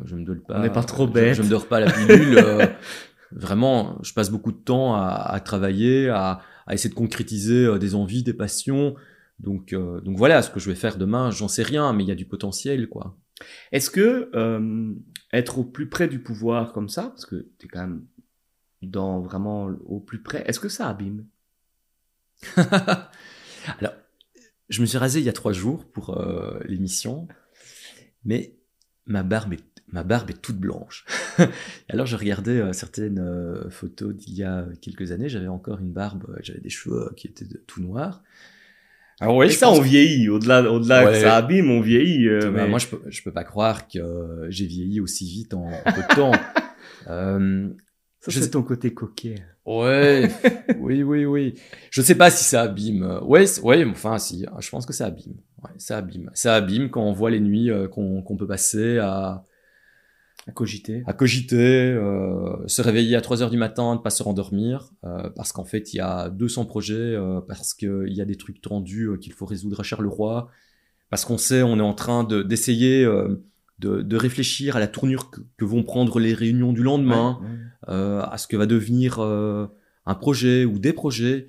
je 0.05 0.15
me 0.15 0.35
pas. 0.39 0.57
On 0.59 0.61
n'est 0.61 0.69
pas 0.71 0.83
trop 0.83 1.05
je- 1.07 1.11
bêtes. 1.11 1.35
Je, 1.35 1.41
me 1.43 1.49
dors 1.49 1.67
pas 1.67 1.79
la 1.79 1.91
pilule. 1.91 2.37
euh, 2.37 2.65
vraiment, 3.31 3.97
je 4.03 4.13
passe 4.13 4.29
beaucoup 4.29 4.51
de 4.51 4.57
temps 4.57 4.95
à, 4.95 5.07
à 5.09 5.39
travailler, 5.39 6.09
à, 6.09 6.39
à 6.65 6.73
essayer 6.73 6.89
de 6.89 6.95
concrétiser 6.95 7.65
euh, 7.65 7.77
des 7.77 7.93
envies, 7.95 8.23
des 8.23 8.33
passions. 8.33 8.95
Donc, 9.39 9.73
euh, 9.73 10.01
donc 10.01 10.17
voilà, 10.17 10.41
ce 10.41 10.49
que 10.51 10.59
je 10.59 10.69
vais 10.69 10.75
faire 10.75 10.97
demain, 10.97 11.31
j'en 11.31 11.47
sais 11.47 11.63
rien, 11.63 11.93
mais 11.93 12.03
il 12.03 12.07
y 12.07 12.11
a 12.11 12.15
du 12.15 12.25
potentiel, 12.25 12.87
quoi. 12.89 13.17
Est-ce 13.71 13.89
que 13.89 14.29
euh, 14.35 14.93
être 15.33 15.57
au 15.59 15.63
plus 15.63 15.89
près 15.89 16.07
du 16.07 16.19
pouvoir 16.19 16.73
comme 16.73 16.89
ça, 16.89 17.03
parce 17.09 17.25
que 17.25 17.47
tu 17.57 17.65
es 17.65 17.69
quand 17.69 17.81
même 17.81 18.05
dans 18.83 19.19
vraiment 19.19 19.65
au 19.85 19.99
plus 19.99 20.21
près, 20.21 20.43
est-ce 20.47 20.59
que 20.59 20.69
ça 20.69 20.87
abîme? 20.87 21.25
Alors, 23.79 23.93
je 24.69 24.81
me 24.81 24.85
suis 24.85 24.97
rasé 24.97 25.19
il 25.19 25.25
y 25.25 25.29
a 25.29 25.33
trois 25.33 25.53
jours 25.53 25.85
pour 25.85 26.17
euh, 26.17 26.59
l'émission, 26.65 27.27
mais 28.23 28.53
ma 29.05 29.23
barbe 29.23 29.53
est, 29.53 29.63
ma 29.91 30.03
barbe 30.03 30.29
est 30.29 30.41
toute 30.41 30.57
blanche. 30.57 31.05
Alors, 31.89 32.05
je 32.05 32.15
regardais 32.15 32.59
euh, 32.61 32.73
certaines 32.73 33.19
euh, 33.19 33.69
photos 33.69 34.15
d'il 34.15 34.35
y 34.35 34.43
a 34.43 34.65
quelques 34.81 35.11
années, 35.11 35.27
j'avais 35.29 35.47
encore 35.47 35.79
une 35.79 35.91
barbe, 35.91 36.25
euh, 36.29 36.39
j'avais 36.41 36.61
des 36.61 36.69
cheveux 36.69 37.11
qui 37.17 37.27
étaient 37.27 37.45
de- 37.45 37.61
tout 37.67 37.81
noirs. 37.81 38.23
Alors 39.19 39.35
Et 39.43 39.55
ça, 39.59 39.67
on 39.69 39.81
vieillit. 39.89 40.29
Au-delà, 40.29 40.71
au-delà 40.71 41.01
que 41.11 41.19
ça 41.21 41.35
abîme, 41.37 41.69
on 41.69 41.79
vieillit. 41.81 42.27
Bah, 42.51 42.65
Moi, 42.67 42.79
je 42.79 42.87
peux, 42.87 43.01
je 43.07 43.21
peux 43.21 43.31
pas 43.31 43.43
croire 43.43 43.87
que 43.87 44.47
j'ai 44.49 44.65
vieilli 44.65 44.99
aussi 44.99 45.25
vite 45.29 45.53
en, 45.53 45.65
en 45.65 45.83
peu 45.83 46.01
de 46.09 46.15
temps. 46.15 46.31
Ça, 48.21 48.31
c'est 48.31 48.41
sais- 48.41 48.49
ton 48.51 48.63
côté 48.63 48.93
coquet. 48.93 49.35
Ouais, 49.65 50.29
oui, 50.79 51.03
oui, 51.03 51.25
oui. 51.25 51.55
Je 51.89 52.01
sais 52.01 52.15
pas 52.15 52.29
si 52.31 52.43
ça 52.43 52.61
abîme. 52.63 53.19
Ouais, 53.23 53.45
ouais, 53.61 53.85
enfin, 53.85 54.17
si. 54.17 54.45
Je 54.59 54.69
pense 54.69 54.85
que 54.85 54.93
ça 54.93 55.07
abîme. 55.07 55.35
Ouais, 55.63 55.71
ça 55.77 55.97
abîme. 55.97 56.29
Ça 56.33 56.55
abîme 56.55 56.89
quand 56.89 57.03
on 57.03 57.13
voit 57.13 57.29
les 57.31 57.39
nuits 57.39 57.69
euh, 57.69 57.87
qu'on 57.87 58.23
peut 58.37 58.47
passer 58.47 58.97
à, 58.99 59.45
À 60.47 60.51
cogiter. 60.51 61.03
à 61.05 61.13
cogiter, 61.13 61.55
euh, 61.91 62.57
se 62.67 62.81
réveiller 62.81 63.15
à 63.15 63.21
3 63.21 63.43
heures 63.43 63.51
du 63.51 63.57
matin, 63.57 63.93
ne 63.95 63.99
pas 63.99 64.09
se 64.09 64.23
rendormir, 64.23 64.89
euh, 65.03 65.29
parce 65.35 65.51
qu'en 65.51 65.65
fait, 65.65 65.93
il 65.93 65.97
y 65.97 65.99
a 65.99 66.29
200 66.29 66.65
projets, 66.65 66.95
euh, 66.95 67.41
parce 67.41 67.73
qu'il 67.75 68.07
y 68.13 68.21
a 68.21 68.25
des 68.25 68.37
trucs 68.37 68.61
tendus 68.61 69.05
euh, 69.09 69.17
qu'il 69.17 69.33
faut 69.33 69.45
résoudre 69.45 69.79
à 69.79 69.83
Charleroi, 69.83 70.49
parce 71.11 71.25
qu'on 71.25 71.37
sait, 71.37 71.61
on 71.61 71.77
est 71.77 71.81
en 71.83 71.93
train 71.93 72.23
de- 72.23 72.41
d'essayer 72.41 73.03
euh, 73.05 73.43
de, 73.81 74.01
de 74.01 74.15
réfléchir 74.15 74.75
à 74.75 74.79
la 74.79 74.87
tournure 74.87 75.29
que, 75.31 75.41
que 75.57 75.65
vont 75.65 75.83
prendre 75.83 76.19
les 76.19 76.33
réunions 76.33 76.71
du 76.73 76.83
lendemain 76.83 77.39
Ouais, 77.41 77.47
ouais. 77.47 77.55
euh, 77.89 78.21
à 78.21 78.37
ce 78.37 78.47
que 78.47 78.55
va 78.55 78.65
devenir 78.65 79.19
euh, 79.19 79.67
un 80.05 80.15
projet 80.15 80.63
ou 80.65 80.79
des 80.79 80.93
projets. 80.93 81.47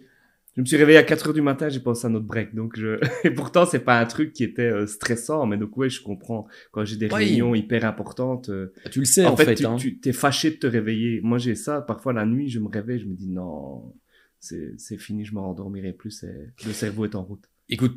Je 0.56 0.60
me 0.60 0.66
suis 0.66 0.76
réveillé 0.76 0.98
à 0.98 1.02
4 1.02 1.28
heures 1.28 1.32
du 1.34 1.40
matin, 1.40 1.70
j'ai 1.70 1.80
pensé 1.80 2.06
à 2.06 2.10
notre 2.10 2.26
break. 2.26 2.54
Donc 2.54 2.78
je... 2.78 2.98
Et 3.26 3.30
pourtant, 3.30 3.64
c'est 3.64 3.78
pas 3.84 3.98
un 4.00 4.04
truc 4.04 4.32
qui 4.34 4.44
était 4.44 4.70
euh, 4.70 4.86
stressant, 4.86 5.46
mais 5.46 5.56
donc 5.56 5.76
ouais, 5.78 5.88
je 5.88 6.02
comprends. 6.02 6.46
Quand 6.72 6.84
j'ai 6.84 6.96
des 6.96 7.06
réunions 7.08 7.54
hyper 7.54 7.84
importantes, 7.86 8.48
euh, 8.50 8.72
Tu 8.90 8.98
le 9.00 9.04
sais 9.06 9.24
en, 9.24 9.32
en, 9.32 9.36
fait, 9.36 9.44
fait. 9.46 9.54
tu, 9.54 9.66
hein. 9.66 9.76
tu 9.76 9.98
t'es 9.98 10.12
fâché 10.12 10.50
de 10.50 10.56
te 10.56 10.66
réveiller. 10.66 11.20
Moi, 11.22 11.38
j'ai 11.38 11.54
ça. 11.54 11.80
Parfois, 11.80 12.12
la 12.12 12.26
nuit, 12.26 12.48
je 12.50 12.58
me 12.58 12.68
réveille, 12.68 12.98
je 13.00 13.06
me 13.06 13.14
dis 13.14 13.28
non, 13.30 13.94
c'est 14.40 14.98
fini, 14.98 15.24
je 15.24 15.34
me 15.34 15.40
rendormirai 15.40 15.92
plus. 15.92 16.24
Le 16.66 16.72
cerveau 16.72 17.04
est 17.06 17.14
en 17.14 17.22
route. 17.24 17.44
Écoute, 17.70 17.96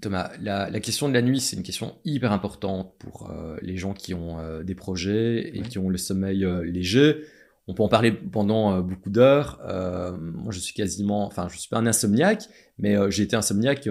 Thomas, 0.00 0.30
la, 0.42 0.68
la, 0.70 0.80
question 0.80 1.08
de 1.08 1.14
la 1.14 1.22
nuit, 1.22 1.40
c'est 1.40 1.56
une 1.56 1.62
question 1.62 1.94
hyper 2.04 2.32
importante 2.32 2.94
pour 2.98 3.30
euh, 3.30 3.56
les 3.62 3.76
gens 3.76 3.94
qui 3.94 4.12
ont 4.12 4.38
euh, 4.40 4.62
des 4.64 4.74
projets 4.74 5.50
et 5.56 5.60
Ouais. 5.60 5.68
qui 5.68 5.78
ont 5.78 5.88
le 5.88 5.98
sommeil 5.98 6.44
euh, 6.44 6.62
léger. 6.64 7.22
On 7.68 7.72
peut 7.74 7.82
en 7.82 7.88
parler 7.88 8.12
pendant 8.12 8.78
beaucoup 8.82 9.08
d'heures. 9.08 9.58
Moi, 10.20 10.52
je 10.52 10.58
suis 10.58 10.74
quasiment, 10.74 11.24
enfin, 11.26 11.48
je 11.50 11.56
suis 11.56 11.70
pas 11.70 11.78
un 11.78 11.86
insomniaque, 11.86 12.42
mais 12.78 12.94
j'ai 13.10 13.22
été 13.22 13.36
insomniaque 13.36 13.88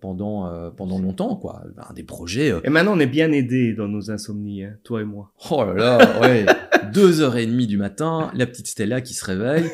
pendant 0.00 0.70
pendant 0.76 0.98
longtemps, 0.98 1.36
quoi. 1.36 1.62
Ben, 1.76 1.84
des 1.94 2.02
projets. 2.02 2.52
Et 2.64 2.70
maintenant, 2.70 2.96
on 2.96 2.98
est 2.98 3.06
bien 3.06 3.30
aidés 3.30 3.72
dans 3.72 3.86
nos 3.86 4.10
insomnies, 4.10 4.64
hein, 4.64 4.74
toi 4.82 5.00
et 5.00 5.04
moi. 5.04 5.30
oh 5.48 5.64
là 5.64 5.74
là, 5.74 6.20
ouais, 6.22 6.44
deux 6.94 7.20
heures 7.20 7.36
et 7.36 7.44
demie 7.46 7.66
du 7.66 7.76
matin, 7.76 8.30
la 8.34 8.46
petite 8.46 8.66
Stella 8.68 9.00
qui 9.02 9.12
se 9.12 9.24
réveille 9.24 9.68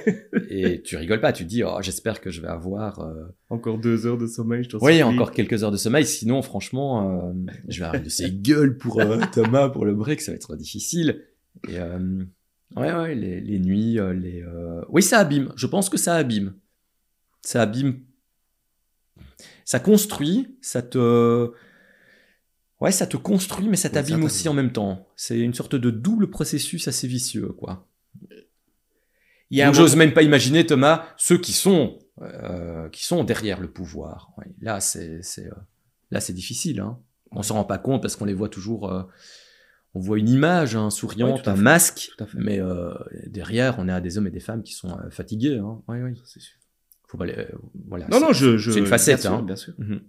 et 0.49 0.83
tu 0.83 0.97
rigoles 0.97 1.21
pas, 1.21 1.33
tu 1.33 1.45
te 1.45 1.49
dis, 1.49 1.63
oh, 1.63 1.79
j'espère 1.81 2.21
que 2.21 2.31
je 2.31 2.41
vais 2.41 2.49
avoir. 2.49 2.99
euh, 3.01 3.15
Encore 3.51 3.79
deux 3.79 4.07
heures 4.07 4.19
de 4.19 4.27
sommeil, 4.27 4.65
je 4.65 4.71
t'en 4.71 4.79
Oui, 4.81 5.03
encore 5.03 5.31
quelques 5.33 5.63
heures 5.63 5.71
de 5.71 5.77
sommeil. 5.77 6.05
Sinon, 6.05 6.43
franchement, 6.43 7.29
euh, 7.29 7.33
je 7.69 7.79
vais 7.81 7.87
avoir 7.87 8.03
de 8.03 8.09
ces 8.09 8.31
gueules 8.49 8.77
pour 8.79 9.01
euh, 9.01 9.19
Thomas 9.33 9.69
pour 9.69 9.85
le 9.85 9.95
break, 9.95 10.21
ça 10.21 10.33
va 10.33 10.37
être 10.37 10.57
difficile. 10.57 11.23
Et 11.69 11.79
ouais, 12.77 12.93
ouais, 12.93 13.15
les, 13.15 13.41
les 13.41 13.59
nuits, 13.59 13.99
les. 14.15 14.45
Oui, 14.89 15.03
ça 15.03 15.19
abîme. 15.19 15.53
Je 15.57 15.67
pense 15.67 15.89
que 15.91 15.99
ça 15.99 16.15
abîme. 16.17 16.55
Ça 17.43 17.63
abîme. 17.63 18.01
Ça 19.65 19.79
construit, 19.81 20.57
ça 20.61 20.83
te. 20.83 21.51
Ouais, 22.81 22.93
ça 22.93 23.07
te 23.07 23.17
construit, 23.17 23.69
mais 23.69 23.77
ça 23.77 23.89
Oui, 23.89 23.95
t'abîme 23.95 24.25
aussi 24.25 24.49
en 24.49 24.55
même 24.55 24.73
temps. 24.73 25.07
C'est 25.17 25.39
une 25.39 25.53
sorte 25.55 25.75
de 25.75 25.91
double 25.91 26.31
processus 26.31 26.89
assez 26.89 27.07
vicieux, 27.07 27.49
quoi. 27.49 27.87
Il 29.51 29.59
y 29.59 29.63
a 29.63 29.73
j'ose 29.73 29.97
même 29.97 30.13
pas 30.13 30.23
imaginer, 30.23 30.65
Thomas, 30.65 31.07
ceux 31.17 31.37
qui 31.39 31.53
sont, 31.53 31.99
euh, 32.23 32.89
qui 32.91 33.05
sont 33.05 33.25
derrière 33.25 33.61
le 33.61 33.69
pouvoir. 33.71 34.31
Ouais, 34.39 34.47
là, 34.61 34.81
c'est, 34.81 35.23
c'est, 35.23 35.47
euh, 35.49 35.55
là, 36.11 36.21
c'est 36.21 36.33
difficile. 36.33 36.81
Hein. 36.81 36.99
On 37.33 37.43
s'en 37.43 37.55
rend 37.57 37.65
pas 37.65 37.79
compte 37.79 38.01
parce 38.01 38.17
qu'on 38.17 38.25
les 38.27 38.35
voit 38.35 38.49
toujours. 38.49 38.91
euh, 38.93 39.03
on 39.95 39.99
voit 40.01 40.19
une 40.21 40.29
image, 40.29 40.77
un 40.77 40.85
Ouais, 40.85 40.91
souriante, 40.91 41.49
à 41.49 41.53
un 41.53 41.57
fait. 41.57 41.63
masque, 41.63 42.11
mais 42.35 42.61
euh, 42.61 42.95
derrière, 43.27 43.75
on 43.81 43.89
a 43.89 44.01
des 44.01 44.19
hommes 44.19 44.29
et 44.29 44.31
des 44.31 44.39
femmes 44.41 44.63
qui 44.63 44.73
sont 44.73 44.97
euh, 44.97 45.11
fatigués. 45.11 45.59
Hein. 45.59 45.83
Ouais, 45.89 46.01
ouais. 46.01 46.15
C'est 46.25 46.39
sûr. 46.41 46.57
Faut 47.09 47.19
pas 47.19 47.27
les, 47.27 47.33
euh, 47.37 47.47
voilà. 47.89 48.07
Non, 48.09 48.21
non, 48.21 48.33
je, 48.33 48.57
je. 48.57 48.71
c'est 48.71 48.79
une 48.79 48.87
facette, 48.87 49.21
bien 49.23 49.31
sûr, 49.31 49.39
hein. 49.39 49.43
bien 49.43 49.57
sûr. 49.57 49.75
Mhm. 49.79 50.01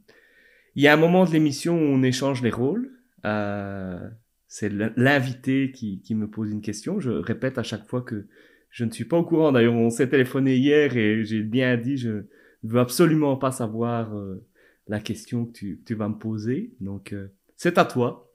Il 0.76 0.84
y 0.84 0.88
a 0.88 0.93
un 0.93 0.97
moment 0.97 1.26
de 1.26 1.32
l'émission 1.32 1.76
où 1.78 1.84
on 1.84 2.03
échange 2.03 2.41
les 2.41 2.49
rôles. 2.49 2.91
Euh, 3.26 3.99
c'est 4.47 4.72
l'invité 4.97 5.72
qui, 5.72 6.01
qui 6.01 6.15
me 6.15 6.28
pose 6.30 6.51
une 6.51 6.61
question. 6.61 6.99
Je 6.99 7.11
répète 7.11 7.57
à 7.57 7.63
chaque 7.63 7.88
fois 7.88 8.01
que 8.01 8.28
je 8.69 8.86
ne 8.86 8.91
suis 8.91 9.05
pas 9.05 9.17
au 9.17 9.24
courant. 9.24 9.51
D'ailleurs, 9.51 9.74
on 9.74 9.89
s'est 9.89 10.09
téléphoné 10.09 10.55
hier 10.55 10.95
et 10.95 11.24
j'ai 11.26 11.41
bien 11.41 11.78
dit, 11.78 11.97
je 11.97 12.09
ne 12.09 12.24
veux 12.63 12.80
absolument 12.80 13.36
pas 13.38 13.51
savoir 13.51 14.15
euh, 14.17 14.45
la 14.88 14.99
question 14.99 15.45
que 15.45 15.51
tu, 15.51 15.82
tu 15.86 15.95
vas 15.95 16.09
me 16.09 16.17
poser. 16.17 16.74
Donc, 16.80 17.13
euh, 17.13 17.28
c'est 17.57 17.78
à 17.78 17.86
toi. 17.86 18.34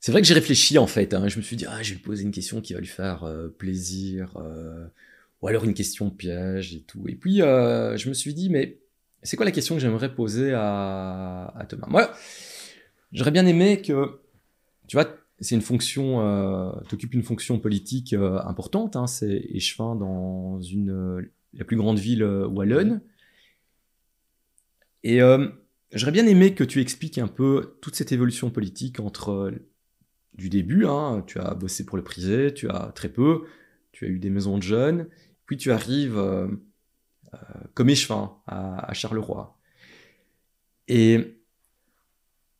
C'est 0.00 0.10
vrai 0.10 0.20
que 0.20 0.26
j'ai 0.26 0.34
réfléchi 0.34 0.78
en 0.78 0.86
fait. 0.88 1.14
hein. 1.14 1.28
Je 1.28 1.36
me 1.36 1.42
suis 1.42 1.56
dit, 1.56 1.64
ah, 1.68 1.82
je 1.82 1.90
vais 1.90 1.94
lui 1.96 2.02
poser 2.02 2.24
une 2.24 2.32
question 2.32 2.60
qui 2.60 2.74
va 2.74 2.80
lui 2.80 2.88
faire 2.88 3.22
euh, 3.22 3.48
plaisir, 3.48 4.36
euh, 4.36 4.86
ou 5.40 5.48
alors 5.48 5.64
une 5.64 5.74
question 5.74 6.10
piège 6.10 6.74
et 6.74 6.82
tout. 6.82 7.04
Et 7.08 7.14
puis, 7.14 7.40
euh, 7.40 7.96
je 7.96 8.08
me 8.08 8.14
suis 8.14 8.34
dit, 8.34 8.50
mais 8.50 8.80
c'est 9.22 9.36
quoi 9.36 9.46
la 9.46 9.52
question 9.52 9.76
que 9.76 9.80
j'aimerais 9.80 10.14
poser 10.14 10.52
à, 10.54 11.66
Thomas? 11.68 11.86
Moi, 11.88 12.12
j'aurais 13.12 13.30
bien 13.30 13.46
aimé 13.46 13.80
que, 13.80 14.20
tu 14.88 14.96
vois, 14.96 15.06
c'est 15.40 15.54
une 15.54 15.62
fonction, 15.62 16.20
euh, 16.20 16.72
t'occupes 16.88 17.14
une 17.14 17.22
fonction 17.22 17.58
politique 17.58 18.12
euh, 18.12 18.40
importante. 18.44 18.96
Hein, 18.96 19.06
c'est 19.06 19.44
échevin 19.50 19.96
dans 19.96 20.60
une 20.60 20.90
euh, 20.90 21.32
la 21.52 21.64
plus 21.64 21.76
grande 21.76 21.98
ville 21.98 22.22
euh, 22.22 22.46
wallonne. 22.46 23.00
Et 25.04 25.18
j'aurais 25.92 26.12
bien 26.12 26.26
aimé 26.28 26.54
que 26.54 26.62
tu 26.62 26.80
expliques 26.80 27.18
un 27.18 27.26
peu 27.26 27.76
toute 27.82 27.96
cette 27.96 28.12
évolution 28.12 28.50
politique 28.50 29.00
entre 29.00 29.52
du 30.34 30.48
début, 30.48 30.86
hein, 30.86 31.24
tu 31.26 31.40
as 31.40 31.54
bossé 31.54 31.84
pour 31.84 31.96
le 31.96 32.04
privé, 32.04 32.54
tu 32.54 32.68
as 32.68 32.92
très 32.94 33.08
peu, 33.08 33.42
tu 33.90 34.04
as 34.04 34.08
eu 34.08 34.20
des 34.20 34.30
maisons 34.30 34.58
de 34.58 34.62
jeunes, 34.62 35.08
puis 35.44 35.56
tu 35.56 35.72
arrives 35.72 36.16
euh, 37.34 37.38
comme 37.74 37.90
échevin 37.90 38.36
à, 38.46 38.90
à 38.90 38.92
Charleroi. 38.94 39.58
Et, 40.88 41.14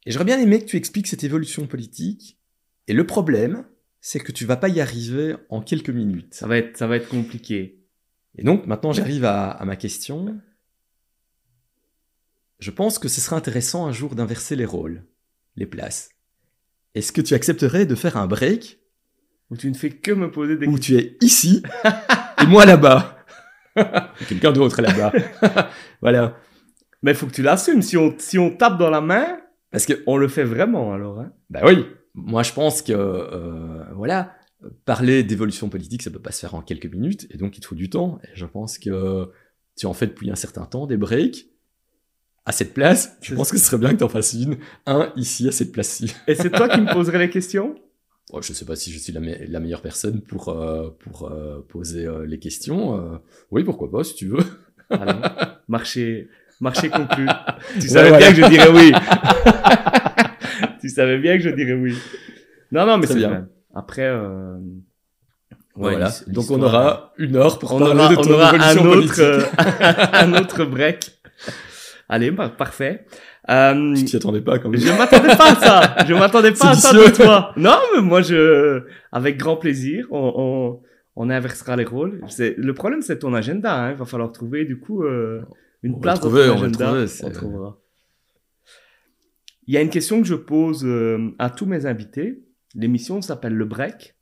et 0.04 0.10
j'aurais 0.10 0.24
bien 0.24 0.38
aimé 0.38 0.60
que 0.60 0.66
tu 0.66 0.76
expliques 0.76 1.06
cette 1.06 1.24
évolution 1.24 1.66
politique. 1.66 2.38
Et 2.88 2.92
le 2.92 3.06
problème, 3.06 3.64
c'est 4.00 4.20
que 4.20 4.32
tu 4.32 4.46
vas 4.46 4.56
pas 4.56 4.68
y 4.68 4.80
arriver 4.80 5.36
en 5.48 5.60
quelques 5.60 5.90
minutes. 5.90 6.34
Ça 6.34 6.46
va 6.46 6.58
être, 6.58 6.76
ça 6.76 6.86
va 6.86 6.96
être 6.96 7.08
compliqué. 7.08 7.84
Et 8.36 8.42
donc 8.44 8.66
maintenant 8.66 8.92
j'arrive 8.92 9.24
à, 9.24 9.50
à 9.50 9.64
ma 9.64 9.76
question. 9.76 10.40
Je 12.58 12.70
pense 12.70 12.98
que 12.98 13.08
ce 13.08 13.20
serait 13.20 13.36
intéressant 13.36 13.86
un 13.86 13.92
jour 13.92 14.14
d'inverser 14.14 14.56
les 14.56 14.64
rôles, 14.64 15.04
les 15.56 15.66
places. 15.66 16.10
Est-ce 16.94 17.12
que 17.12 17.20
tu 17.20 17.34
accepterais 17.34 17.86
de 17.86 17.94
faire 17.94 18.16
un 18.16 18.26
break? 18.26 18.78
Où 19.50 19.56
tu 19.56 19.68
ne 19.70 19.74
fais 19.74 19.90
que 19.90 20.12
me 20.12 20.30
poser 20.30 20.56
des 20.56 20.66
où 20.66 20.76
questions. 20.76 20.96
tu 20.96 21.04
es 21.04 21.18
ici 21.20 21.62
et 22.42 22.46
moi 22.46 22.64
là-bas 22.64 23.21
Quelqu'un 24.28 24.52
d'autre 24.52 24.78
est 24.78 24.82
là-bas. 24.82 25.12
voilà. 26.00 26.36
Mais 27.02 27.12
il 27.12 27.16
faut 27.16 27.26
que 27.26 27.32
tu 27.32 27.42
l'assumes. 27.42 27.82
Si 27.82 27.96
on, 27.96 28.14
si 28.18 28.38
on 28.38 28.50
tape 28.50 28.78
dans 28.78 28.90
la 28.90 29.00
main, 29.00 29.40
Parce 29.70 29.86
que, 29.86 30.02
on 30.06 30.16
le 30.16 30.28
fait 30.28 30.44
vraiment 30.44 30.92
alors. 30.92 31.20
Hein. 31.20 31.32
bah 31.50 31.60
oui, 31.64 31.86
moi 32.14 32.42
je 32.42 32.52
pense 32.52 32.82
que, 32.82 32.92
euh, 32.92 33.84
voilà, 33.94 34.34
parler 34.84 35.22
d'évolution 35.22 35.68
politique, 35.68 36.02
ça 36.02 36.10
peut 36.10 36.20
pas 36.20 36.32
se 36.32 36.40
faire 36.40 36.54
en 36.54 36.62
quelques 36.62 36.86
minutes, 36.86 37.26
et 37.30 37.36
donc 37.36 37.56
il 37.56 37.60
te 37.60 37.66
faut 37.66 37.74
du 37.74 37.90
temps. 37.90 38.20
Et 38.24 38.28
je 38.34 38.46
pense 38.46 38.78
que 38.78 39.30
tu 39.76 39.86
en 39.86 39.92
fais 39.92 40.06
depuis 40.06 40.30
un 40.30 40.36
certain 40.36 40.64
temps 40.64 40.86
des 40.86 40.96
breaks. 40.96 41.48
À 42.44 42.50
cette 42.50 42.74
place, 42.74 43.16
je 43.22 43.36
pense 43.36 43.52
que 43.52 43.56
ce 43.56 43.64
serait 43.64 43.78
bien 43.78 43.90
que 43.92 43.98
tu 43.98 44.04
en 44.04 44.08
fasses 44.08 44.32
une. 44.32 44.56
Un 44.84 45.12
ici, 45.14 45.46
à 45.46 45.52
cette 45.52 45.70
place-ci. 45.70 46.12
Et 46.26 46.34
c'est 46.34 46.50
toi 46.50 46.68
qui 46.68 46.80
me 46.80 46.92
poserais 46.92 47.18
les 47.18 47.30
questions? 47.30 47.76
Bon, 48.32 48.40
je 48.40 48.52
sais 48.54 48.64
pas 48.64 48.76
si 48.76 48.90
je 48.90 48.98
suis 48.98 49.12
la, 49.12 49.20
me- 49.20 49.46
la 49.46 49.60
meilleure 49.60 49.82
personne 49.82 50.22
pour, 50.22 50.48
euh, 50.48 50.88
pour 51.00 51.30
euh, 51.30 51.60
poser 51.68 52.06
euh, 52.06 52.24
les 52.26 52.38
questions. 52.38 52.96
euh. 52.98 53.18
oui, 53.50 53.62
pourquoi 53.62 53.90
pas, 53.90 54.02
si 54.04 54.14
tu 54.14 54.26
veux. 54.26 54.38
Allez, 54.88 55.12
marché, 55.68 56.28
marché 56.60 56.88
conclu. 56.88 57.26
Tu 57.74 57.82
Ouais, 57.82 57.88
savais 57.88 58.08
voilà. 58.08 58.30
bien 58.30 58.34
que 58.34 58.42
je 58.42 58.48
dirais 58.48 58.68
oui. 58.70 58.92
tu 60.80 60.88
savais 60.88 61.18
bien 61.18 61.36
que 61.36 61.42
je 61.44 61.50
dirais 61.50 61.74
oui. 61.74 61.94
Non, 62.70 62.86
non, 62.86 62.96
mais 62.98 63.06
c'est 63.06 63.16
bien. 63.16 63.28
bien. 63.28 63.48
Après, 63.74 64.06
euh... 64.06 64.56
ouais, 65.76 65.92
voilà. 65.92 66.10
Donc 66.26 66.50
on 66.50 66.60
aura 66.62 67.12
une 67.18 67.36
heure 67.36 67.58
pour 67.58 67.74
on 67.74 67.78
parler 67.80 68.00
aura, 68.00 68.08
de 68.14 68.16
on 68.16 68.22
ton 68.22 68.32
aura 68.32 68.50
un 68.50 68.76
autre, 68.78 69.20
euh, 69.20 69.44
un 70.14 70.32
autre 70.34 70.64
break. 70.64 71.10
Allez, 72.12 72.30
bah, 72.30 72.50
parfait. 72.50 73.06
Euh, 73.48 73.94
Tu 73.94 74.04
t'y 74.04 74.16
attendais 74.16 74.42
pas 74.42 74.58
quand 74.58 74.68
même. 74.68 74.78
je 74.78 74.92
m'attendais 74.98 75.34
pas 75.34 75.52
à 75.52 75.54
ça. 75.54 76.04
Je 76.06 76.12
m'attendais 76.12 76.52
pas 76.52 76.70
à 76.70 76.74
ça 76.74 76.92
de 76.92 77.10
toi. 77.10 77.52
Non, 77.56 77.78
mais 77.94 78.02
moi, 78.02 78.20
je, 78.20 78.82
avec 79.12 79.38
grand 79.38 79.56
plaisir, 79.56 80.06
on, 80.10 80.32
on, 80.36 80.80
on 81.16 81.30
inversera 81.30 81.74
les 81.76 81.84
rôles. 81.84 82.20
C'est, 82.28 82.54
le 82.58 82.74
problème, 82.74 83.00
c'est 83.00 83.20
ton 83.20 83.32
agenda. 83.32 83.74
Hein. 83.74 83.90
Il 83.92 83.96
va 83.96 84.04
falloir 84.04 84.30
trouver, 84.30 84.66
du 84.66 84.78
coup, 84.78 85.04
euh, 85.04 85.40
une 85.82 85.92
On 85.92 85.96
va 85.96 86.00
place 86.02 86.20
dans 86.20 86.28
ton 86.28 86.34
on 86.34 86.38
va 86.38 86.52
agenda. 86.52 86.86
trouver, 86.86 87.06
c'est- 87.06 87.24
On 87.24 87.30
trouvera. 87.30 87.78
Il 89.66 89.74
y 89.74 89.78
a 89.78 89.80
une 89.80 89.90
question 89.90 90.20
que 90.20 90.26
je 90.26 90.34
pose 90.34 90.84
euh, 90.84 91.30
à 91.38 91.48
tous 91.48 91.64
mes 91.66 91.86
invités. 91.86 92.42
L'émission 92.74 93.22
s'appelle 93.22 93.54
Le 93.54 93.64
Break. 93.64 94.16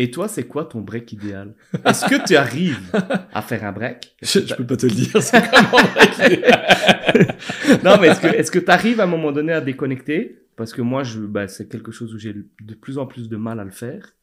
Et 0.00 0.12
toi, 0.12 0.28
c'est 0.28 0.46
quoi 0.46 0.64
ton 0.64 0.80
break 0.80 1.12
idéal? 1.12 1.56
Est-ce 1.84 2.06
que 2.06 2.24
tu 2.24 2.36
arrives 2.36 2.88
à 3.34 3.42
faire 3.42 3.64
un 3.64 3.72
break? 3.72 4.14
Je, 4.22 4.38
je 4.46 4.54
peux 4.54 4.64
pas 4.64 4.76
te 4.76 4.86
le 4.86 4.92
dire. 4.92 5.20
C'est 5.20 5.42
comment 5.50 5.72
Non, 7.84 8.00
mais 8.00 8.06
est-ce 8.06 8.20
que 8.20 8.28
est-ce 8.28 8.52
que 8.52 8.60
tu 8.60 8.70
arrives 8.70 9.00
à 9.00 9.04
un 9.04 9.08
moment 9.08 9.32
donné 9.32 9.52
à 9.52 9.60
déconnecter? 9.60 10.46
Parce 10.54 10.72
que 10.72 10.82
moi, 10.82 11.02
je, 11.02 11.20
bah, 11.20 11.48
c'est 11.48 11.68
quelque 11.68 11.90
chose 11.90 12.14
où 12.14 12.18
j'ai 12.18 12.32
de 12.32 12.74
plus 12.74 12.98
en 12.98 13.06
plus 13.06 13.28
de 13.28 13.36
mal 13.36 13.58
à 13.58 13.64
le 13.64 13.72
faire. 13.72 14.14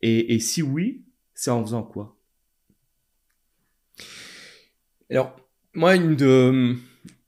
Et, 0.00 0.34
et 0.34 0.40
si 0.40 0.62
oui, 0.62 1.04
c'est 1.34 1.50
en 1.50 1.62
faisant 1.62 1.82
quoi? 1.82 2.16
Alors, 5.10 5.36
moi, 5.74 5.94
une, 5.94 6.16
de, 6.16 6.74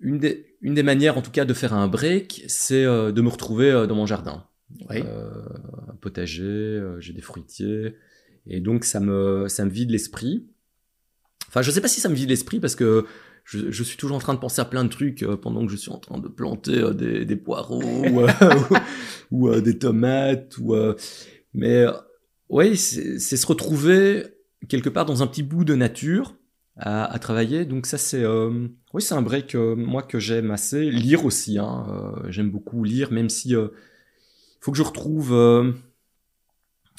une, 0.01 0.19
des, 0.19 0.57
une 0.63 0.75
des 0.75 0.83
manières, 0.83 1.19
en 1.19 1.23
tout 1.23 1.31
cas, 1.31 1.45
de 1.45 1.55
faire 1.55 1.75
un 1.75 1.87
break, 1.87 2.45
c'est 2.49 2.85
euh, 2.85 3.13
de 3.13 3.21
me 3.21 3.29
retrouver 3.29 3.71
euh, 3.71 3.87
dans 3.87 3.95
mon 3.95 4.07
jardin. 4.07 4.47
Oui. 4.89 5.03
Euh, 5.05 5.31
un 5.89 5.97
potager, 5.97 6.43
euh, 6.43 7.01
j'ai 7.01 7.13
des 7.13 7.21
fruitiers, 7.21 7.97
et 8.47 8.61
donc 8.61 8.85
ça 8.85 9.01
me, 9.01 9.47
ça 9.49 9.65
me 9.65 9.71
vide 9.71 9.91
l'esprit. 9.91 10.47
Enfin, 11.49 11.63
je 11.63 11.71
sais 11.71 11.81
pas 11.81 11.89
si 11.89 12.01
ça 12.01 12.09
me 12.09 12.15
vide 12.15 12.29
l'esprit 12.29 12.61
parce 12.61 12.77
que 12.77 13.05
je, 13.45 13.83
suis 13.83 13.97
toujours 13.97 14.17
en 14.17 14.21
train 14.21 14.35
de 14.35 14.39
penser 14.39 14.61
à 14.61 14.65
plein 14.65 14.85
de 14.85 14.89
trucs 14.89 15.25
euh, 15.25 15.37
pendant 15.37 15.67
que 15.67 15.73
je 15.73 15.77
suis 15.77 15.91
en 15.91 15.99
train 15.99 16.19
de 16.19 16.29
planter 16.29 16.95
des, 16.95 17.37
poireaux 17.37 17.83
ou, 19.31 19.51
des 19.61 19.79
tomates. 19.79 20.57
Ou, 20.59 20.77
mais 21.53 21.87
ouais, 22.49 22.77
c'est 22.77 23.19
se 23.19 23.47
retrouver 23.47 24.27
quelque 24.69 24.89
part 24.89 25.07
dans 25.07 25.23
un 25.23 25.27
petit 25.27 25.43
bout 25.43 25.65
de 25.65 25.75
nature 25.75 26.37
à, 26.77 27.05
à 27.13 27.19
travailler. 27.19 27.65
Donc 27.65 27.87
ça, 27.87 27.99
c'est 27.99 28.25
oui, 28.95 29.03
c'est 29.03 29.15
un 29.15 29.23
break 29.23 29.57
moi 29.57 30.05
que 30.05 30.21
j'aime 30.21 30.53
assez. 30.53 30.89
Lire 30.89 31.25
aussi, 31.25 31.59
hein, 31.59 32.15
j'aime 32.29 32.51
beaucoup 32.51 32.85
lire, 32.85 33.11
même 33.11 33.29
si 33.29 33.57
faut 34.61 34.73
que 34.73 34.79
je 34.79 34.83
retrouve 34.83 35.33
euh, 35.33 35.73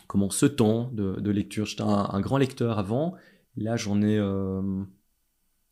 comment 0.07 0.29
ce 0.29 0.45
temps 0.45 0.89
de, 0.93 1.19
de 1.19 1.31
lecture. 1.31 1.65
J'étais 1.65 1.83
un, 1.83 2.09
un 2.11 2.19
grand 2.19 2.37
lecteur 2.37 2.79
avant. 2.79 3.15
Là, 3.55 3.77
j'en 3.77 4.01
ai, 4.01 4.17
euh, 4.17 4.83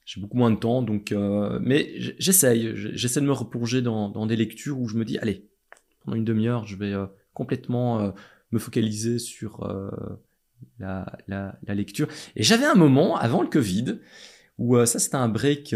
j'ai 0.06 0.22
beaucoup 0.22 0.38
moins 0.38 0.52
de 0.52 0.58
temps, 0.58 0.82
donc 0.82 1.14
mais 1.62 1.94
j'essaye, 2.18 2.72
j'essaie 2.76 3.22
de 3.22 3.26
me 3.26 3.32
replonger 3.32 3.82
dans, 3.82 4.10
dans, 4.10 4.26
des 4.26 4.36
lectures 4.36 4.80
où 4.80 4.88
je 4.88 4.98
me 4.98 5.06
dis 5.06 5.18
allez, 5.18 5.48
pendant 6.04 6.18
une 6.18 6.26
demi-heure, 6.26 6.66
je 6.68 6.76
vais 6.76 6.94
complètement 7.34 8.14
me 8.52 8.60
focaliser 8.60 9.18
sur 9.18 9.66
la, 10.80 11.18
la, 11.28 11.58
la, 11.66 11.76
lecture. 11.76 12.10
Et 12.36 12.44
j'avais 12.44 12.66
un 12.66 12.76
moment 12.76 13.16
avant 13.16 13.42
le 13.42 13.48
Covid 13.48 14.00
où 14.58 14.76
ça 14.86 15.00
c'était 15.00 15.16
un 15.16 15.30
break 15.30 15.74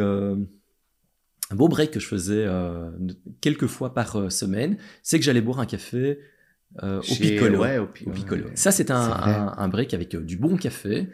un 1.54 1.56
beau 1.56 1.68
break 1.68 1.92
que 1.92 2.00
je 2.00 2.08
faisais 2.08 2.46
euh, 2.48 2.90
quelques 3.40 3.68
fois 3.68 3.94
par 3.94 4.16
euh, 4.16 4.30
semaine, 4.30 4.78
c'est 5.04 5.20
que 5.20 5.26
j'allais 5.26 5.42
boire 5.42 5.60
un 5.60 5.68
café 5.68 6.20
euh, 6.82 6.98
au 6.98 7.16
Piccolo. 7.16 7.60
Ouais, 7.60 7.78
au, 7.78 7.86
Piccolo. 7.86 8.46
Ça, 8.56 8.72
c'est 8.72 8.90
un, 8.90 9.54
un, 9.56 9.68
break 9.68 9.94
avec 9.94 10.16
du 10.16 10.36
bon 10.36 10.58
café. 10.58 11.10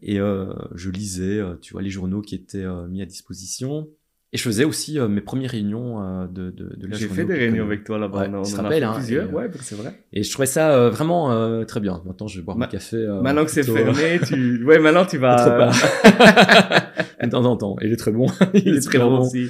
Et 0.00 0.16
je 0.16 0.90
lisais, 0.90 1.42
tu 1.60 1.72
vois, 1.72 1.82
les 1.82 1.90
journaux 1.90 2.22
qui 2.22 2.36
étaient 2.36 2.64
mis 2.88 3.02
à 3.02 3.06
disposition. 3.06 3.88
Et 4.32 4.36
je 4.36 4.42
faisais 4.42 4.64
aussi 4.64 4.98
mes 5.00 5.22
premières 5.22 5.52
réunions 5.52 6.26
de, 6.26 6.50
de, 6.50 6.76
de 6.76 6.86
la 6.86 6.96
J'ai 6.96 7.08
fait 7.08 7.24
des 7.24 7.34
réunions 7.34 7.64
avec 7.64 7.84
toi 7.84 7.98
là-bas. 7.98 8.28
Ouais, 8.28 8.28
on, 8.28 8.42
en 8.42 8.64
a 8.64 8.76
hein, 8.76 8.92
plusieurs, 8.94 9.32
ouais, 9.32 9.48
c'est 9.60 9.74
vrai. 9.74 10.04
Et 10.12 10.22
je 10.22 10.30
trouvais 10.30 10.44
ça 10.44 10.90
vraiment 10.90 11.64
très 11.64 11.80
bien. 11.80 12.02
Maintenant, 12.04 12.26
je 12.26 12.38
vais 12.38 12.44
boire 12.44 12.58
mon 12.58 12.66
café. 12.66 12.98
maintenant 13.22 13.44
que 13.44 13.50
c'est 13.50 13.62
fermé, 13.62 14.20
tu... 14.26 14.64
Ouais, 14.64 14.78
maintenant 14.78 15.06
tu 15.06 15.16
vas... 15.16 15.70
de 17.26 17.30
temps 17.30 17.44
en 17.44 17.56
temps. 17.56 17.76
Il 17.80 17.92
est 17.92 17.96
très 17.96 18.12
bon. 18.12 18.26
il, 18.54 18.76
est, 18.76 18.80
très 18.80 18.98
bon 18.98 19.20
aussi. 19.20 19.48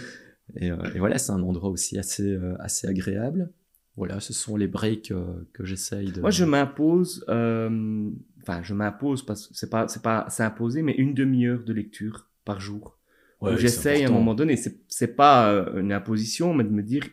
Et, 0.56 0.70
euh, 0.70 0.76
et 0.94 0.98
voilà, 0.98 1.18
c'est 1.18 1.32
un 1.32 1.42
endroit 1.42 1.70
aussi 1.70 1.98
assez, 1.98 2.26
euh, 2.26 2.54
assez 2.60 2.86
agréable. 2.86 3.50
Voilà, 3.96 4.20
ce 4.20 4.32
sont 4.32 4.56
les 4.56 4.68
breaks 4.68 5.10
euh, 5.10 5.48
que 5.52 5.64
j'essaye 5.64 6.12
de. 6.12 6.20
Moi, 6.20 6.30
je 6.30 6.44
m'impose. 6.44 7.24
Enfin, 7.28 8.62
je 8.62 8.74
m'impose 8.74 9.24
parce 9.24 9.48
que 9.48 9.54
c'est 9.54 9.70
pas, 9.70 9.88
c'est 9.88 10.02
pas, 10.02 10.26
c'est 10.30 10.42
imposé, 10.42 10.82
mais 10.82 10.92
une 10.92 11.14
demi-heure 11.14 11.64
de 11.64 11.72
lecture 11.72 12.28
par 12.44 12.60
jour. 12.60 12.97
Ouais, 13.41 13.57
j'essaye 13.57 14.05
à 14.05 14.09
un 14.09 14.12
moment 14.12 14.34
donné. 14.34 14.57
C'est, 14.57 15.16
pas 15.16 15.51
une 15.76 15.93
imposition, 15.93 16.55
mais 16.55 16.64
de 16.64 16.70
me 16.70 16.82
dire. 16.82 17.05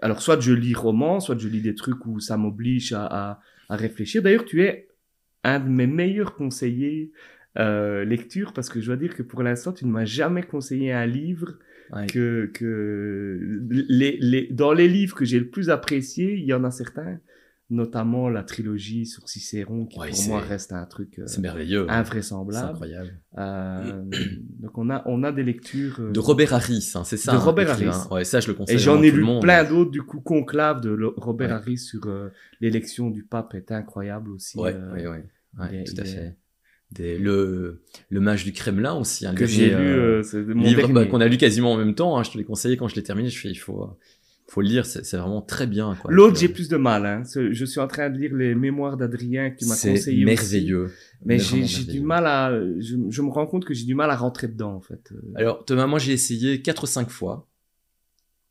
Alors, 0.00 0.22
soit 0.22 0.40
je 0.40 0.52
lis 0.52 0.74
roman, 0.74 1.20
soit 1.20 1.36
je 1.38 1.48
lis 1.48 1.60
des 1.60 1.74
trucs 1.74 2.06
où 2.06 2.20
ça 2.20 2.36
m'oblige 2.36 2.92
à, 2.92 3.04
à, 3.06 3.40
à 3.68 3.76
réfléchir. 3.76 4.22
D'ailleurs, 4.22 4.44
tu 4.44 4.62
es 4.62 4.88
un 5.44 5.60
de 5.60 5.68
mes 5.68 5.86
meilleurs 5.86 6.34
conseillers 6.34 7.12
euh, 7.58 8.04
lecture 8.04 8.52
parce 8.52 8.68
que 8.68 8.80
je 8.80 8.86
dois 8.86 8.96
dire 8.96 9.14
que 9.16 9.22
pour 9.22 9.42
l'instant, 9.42 9.72
tu 9.72 9.86
ne 9.86 9.90
m'as 9.90 10.04
jamais 10.04 10.42
conseillé 10.42 10.92
un 10.92 11.06
livre 11.06 11.58
que, 12.08 12.50
que 12.52 13.66
les, 13.70 14.18
les, 14.20 14.46
dans 14.48 14.72
les 14.72 14.88
livres 14.88 15.16
que 15.16 15.24
j'ai 15.24 15.38
le 15.38 15.48
plus 15.48 15.70
apprécié, 15.70 16.34
il 16.34 16.44
y 16.44 16.52
en 16.52 16.62
a 16.64 16.70
certains, 16.70 17.18
notamment 17.70 18.30
la 18.30 18.42
trilogie 18.42 19.04
sur 19.04 19.28
Cicéron 19.28 19.86
qui 19.86 19.98
pour 19.98 20.28
moi 20.28 20.40
reste 20.40 20.72
un 20.72 20.86
truc 20.86 21.18
euh, 21.18 21.26
c'est 21.26 21.40
merveilleux, 21.40 21.86
invraisemblable, 21.90 22.66
c'est 22.66 22.72
incroyable. 22.72 23.20
Euh, 23.36 24.04
donc 24.60 24.78
on 24.78 24.88
a 24.88 25.02
on 25.06 25.22
a 25.22 25.32
des 25.32 25.42
lectures 25.42 26.00
euh, 26.00 26.10
de 26.10 26.18
Robert 26.18 26.54
Harris, 26.54 26.92
hein, 26.94 27.04
c'est 27.04 27.18
ça. 27.18 27.32
De 27.32 27.36
hein, 27.36 27.40
Robert 27.40 27.70
Harris. 27.70 28.08
Ouais, 28.10 28.24
ça 28.24 28.40
je 28.40 28.48
le 28.48 28.54
conseille. 28.54 28.76
Et 28.76 28.78
j'en 28.78 29.02
ai 29.02 29.10
lu 29.10 29.24
plein 29.40 29.64
d'autres 29.64 29.90
du 29.90 30.02
coup 30.02 30.20
conclave 30.20 30.80
de 30.80 30.96
Robert 31.16 31.52
Harris 31.52 31.78
sur 31.78 32.08
l'élection 32.60 33.10
du 33.10 33.22
pape 33.22 33.54
est 33.54 33.70
incroyable 33.70 34.30
aussi. 34.30 34.58
Ouais, 34.58 34.74
ouais, 34.94 35.06
ouais. 35.06 35.84
tout 35.84 36.00
à 36.00 36.04
fait 36.04 36.36
le, 36.96 37.82
le 38.08 38.20
mage 38.20 38.44
du 38.44 38.52
Kremlin 38.52 38.94
aussi. 38.94 39.26
Un 39.26 39.34
que 39.34 39.46
j'ai 39.46 39.68
lu, 39.68 39.74
euh, 39.74 40.22
euh 40.34 40.54
livre 40.54 40.88
bah, 40.88 41.04
qu'on 41.06 41.20
a 41.20 41.28
lu 41.28 41.36
quasiment 41.36 41.72
en 41.72 41.76
même 41.76 41.94
temps. 41.94 42.18
Hein, 42.18 42.22
je 42.22 42.30
te 42.30 42.38
l'ai 42.38 42.44
conseillé 42.44 42.76
quand 42.76 42.88
je 42.88 42.96
l'ai 42.96 43.02
terminé. 43.02 43.28
Je 43.28 43.38
fais, 43.38 43.50
il 43.50 43.56
faut, 43.56 43.88
faut 44.48 44.62
le 44.62 44.68
lire. 44.68 44.86
C'est 44.86 45.16
vraiment 45.16 45.42
très 45.42 45.66
bien. 45.66 45.96
L'autre, 46.08 46.38
j'ai 46.38 46.48
plus 46.48 46.68
de 46.68 46.76
mal. 46.76 47.06
Hein. 47.06 47.22
Je 47.34 47.64
suis 47.64 47.80
en 47.80 47.86
train 47.86 48.10
de 48.10 48.18
lire 48.18 48.34
les 48.34 48.54
mémoires 48.54 48.96
d'Adrien 48.96 49.50
que 49.50 49.58
tu 49.58 49.66
m'as 49.66 49.80
conseillé. 49.80 50.24
merveilleux. 50.24 50.90
Mais 51.24 51.38
j'ai 51.38 51.84
du 51.84 52.00
mal 52.00 52.26
à. 52.26 52.52
Je, 52.78 52.96
je, 53.08 53.22
me 53.22 53.30
rends 53.30 53.46
compte 53.46 53.64
que 53.64 53.74
j'ai 53.74 53.84
du 53.84 53.94
mal 53.94 54.10
à 54.10 54.16
rentrer 54.16 54.48
dedans 54.48 54.74
en 54.74 54.80
fait. 54.80 55.12
Alors 55.34 55.64
Thomas, 55.64 55.86
moi 55.86 55.98
j'ai 55.98 56.12
essayé 56.12 56.62
4 56.62 56.84
ou 56.84 56.86
5 56.86 57.10
fois. 57.10 57.48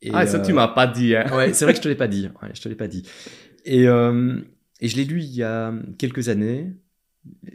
Et 0.01 0.11
ah, 0.13 0.27
ça 0.27 0.39
tu 0.39 0.51
euh, 0.51 0.55
m'as 0.55 0.67
pas 0.67 0.85
dit. 0.85 1.15
Hein. 1.15 1.25
Ouais, 1.35 1.53
c'est 1.53 1.65
vrai 1.65 1.73
que 1.73 1.79
je 1.79 1.83
te 1.83 1.87
l'ai 1.87 1.95
pas 1.95 2.07
dit. 2.07 2.29
Ouais, 2.41 2.49
je 2.53 2.61
te 2.61 2.69
l'ai 2.69 2.75
pas 2.75 2.87
dit. 2.87 3.03
Et, 3.65 3.87
euh, 3.87 4.39
et 4.79 4.87
je 4.87 4.95
l'ai 4.95 5.05
lu 5.05 5.21
il 5.21 5.35
y 5.35 5.41
a 5.41 5.73
quelques 5.97 6.29
années 6.29 6.71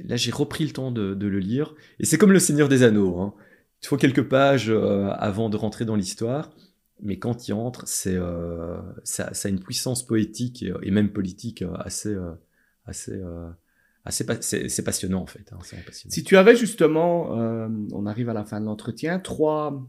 là 0.05 0.17
j'ai 0.17 0.31
repris 0.31 0.65
le 0.65 0.73
temps 0.73 0.91
de, 0.91 1.15
le 1.15 1.39
lire, 1.39 1.75
et 1.99 2.05
c'est 2.05 2.19
comme 2.19 2.33
le 2.33 2.39
Seigneur 2.39 2.69
des 2.69 2.83
Anneaux. 2.83 3.21
Hein. 3.21 3.35
Il 3.83 3.89
faut 3.89 3.97
quelques 3.97 4.23
pages 4.23 4.71
euh, 4.71 5.11
avant 5.13 5.51
de 5.51 5.57
rentrer 5.57 5.85
dans 5.85 5.97
l'histoire, 5.97 6.51
mais 7.03 7.19
quand 7.19 7.49
il 7.49 7.53
entre, 7.53 7.87
c'est 7.87 8.17
euh, 8.17 8.81
ça, 9.05 9.33
a 9.33 9.49
une 9.49 9.61
puissance 9.61 10.07
poétique 10.07 10.65
et, 10.83 10.91
même 10.91 11.13
politique 11.13 11.63
euh, 11.63 11.75
assez 11.77 12.17
assez 12.87 13.21
assez 14.05 14.27
c'est 14.41 14.85
passionnant 14.85 15.23
en 15.23 15.27
fait. 15.27 15.53
Hein, 15.53 15.59
si 15.93 16.25
tu 16.25 16.37
avais 16.37 16.57
justement, 16.57 17.31
on 17.93 18.07
arrive 18.07 18.29
à 18.29 18.35
la 18.35 18.45
fin 18.45 18.61
de 18.61 18.67
l'entretien, 18.67 19.19
trois 19.19 19.89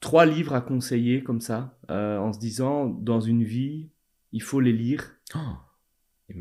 trois 0.00 0.26
livres 0.26 0.54
à 0.54 0.60
conseiller 0.60 1.22
comme 1.22 1.40
ça, 1.40 1.78
en 1.88 2.32
se 2.32 2.38
disant 2.38 2.86
dans 2.86 3.20
une 3.20 3.42
vie, 3.42 3.88
il 4.32 4.42
faut 4.42 4.60
les 4.60 4.72
lire. 4.72 5.16
Oh 5.34 5.38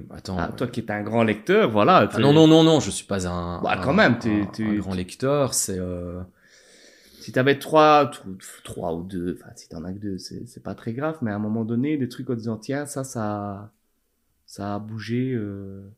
Attends. 0.10 0.38
Ah, 0.40 0.48
toi 0.48 0.68
qui 0.68 0.80
es 0.80 0.92
un 0.92 1.04
grand 1.04 1.24
lecteur, 1.24 1.70
voilà. 1.70 2.10
Ah 2.12 2.20
non, 2.20 2.34
non, 2.34 2.48
non, 2.48 2.64
non, 2.64 2.80
je 2.80 2.90
suis 2.90 3.06
pas 3.06 3.28
un. 3.28 3.62
Bah, 3.62 3.80
quand 3.84 3.94
même, 3.94 4.18
tu 4.18 4.30
un, 4.64 4.74
grand 4.76 4.96
lecteur, 4.96 5.54
c'est. 5.54 5.78
Euh... 5.78 6.22
Si 7.22 7.32
t'avais 7.32 7.58
trois, 7.58 8.12
trois 8.64 8.96
ou 8.96 9.04
deux, 9.04 9.40
enfin, 9.40 9.52
si 9.56 9.68
t'en 9.68 9.84
as 9.84 9.94
que 9.94 10.00
deux, 10.00 10.18
c'est 10.18 10.64
pas 10.64 10.76
très 10.76 10.94
grave, 10.94 11.18
mais 11.22 11.32
à 11.32 11.36
un 11.36 11.40
moment 11.40 11.66
donné, 11.66 11.98
des 11.98 12.08
trucs 12.08 12.30
en 12.30 12.36
disant, 12.36 12.58
tiens, 12.58 12.86
ça, 12.86 13.04
ça, 13.04 13.74
ça 14.46 14.76
a 14.76 14.80
bougé, 14.80 15.34
euh... 15.34 15.90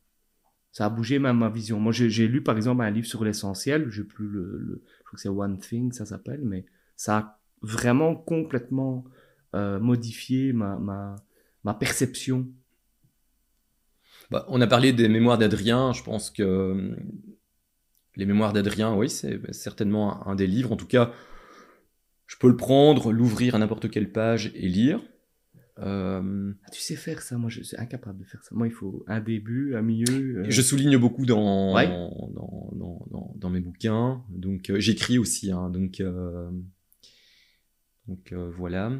ça 0.71 0.85
a 0.85 0.89
bougé 0.89 1.19
même 1.19 1.37
ma 1.39 1.49
vision. 1.49 1.79
Moi, 1.79 1.91
j'ai 1.91 2.27
lu, 2.27 2.41
par 2.41 2.55
exemple, 2.55 2.81
un 2.81 2.91
livre 2.91 3.07
sur 3.07 3.23
l'essentiel, 3.25 3.89
j'ai 3.89 4.03
plus 4.03 4.27
le, 4.27 4.57
le, 4.57 4.81
je 4.99 5.03
crois 5.05 5.17
que 5.17 5.21
c'est 5.21 5.29
One 5.29 5.59
Thing, 5.59 5.91
ça 5.91 6.05
s'appelle, 6.05 6.41
mais 6.43 6.65
ça 6.95 7.17
a 7.17 7.39
vraiment 7.61 8.15
complètement 8.15 9.03
euh, 9.55 9.79
modifié 9.79 10.53
ma, 10.53 10.77
ma, 10.77 11.15
ma 11.63 11.73
perception 11.73 12.47
bah, 14.29 14.45
on 14.49 14.59
a 14.61 14.67
parlé 14.67 14.93
des 14.93 15.07
mémoires 15.07 15.37
d'Adrien. 15.37 15.93
Je 15.93 16.03
pense 16.03 16.29
que 16.29 16.95
les 18.17 18.25
mémoires 18.25 18.51
d'Adrien, 18.51 18.93
oui, 18.95 19.09
c'est 19.09 19.39
certainement 19.53 20.27
un, 20.27 20.35
des 20.35 20.47
livres. 20.47 20.71
En 20.71 20.75
tout 20.75 20.87
cas, 20.87 21.13
je 22.25 22.35
peux 22.37 22.49
le 22.49 22.57
prendre, 22.57 23.11
l'ouvrir 23.13 23.55
à 23.55 23.59
n'importe 23.59 23.89
quelle 23.89 24.11
page 24.11 24.51
et 24.55 24.67
lire. 24.67 24.99
Euh, 25.79 26.51
ah, 26.65 26.71
tu 26.71 26.81
sais 26.81 26.95
faire 26.95 27.21
ça, 27.21 27.37
moi 27.37 27.51
je 27.51 27.61
suis 27.61 27.77
incapable 27.77 28.17
de 28.17 28.23
faire 28.23 28.43
ça. 28.43 28.49
Moi 28.55 28.65
il 28.67 28.73
faut 28.73 29.05
un 29.07 29.19
début, 29.19 29.75
un 29.75 29.83
milieu. 29.83 30.39
Euh. 30.39 30.45
Je 30.49 30.61
souligne 30.63 30.97
beaucoup 30.97 31.27
dans, 31.27 31.75
dans, 33.35 33.49
mes 33.51 33.59
bouquins, 33.59 34.23
donc 34.29 34.71
j'écris 34.77 35.19
aussi, 35.19 35.51
hein. 35.51 35.69
donc, 35.69 36.01
donc 38.07 38.33
voilà. 38.33 38.93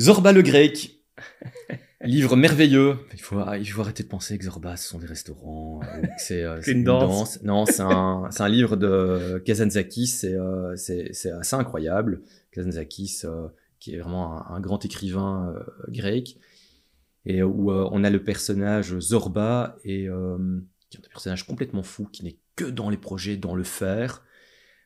Zorba 0.00 0.32
le 0.32 0.42
grec, 0.42 0.93
Livre 2.04 2.36
merveilleux. 2.36 2.96
Il 3.12 3.20
faut, 3.20 3.40
il 3.54 3.66
faut 3.66 3.80
arrêter 3.80 4.02
de 4.02 4.08
penser 4.08 4.36
que 4.38 4.44
Zorba, 4.44 4.76
ce 4.76 4.88
sont 4.88 4.98
des 4.98 5.06
restaurants. 5.06 5.80
Euh, 5.82 6.02
c'est 6.18 6.42
euh, 6.42 6.60
une, 6.66 6.84
danse. 6.84 7.42
Non, 7.42 7.66
c'est 7.66 7.82
un, 7.82 8.28
un 8.38 8.48
livre 8.48 8.76
de 8.76 9.42
Kazantzakis. 9.44 10.20
Euh, 10.24 10.74
c'est 10.76 11.30
assez 11.30 11.56
incroyable. 11.56 12.22
Kazantzakis, 12.52 13.22
qui 13.80 13.94
est 13.94 13.98
vraiment 13.98 14.46
un, 14.50 14.60
grand 14.60 14.84
écrivain 14.84 15.54
grec. 15.88 16.36
Et 17.26 17.42
où 17.42 17.72
on 17.72 18.04
a 18.04 18.10
le 18.10 18.22
personnage 18.22 18.98
Zorba, 18.98 19.76
et, 19.84 20.08
qui 20.90 20.98
est 20.98 21.06
un 21.06 21.08
personnage 21.10 21.46
complètement 21.46 21.82
fou, 21.82 22.06
qui 22.06 22.22
n'est 22.24 22.38
que 22.54 22.66
dans 22.66 22.90
les 22.90 22.98
projets, 22.98 23.36
dans 23.36 23.54
le 23.54 23.64
faire, 23.64 24.22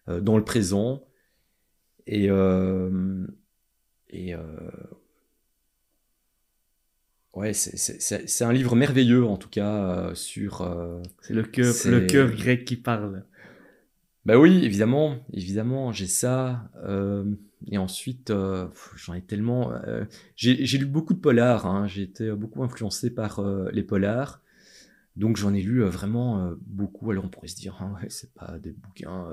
dans 0.07 0.37
le 0.37 0.45
présent. 0.45 1.05
Et, 2.07 2.29
et 4.11 4.35
Ouais, 7.39 7.53
c'est 7.53 8.43
un 8.45 8.53
livre 8.53 8.75
merveilleux 8.75 9.25
en 9.25 9.37
tout 9.37 9.49
cas 9.49 9.73
euh, 9.73 10.15
sur. 10.17 10.63
Euh, 10.63 11.01
c'est 11.23 11.35
le 11.35 11.45
cœur, 11.45 11.73
le 11.85 12.01
cœur 12.01 12.33
grec 12.33 12.65
qui 12.65 12.75
parle. 12.75 13.23
Bah 14.27 14.41
oui, 14.41 14.65
évidemment, 14.65 15.25
évidemment, 15.33 15.93
j'ai 15.93 16.09
ça. 16.09 16.69
Euh, 16.85 17.25
et 17.71 17.79
ensuite, 17.79 18.33
j'en 18.97 19.15
ai 19.15 19.23
tellement. 19.23 19.73
j'ai 20.35 20.79
lu 20.79 20.87
beaucoup 20.87 21.15
de 21.15 21.21
polars. 21.21 21.65
Hein, 21.67 21.87
j'ai 21.87 22.03
été 22.03 22.29
beaucoup 22.33 22.65
influencé 22.65 23.09
par 23.09 23.41
les 23.71 23.85
polars. 23.85 24.43
Donc 25.15 25.37
j'en 25.37 25.55
ai 25.55 25.63
lu 25.63 25.85
vraiment 25.85 26.53
beaucoup. 26.67 27.13
Alors 27.13 27.25
on 27.25 27.29
pourrait 27.29 27.47
se 27.47 27.57
dire, 27.57 27.77
hein, 27.81 27.95
ouais, 28.03 28.11
c'est 28.11 28.35
pas 28.35 28.59
des 28.59 28.73
bouquins 28.73 29.29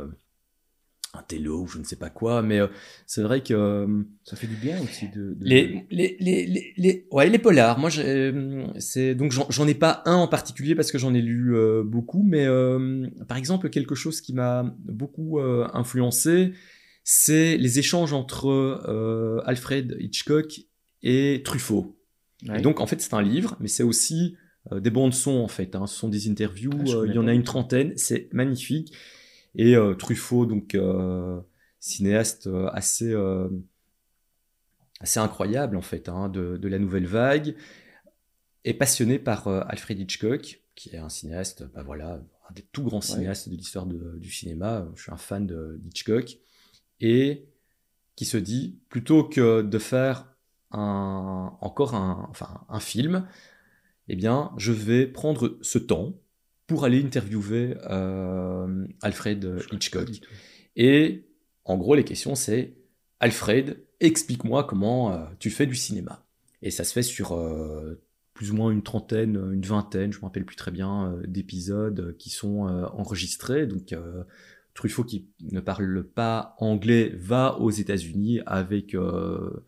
un 1.17 1.23
télo 1.23 1.61
ou 1.61 1.67
je 1.67 1.79
ne 1.79 1.83
sais 1.83 1.95
pas 1.95 2.09
quoi, 2.09 2.41
mais 2.41 2.59
euh, 2.59 2.67
c'est 3.05 3.21
vrai 3.21 3.41
que 3.41 3.53
euh, 3.53 4.03
ça 4.23 4.35
fait 4.35 4.47
du 4.47 4.55
bien 4.55 4.81
aussi 4.81 5.07
de, 5.09 5.37
Les, 5.41 5.85
les, 5.89 6.17
les, 6.19 6.73
les, 6.77 7.07
ouais 7.11 7.29
les 7.29 7.39
polars. 7.39 7.79
Moi, 7.79 7.89
euh, 7.97 8.65
c'est 8.79 9.15
donc 9.15 9.31
j'en 9.31 9.67
ai 9.67 9.73
pas 9.73 10.03
un 10.05 10.15
en 10.15 10.27
particulier 10.27 10.75
parce 10.75 10.91
que 10.91 10.97
j'en 10.97 11.13
ai 11.13 11.21
lu 11.21 11.55
beaucoup, 11.83 12.23
mais 12.23 12.45
par 13.27 13.37
exemple 13.37 13.69
quelque 13.69 13.95
chose 13.95 14.21
qui 14.21 14.33
m'a 14.33 14.75
beaucoup 14.85 15.39
influencé, 15.39 16.53
c'est 17.03 17.57
les 17.57 17.79
échanges 17.79 18.13
entre 18.13 19.41
Alfred 19.45 19.97
Hitchcock 19.99 20.61
et 21.03 21.41
Truffaut. 21.43 21.97
Et 22.53 22.61
donc 22.61 22.79
en 22.79 22.87
fait 22.87 23.01
c'est 23.01 23.13
un 23.13 23.21
livre, 23.21 23.55
mais 23.59 23.67
c'est 23.67 23.83
aussi 23.83 24.35
des 24.71 24.89
bandes 24.89 25.13
son 25.13 25.37
en 25.37 25.47
fait. 25.47 25.75
Hein. 25.75 25.87
Ce 25.87 25.95
sont 25.95 26.09
des 26.09 26.29
interviews. 26.29 26.71
Ah, 26.87 27.05
il 27.05 27.13
y 27.13 27.19
en 27.19 27.27
a 27.27 27.33
une 27.33 27.43
trentaine. 27.43 27.93
C'est 27.95 28.33
magnifique. 28.33 28.93
Et 29.55 29.75
euh, 29.75 29.93
Truffaut, 29.95 30.45
donc 30.45 30.75
euh, 30.75 31.39
cinéaste 31.79 32.47
euh, 32.47 32.67
assez 32.73 33.13
assez 35.01 35.19
incroyable 35.19 35.75
en 35.75 35.81
fait 35.81 36.07
hein, 36.09 36.29
de, 36.29 36.57
de 36.57 36.67
la 36.67 36.79
nouvelle 36.79 37.05
vague, 37.05 37.55
est 38.63 38.73
passionné 38.73 39.19
par 39.19 39.47
Alfred 39.47 39.99
Hitchcock, 39.99 40.61
qui 40.73 40.89
est 40.89 40.97
un 40.97 41.09
cinéaste, 41.09 41.63
bah 41.73 41.83
voilà, 41.83 42.21
un 42.49 42.53
des 42.53 42.63
tout 42.63 42.83
grands 42.83 43.01
cinéastes 43.01 43.49
de 43.49 43.55
l'histoire 43.55 43.85
du 43.85 44.31
cinéma. 44.31 44.87
Je 44.95 45.03
suis 45.03 45.11
un 45.11 45.17
fan 45.17 45.45
de 45.45 45.77
d'Hitchcock 45.81 46.37
et 47.01 47.45
qui 48.15 48.25
se 48.25 48.37
dit 48.37 48.79
plutôt 48.89 49.23
que 49.23 49.61
de 49.61 49.77
faire 49.77 50.33
un, 50.71 51.55
encore 51.61 51.93
un, 51.93 52.27
enfin, 52.29 52.65
un 52.69 52.79
film, 52.79 53.27
eh 54.07 54.15
bien, 54.15 54.51
je 54.57 54.71
vais 54.71 55.05
prendre 55.05 55.57
ce 55.61 55.77
temps 55.77 56.13
pour 56.67 56.85
aller 56.85 57.03
interviewer 57.03 57.75
euh, 57.89 58.87
Alfred 59.01 59.59
Hitchcock. 59.71 60.09
Et 60.75 61.25
en 61.63 61.77
gros, 61.77 61.95
les 61.95 62.03
questions, 62.03 62.35
c'est 62.35 62.73
Alfred, 63.19 63.83
explique-moi 63.99 64.63
comment 64.63 65.13
euh, 65.13 65.25
tu 65.39 65.49
fais 65.49 65.65
du 65.65 65.75
cinéma. 65.75 66.25
Et 66.61 66.71
ça 66.71 66.83
se 66.83 66.93
fait 66.93 67.03
sur 67.03 67.33
euh, 67.33 68.01
plus 68.33 68.51
ou 68.51 68.55
moins 68.55 68.71
une 68.71 68.83
trentaine, 68.83 69.35
une 69.53 69.61
vingtaine, 69.61 70.11
je 70.11 70.19
me 70.19 70.23
rappelle 70.23 70.45
plus 70.45 70.55
très 70.55 70.71
bien, 70.71 71.13
euh, 71.13 71.23
d'épisodes 71.27 72.15
qui 72.17 72.29
sont 72.29 72.67
euh, 72.67 72.85
enregistrés. 72.87 73.67
Donc, 73.67 73.93
euh, 73.93 74.23
Truffaut, 74.73 75.05
qui 75.05 75.29
ne 75.41 75.61
parle 75.61 76.03
pas 76.03 76.55
anglais, 76.59 77.13
va 77.15 77.57
aux 77.59 77.71
États-Unis 77.71 78.41
avec 78.45 78.93
euh, 78.93 79.65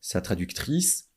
sa 0.00 0.20
traductrice. 0.20 1.10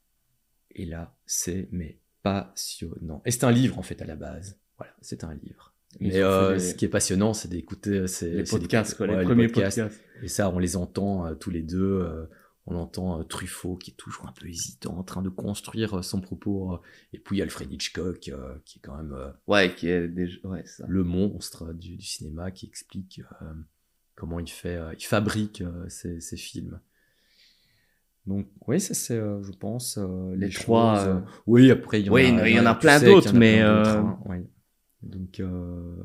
Et 0.72 0.86
là, 0.86 1.14
c'est 1.26 1.68
mais 1.72 2.00
passionnant. 2.24 3.22
Et 3.26 3.32
c'est 3.32 3.44
un 3.44 3.52
livre 3.52 3.78
en 3.78 3.84
fait 3.84 4.02
à 4.02 4.06
la 4.06 4.16
base. 4.16 4.58
Voilà, 4.78 4.94
c'est 5.02 5.24
un 5.24 5.34
livre. 5.34 5.74
Mais 6.00 6.18
euh, 6.22 6.60
ce 6.60 6.76
qui 6.76 6.86
est 6.86 6.90
passionnant, 6.90 7.34
c'est 7.34 7.48
d'écouter 7.48 8.02
Les 8.02 8.08
c'est 8.08 8.44
podcasts, 8.50 8.96
quoi, 8.96 9.08
les 9.08 9.24
premiers 9.26 9.48
podcasts. 9.48 9.80
podcasts. 9.80 10.02
Et 10.22 10.28
ça, 10.28 10.50
on 10.50 10.60
les 10.60 10.76
entend 10.78 11.26
euh, 11.26 11.34
tous 11.36 11.50
les 11.50 11.64
deux. 11.64 12.02
euh, 12.04 12.26
on 12.68 12.76
entend 12.76 13.20
euh, 13.20 13.24
Truffaut 13.24 13.76
qui 13.78 13.92
est 13.92 13.96
toujours 13.96 14.28
un 14.28 14.32
peu 14.32 14.48
hésitant, 14.48 14.96
en 15.00 15.04
train 15.04 15.24
de 15.24 15.30
construire 15.30 15.98
euh, 15.98 16.02
son 16.04 16.22
propos. 16.22 16.74
euh, 16.76 16.78
et 17.14 17.18
puis 17.20 17.42
Alfred 17.42 17.72
Hitchcock, 17.74 18.28
euh, 18.30 18.54
qui 18.66 18.78
est 18.78 18.82
quand 18.84 18.96
même 18.96 19.14
euh, 19.14 19.32
Ouais, 19.48 19.74
qui 19.74 19.90
est 19.90 20.08
déjà, 20.08 20.38
ouais, 20.44 20.64
ça. 20.68 20.86
le 20.88 21.04
monstre 21.04 21.74
du, 21.74 21.96
du 21.98 22.06
cinéma, 22.06 22.52
qui 22.52 22.68
explique 22.68 23.22
euh, 23.42 23.54
comment 24.14 24.40
il 24.40 24.48
fait, 24.50 24.76
euh, 24.76 24.94
il 25.00 25.04
fabrique 25.06 25.62
euh, 25.62 25.90
ses, 25.90 26.22
ses 26.22 26.38
films. 26.38 26.80
Donc 28.26 28.48
oui, 28.68 28.80
ça 28.80 28.94
c'est, 28.94 29.16
euh, 29.18 29.42
je 29.44 29.52
pense, 29.52 29.98
euh, 29.98 30.36
Les 30.36 30.48
les 30.48 30.54
trois, 30.54 30.96
choses, 30.96 31.08
euh, 31.08 31.14
euh, 31.14 31.22
Oui, 31.48 31.72
après 31.72 32.02
il 32.02 32.08
y 32.08 32.10
en 32.10 32.14
oui, 32.14 32.26
a, 32.26 32.50
il 32.50 32.56
y 32.56 32.60
en 32.60 32.66
a 32.66 32.74
tu 32.74 32.82
plein 32.82 33.00
d'autres, 33.02 33.34
mais, 33.34 33.58
plein 33.58 33.86
euh, 33.86 34.04
ouais. 34.30 34.46
Donc, 35.02 35.40
euh, 35.40 35.96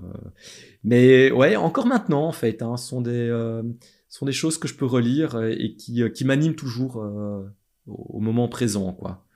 mais 0.85 1.33
ouais, 1.33 1.57
encore 1.57 1.87
maintenant 1.87 2.27
en 2.27 2.33
fait, 2.33 2.63
hein, 2.63 2.77
sont 2.77 3.01
des 3.01 3.29
euh, 3.29 3.63
sont 4.09 4.25
des 4.25 4.33
choses 4.33 4.57
que 4.57 4.69
je 4.69 4.75
peux 4.75 4.87
relire 4.87 5.43
et 5.43 5.75
qui 5.75 6.03
euh, 6.03 6.09
qui 6.09 6.25
m'animent 6.25 6.55
toujours 6.55 7.03
euh, 7.03 7.45
au, 7.87 8.21
moment 8.21 8.49
présent, 8.49 8.93
quoi. 8.93 9.27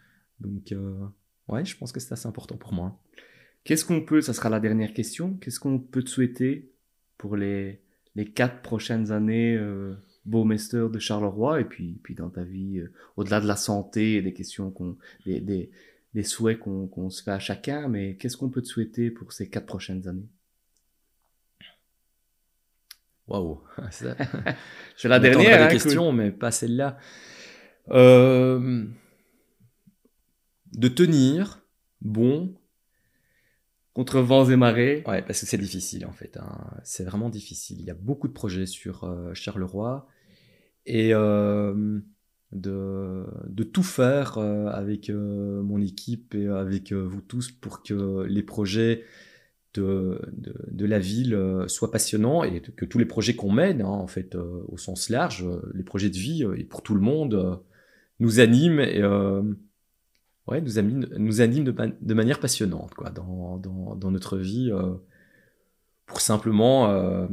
Donc 0.40 0.70
euh, 0.72 0.94
ouais, 1.48 1.64
je 1.64 1.76
pense 1.76 1.90
que 1.90 1.98
c'est 1.98 2.12
assez 2.12 2.28
important 2.28 2.56
pour 2.56 2.72
moi. 2.72 3.00
Qu'est-ce 3.64 3.84
qu'on 3.84 4.00
peut, 4.00 4.20
ça 4.20 4.32
sera 4.32 4.48
la 4.48 4.60
dernière 4.60 4.94
question, 4.94 5.34
qu'est-ce 5.34 5.58
qu'on 5.58 5.80
peut 5.80 6.04
te 6.04 6.08
souhaiter 6.08 6.72
pour 7.18 7.36
les, 7.36 7.82
les 8.14 8.24
quatre 8.24 8.62
prochaines 8.62 9.10
années, 9.10 9.58
Beau-Mester 10.28 10.86
de 10.92 10.98
Charleroi, 10.98 11.60
et 11.60 11.64
puis, 11.64 11.98
puis 12.02 12.14
dans 12.14 12.30
ta 12.30 12.42
vie, 12.44 12.78
euh, 12.78 12.92
au-delà 13.16 13.40
de 13.40 13.46
la 13.46 13.56
santé 13.56 14.14
et 14.16 14.22
des 14.22 14.32
questions 14.32 14.70
qu'on, 14.70 14.96
des, 15.26 15.40
des, 15.40 15.70
des 16.14 16.22
souhaits 16.22 16.58
qu'on, 16.58 16.86
qu'on 16.86 17.10
se 17.10 17.22
fait 17.22 17.30
à 17.32 17.38
chacun, 17.38 17.88
mais 17.88 18.16
qu'est-ce 18.16 18.36
qu'on 18.36 18.50
peut 18.50 18.62
te 18.62 18.68
souhaiter 18.68 19.10
pour 19.10 19.32
ces 19.32 19.48
quatre 19.48 19.66
prochaines 19.66 20.06
années? 20.06 20.28
Waouh, 23.26 23.60
C'est 24.96 25.08
la 25.08 25.18
dernière, 25.18 25.62
hein, 25.62 25.68
questions, 25.68 26.12
mais 26.12 26.30
pas 26.30 26.50
celle-là. 26.50 26.98
Euh, 27.90 28.86
de 30.72 30.88
tenir 30.88 31.60
bon, 32.00 32.54
contre 33.92 34.20
vents 34.20 34.48
et 34.48 34.56
marées. 34.56 35.02
ouais, 35.06 35.22
parce 35.22 35.40
que 35.40 35.46
c'est 35.46 35.58
difficile 35.58 36.06
en 36.06 36.12
fait. 36.12 36.36
hein. 36.38 36.70
C'est 36.84 37.04
vraiment 37.04 37.28
difficile. 37.28 37.80
Il 37.80 37.84
y 37.86 37.90
a 37.90 37.94
beaucoup 37.94 38.28
de 38.28 38.32
projets 38.32 38.66
sur 38.66 39.04
euh, 39.04 39.34
Charleroi 39.34 40.06
et 40.88 41.14
euh, 41.14 42.00
de, 42.52 43.26
de 43.46 43.62
tout 43.62 43.82
faire 43.82 44.38
euh, 44.38 44.66
avec 44.68 45.10
euh, 45.10 45.62
mon 45.62 45.80
équipe 45.80 46.34
et 46.34 46.48
avec 46.48 46.92
vous 46.92 47.20
tous 47.20 47.52
pour 47.52 47.82
que 47.82 48.24
les 48.24 48.42
projets 48.42 49.04
de, 49.74 50.20
de, 50.32 50.86
la 50.86 50.98
ville 50.98 51.38
soient 51.68 51.92
passionnants 51.92 52.42
et 52.42 52.60
que 52.60 52.86
tous 52.86 52.98
les 52.98 53.04
projets 53.04 53.36
qu'on 53.36 53.52
mène, 53.52 53.82
hein, 53.82 53.88
en 53.88 54.06
fait, 54.06 54.34
au 54.34 54.78
sens 54.78 55.10
large, 55.10 55.46
les 55.74 55.84
projets 55.84 56.08
de 56.08 56.16
vie 56.16 56.44
et 56.56 56.64
pour 56.64 56.82
tout 56.82 56.94
le 56.94 57.00
monde, 57.00 57.60
nous 58.18 58.40
animent 58.40 58.80
et 58.80 59.04
ouais, 60.46 60.62
nous 60.62 61.18
nous 61.18 61.40
animent 61.42 61.64
de, 61.64 61.74
de 62.00 62.14
manière 62.14 62.40
passionnante 62.40 62.94
quoi, 62.94 63.10
dans, 63.10 63.58
dans, 63.58 63.94
dans 63.94 64.10
notre 64.10 64.38
vie 64.38 64.72
pour 66.06 66.22
simplement 66.22 67.28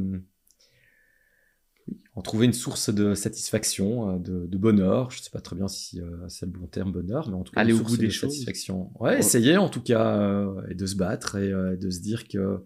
en 2.16 2.22
trouver 2.22 2.46
une 2.46 2.52
source 2.54 2.88
de 2.92 3.14
satisfaction, 3.14 4.10
euh, 4.14 4.18
de, 4.18 4.46
de 4.46 4.58
bonheur. 4.58 5.10
Je 5.10 5.20
sais 5.20 5.30
pas 5.30 5.40
très 5.42 5.54
bien 5.54 5.68
si 5.68 6.00
euh, 6.00 6.28
c'est 6.28 6.46
le 6.46 6.52
bon 6.52 6.66
terme 6.66 6.90
bonheur, 6.90 7.28
mais 7.28 7.36
en 7.36 7.44
tout 7.44 7.52
cas 7.52 7.60
Aller 7.60 7.74
une 7.74 7.80
au 7.80 7.84
bout 7.84 7.96
des 7.98 8.06
de 8.06 8.10
choses. 8.10 8.30
satisfaction. 8.30 8.90
Ouais, 8.98 9.10
Ouais. 9.12 9.18
essayer 9.18 9.58
en 9.58 9.68
tout 9.68 9.82
cas 9.82 10.18
euh, 10.18 10.66
et 10.68 10.74
de 10.74 10.86
se 10.86 10.96
battre 10.96 11.36
et 11.36 11.52
euh, 11.52 11.76
de 11.76 11.90
se 11.90 12.00
dire 12.00 12.26
que 12.26 12.64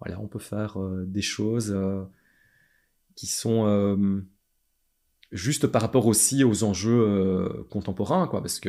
voilà, 0.00 0.18
on 0.20 0.26
peut 0.28 0.38
faire 0.38 0.78
des 1.06 1.22
choses 1.22 1.74
qui 3.14 3.26
sont 3.26 4.22
juste 5.32 5.66
par 5.66 5.80
rapport 5.80 6.06
aussi 6.06 6.44
aux 6.44 6.64
enjeux 6.64 7.64
contemporains, 7.70 8.28
quoi, 8.28 8.42
parce 8.42 8.60
que 8.60 8.68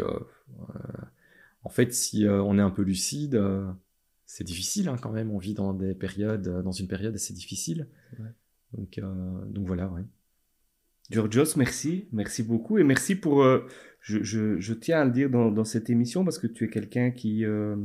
en 1.64 1.70
fait, 1.70 1.94
si 1.94 2.26
on 2.30 2.58
est 2.58 2.62
un 2.62 2.70
peu 2.70 2.82
lucide, 2.82 3.38
c'est 4.26 4.46
difficile 4.46 4.88
hein, 4.88 4.96
quand 5.02 5.12
même. 5.12 5.32
On 5.32 5.38
vit 5.38 5.54
dans 5.54 5.74
des 5.74 5.94
périodes, 5.96 6.48
dans 6.64 6.72
une 6.72 6.88
période 6.88 7.14
assez 7.14 7.34
difficile. 7.34 7.90
Ouais. 8.20 8.30
Donc, 8.74 8.98
euh, 8.98 9.46
donc 9.48 9.68
voilà, 9.68 9.90
ouais. 9.90 10.06
Georgios, 11.10 11.56
merci, 11.56 12.08
merci 12.12 12.44
beaucoup 12.44 12.78
et 12.78 12.84
merci 12.84 13.16
pour. 13.16 13.44
euh, 13.44 13.66
je, 14.02 14.24
je, 14.24 14.60
je 14.60 14.74
tiens 14.74 15.02
à 15.02 15.06
le 15.06 15.12
dire 15.12 15.30
dans, 15.30 15.52
dans 15.52 15.64
cette 15.66 15.90
émission 15.90 16.24
parce 16.24 16.38
que 16.40 16.48
tu 16.48 16.66
es 16.66 16.70
quelqu'un 16.70 17.12
qui. 17.12 17.46
euh, 17.46 17.76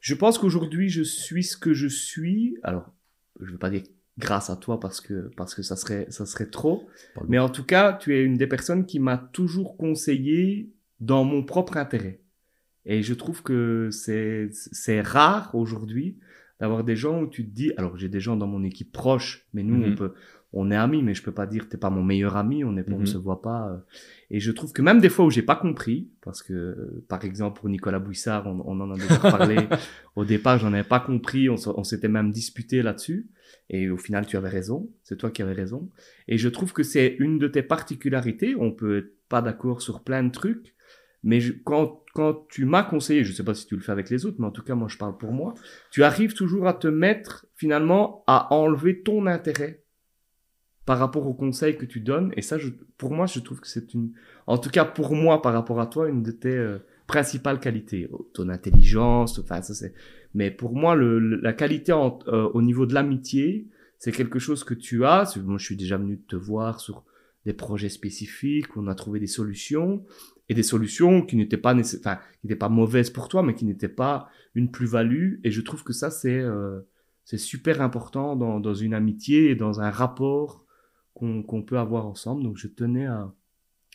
je 0.00 0.14
pense 0.14 0.38
qu'aujourd'hui 0.38 0.88
je 0.90 1.02
suis 1.02 1.44
ce 1.44 1.56
que 1.56 1.72
je 1.74 1.86
suis. 1.88 2.56
Alors, 2.62 2.92
je 3.40 3.46
ne 3.46 3.52
veux 3.52 3.58
pas 3.58 3.70
dire 3.70 3.82
grâce 4.18 4.50
à 4.50 4.56
toi 4.56 4.78
parce 4.80 5.00
que 5.00 5.30
parce 5.36 5.54
que 5.54 5.62
ça 5.62 5.76
serait 5.76 6.06
ça 6.10 6.26
serait 6.26 6.50
trop. 6.50 6.88
Pardon. 7.14 7.28
Mais 7.30 7.38
en 7.38 7.48
tout 7.48 7.64
cas, 7.64 7.92
tu 7.92 8.14
es 8.14 8.22
une 8.22 8.36
des 8.36 8.46
personnes 8.46 8.84
qui 8.86 8.98
m'a 8.98 9.16
toujours 9.16 9.76
conseillé 9.76 10.72
dans 11.00 11.24
mon 11.24 11.42
propre 11.44 11.76
intérêt. 11.76 12.20
Et 12.84 13.02
je 13.02 13.14
trouve 13.14 13.42
que 13.42 13.88
c'est 13.90 14.48
c'est 14.52 15.00
rare 15.00 15.54
aujourd'hui 15.54 16.18
d'avoir 16.60 16.84
des 16.84 16.96
gens 16.96 17.22
où 17.22 17.26
tu 17.26 17.44
te 17.44 17.50
dis, 17.50 17.72
alors 17.76 17.96
j'ai 17.96 18.08
des 18.08 18.20
gens 18.20 18.36
dans 18.36 18.46
mon 18.46 18.62
équipe 18.62 18.92
proche, 18.92 19.46
mais 19.52 19.62
nous 19.62 19.74
on 19.82 19.88
Mhm. 19.90 19.94
peut, 19.96 20.12
on 20.56 20.70
est 20.70 20.76
amis, 20.76 21.02
mais 21.02 21.14
je 21.14 21.22
peux 21.22 21.32
pas 21.32 21.46
dire 21.46 21.68
t'es 21.68 21.76
pas 21.76 21.90
mon 21.90 22.02
meilleur 22.02 22.36
ami, 22.36 22.64
on 22.64 22.76
est, 22.76 22.88
ne 22.88 22.94
Mhm. 22.98 23.06
se 23.06 23.18
voit 23.18 23.42
pas. 23.42 23.68
euh. 23.70 23.76
Et 24.30 24.40
je 24.40 24.50
trouve 24.52 24.72
que 24.72 24.82
même 24.82 25.00
des 25.00 25.08
fois 25.10 25.24
où 25.26 25.30
j'ai 25.30 25.42
pas 25.42 25.56
compris, 25.56 26.10
parce 26.22 26.42
que 26.42 26.52
euh, 26.52 27.04
par 27.08 27.24
exemple 27.24 27.60
pour 27.60 27.68
Nicolas 27.68 27.98
Bouissard, 27.98 28.46
on, 28.46 28.62
on 28.64 28.80
en 28.80 28.90
a 28.90 28.94
déjà 28.96 29.18
parlé 29.18 29.56
au 30.16 30.24
départ, 30.24 30.58
j'en 30.58 30.72
avais 30.72 30.84
pas 30.88 31.00
compris, 31.00 31.48
on, 31.50 31.56
s'était 31.84 32.08
même 32.08 32.30
disputé 32.32 32.82
là-dessus. 32.82 33.28
Et 33.70 33.90
au 33.90 33.96
final, 33.96 34.26
tu 34.26 34.36
avais 34.36 34.48
raison, 34.48 34.90
c'est 35.02 35.16
toi 35.16 35.30
qui 35.30 35.42
avais 35.42 35.52
raison. 35.52 35.90
Et 36.28 36.38
je 36.38 36.48
trouve 36.48 36.72
que 36.72 36.82
c'est 36.82 37.16
une 37.18 37.38
de 37.38 37.48
tes 37.48 37.62
particularités. 37.62 38.54
On 38.58 38.72
peut 38.72 38.98
être 38.98 39.12
pas 39.28 39.42
d'accord 39.42 39.80
sur 39.82 40.02
plein 40.02 40.22
de 40.22 40.30
trucs, 40.30 40.74
mais 41.22 41.40
je- 41.40 41.52
quand, 41.64 42.02
quand 42.14 42.46
tu 42.50 42.64
m'as 42.64 42.82
conseillé, 42.82 43.24
je 43.24 43.32
sais 43.32 43.44
pas 43.44 43.54
si 43.54 43.66
tu 43.66 43.74
le 43.76 43.80
fais 43.82 43.92
avec 43.92 44.10
les 44.10 44.26
autres, 44.26 44.36
mais 44.38 44.46
en 44.46 44.50
tout 44.50 44.62
cas, 44.62 44.74
moi, 44.74 44.88
je 44.88 44.98
parle 44.98 45.16
pour 45.16 45.32
moi, 45.32 45.54
tu 45.90 46.04
arrives 46.04 46.34
toujours 46.34 46.66
à 46.68 46.74
te 46.74 46.86
mettre, 46.88 47.46
finalement, 47.54 48.22
à 48.26 48.52
enlever 48.54 49.02
ton 49.02 49.26
intérêt 49.26 49.82
par 50.86 50.98
rapport 50.98 51.26
aux 51.26 51.34
conseils 51.34 51.76
que 51.76 51.86
tu 51.86 52.00
donnes. 52.00 52.32
Et 52.36 52.42
ça, 52.42 52.58
je, 52.58 52.68
pour 52.98 53.12
moi, 53.12 53.26
je 53.26 53.40
trouve 53.40 53.60
que 53.60 53.68
c'est 53.68 53.94
une, 53.94 54.12
en 54.46 54.58
tout 54.58 54.70
cas, 54.70 54.84
pour 54.84 55.14
moi, 55.14 55.40
par 55.42 55.52
rapport 55.52 55.80
à 55.80 55.86
toi, 55.86 56.08
une 56.08 56.22
de 56.22 56.30
tes 56.30 56.48
euh, 56.56 56.78
principales 57.06 57.60
qualités. 57.60 58.08
Ton 58.32 58.48
intelligence, 58.48 59.38
enfin, 59.38 59.62
ça 59.62 59.74
c'est, 59.74 59.94
mais 60.34 60.50
pour 60.50 60.74
moi, 60.74 60.94
le, 60.94 61.18
le- 61.18 61.36
la 61.40 61.52
qualité 61.52 61.92
en- 61.92 62.18
euh, 62.28 62.48
au 62.54 62.62
niveau 62.62 62.86
de 62.86 62.94
l'amitié, 62.94 63.68
c'est 63.98 64.12
quelque 64.12 64.38
chose 64.38 64.64
que 64.64 64.74
tu 64.74 65.04
as. 65.04 65.36
Moi, 65.42 65.56
je 65.58 65.64
suis 65.64 65.76
déjà 65.76 65.96
venu 65.96 66.18
te 66.20 66.36
voir 66.36 66.80
sur 66.80 67.04
des 67.46 67.52
projets 67.54 67.88
spécifiques, 67.90 68.76
on 68.76 68.86
a 68.86 68.94
trouvé 68.94 69.20
des 69.20 69.26
solutions, 69.26 70.02
et 70.48 70.54
des 70.54 70.62
solutions 70.62 71.22
qui 71.22 71.36
n'étaient 71.36 71.56
pas, 71.56 71.74
enfin, 71.74 72.16
qui 72.40 72.46
n'étaient 72.46 72.56
pas 72.56 72.68
mauvaises 72.68 73.10
pour 73.10 73.28
toi, 73.28 73.42
mais 73.42 73.54
qui 73.54 73.64
n'étaient 73.64 73.88
pas 73.88 74.28
une 74.54 74.70
plus-value. 74.70 75.36
Et 75.44 75.50
je 75.50 75.60
trouve 75.62 75.84
que 75.84 75.92
ça, 75.94 76.10
c'est 76.10 76.38
euh, 76.38 76.80
c'est 77.24 77.38
super 77.38 77.80
important 77.80 78.36
dans, 78.36 78.60
dans 78.60 78.74
une 78.74 78.92
amitié 78.92 79.50
et 79.50 79.54
dans 79.54 79.80
un 79.80 79.90
rapport 79.90 80.63
qu'on 81.14 81.62
peut 81.62 81.78
avoir 81.78 82.06
ensemble. 82.06 82.42
Donc, 82.42 82.56
je 82.56 82.66
tenais 82.66 83.06
à, 83.06 83.32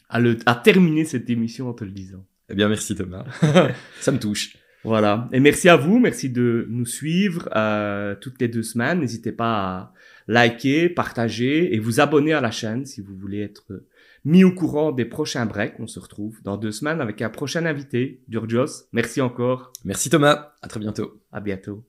à, 0.10 0.20
le, 0.20 0.38
à 0.46 0.56
terminer 0.56 1.06
cette 1.06 1.30
émission 1.30 1.70
en 1.70 1.74
te 1.74 1.84
le 1.84 1.92
disant. 1.92 2.26
Eh 2.50 2.56
bien, 2.56 2.68
merci 2.68 2.96
Thomas. 2.96 3.26
Ça 4.00 4.12
me 4.12 4.20
touche. 4.20 4.58
Voilà. 4.84 5.30
Et 5.34 5.40
merci 5.40 5.70
à 5.70 5.76
vous. 5.76 6.00
Merci 6.00 6.30
de 6.30 6.66
nous 6.70 6.86
suivre 6.86 7.50
euh, 7.56 8.16
toutes 8.20 8.40
les 8.42 8.48
deux 8.48 8.64
semaines. 8.64 9.02
N'hésitez 9.02 9.32
pas 9.32 9.54
à 9.68 9.94
liker, 10.28 10.90
partager 10.90 11.76
et 11.76 11.80
vous 11.80 12.00
abonner 12.00 12.34
à 12.34 12.42
la 12.42 12.52
chaîne 12.52 12.86
si 12.86 13.02
vous 13.02 13.16
voulez 13.16 13.42
être 13.42 13.84
mis 14.26 14.44
au 14.44 14.52
courant 14.52 14.92
des 14.92 15.06
prochains 15.06 15.46
breaks. 15.46 15.80
On 15.80 15.88
se 15.88 16.00
retrouve 16.00 16.42
dans 16.44 16.58
deux 16.58 16.72
semaines 16.72 17.02
avec 17.02 17.22
un 17.22 17.30
prochain 17.30 17.66
invité, 17.66 18.22
Durjos. 18.28 18.88
Merci 18.94 19.22
encore. 19.22 19.74
Merci 19.84 20.10
Thomas. 20.10 20.54
À 20.62 20.68
très 20.68 20.80
bientôt. 20.80 21.22
À 21.32 21.40
bientôt. 21.42 21.89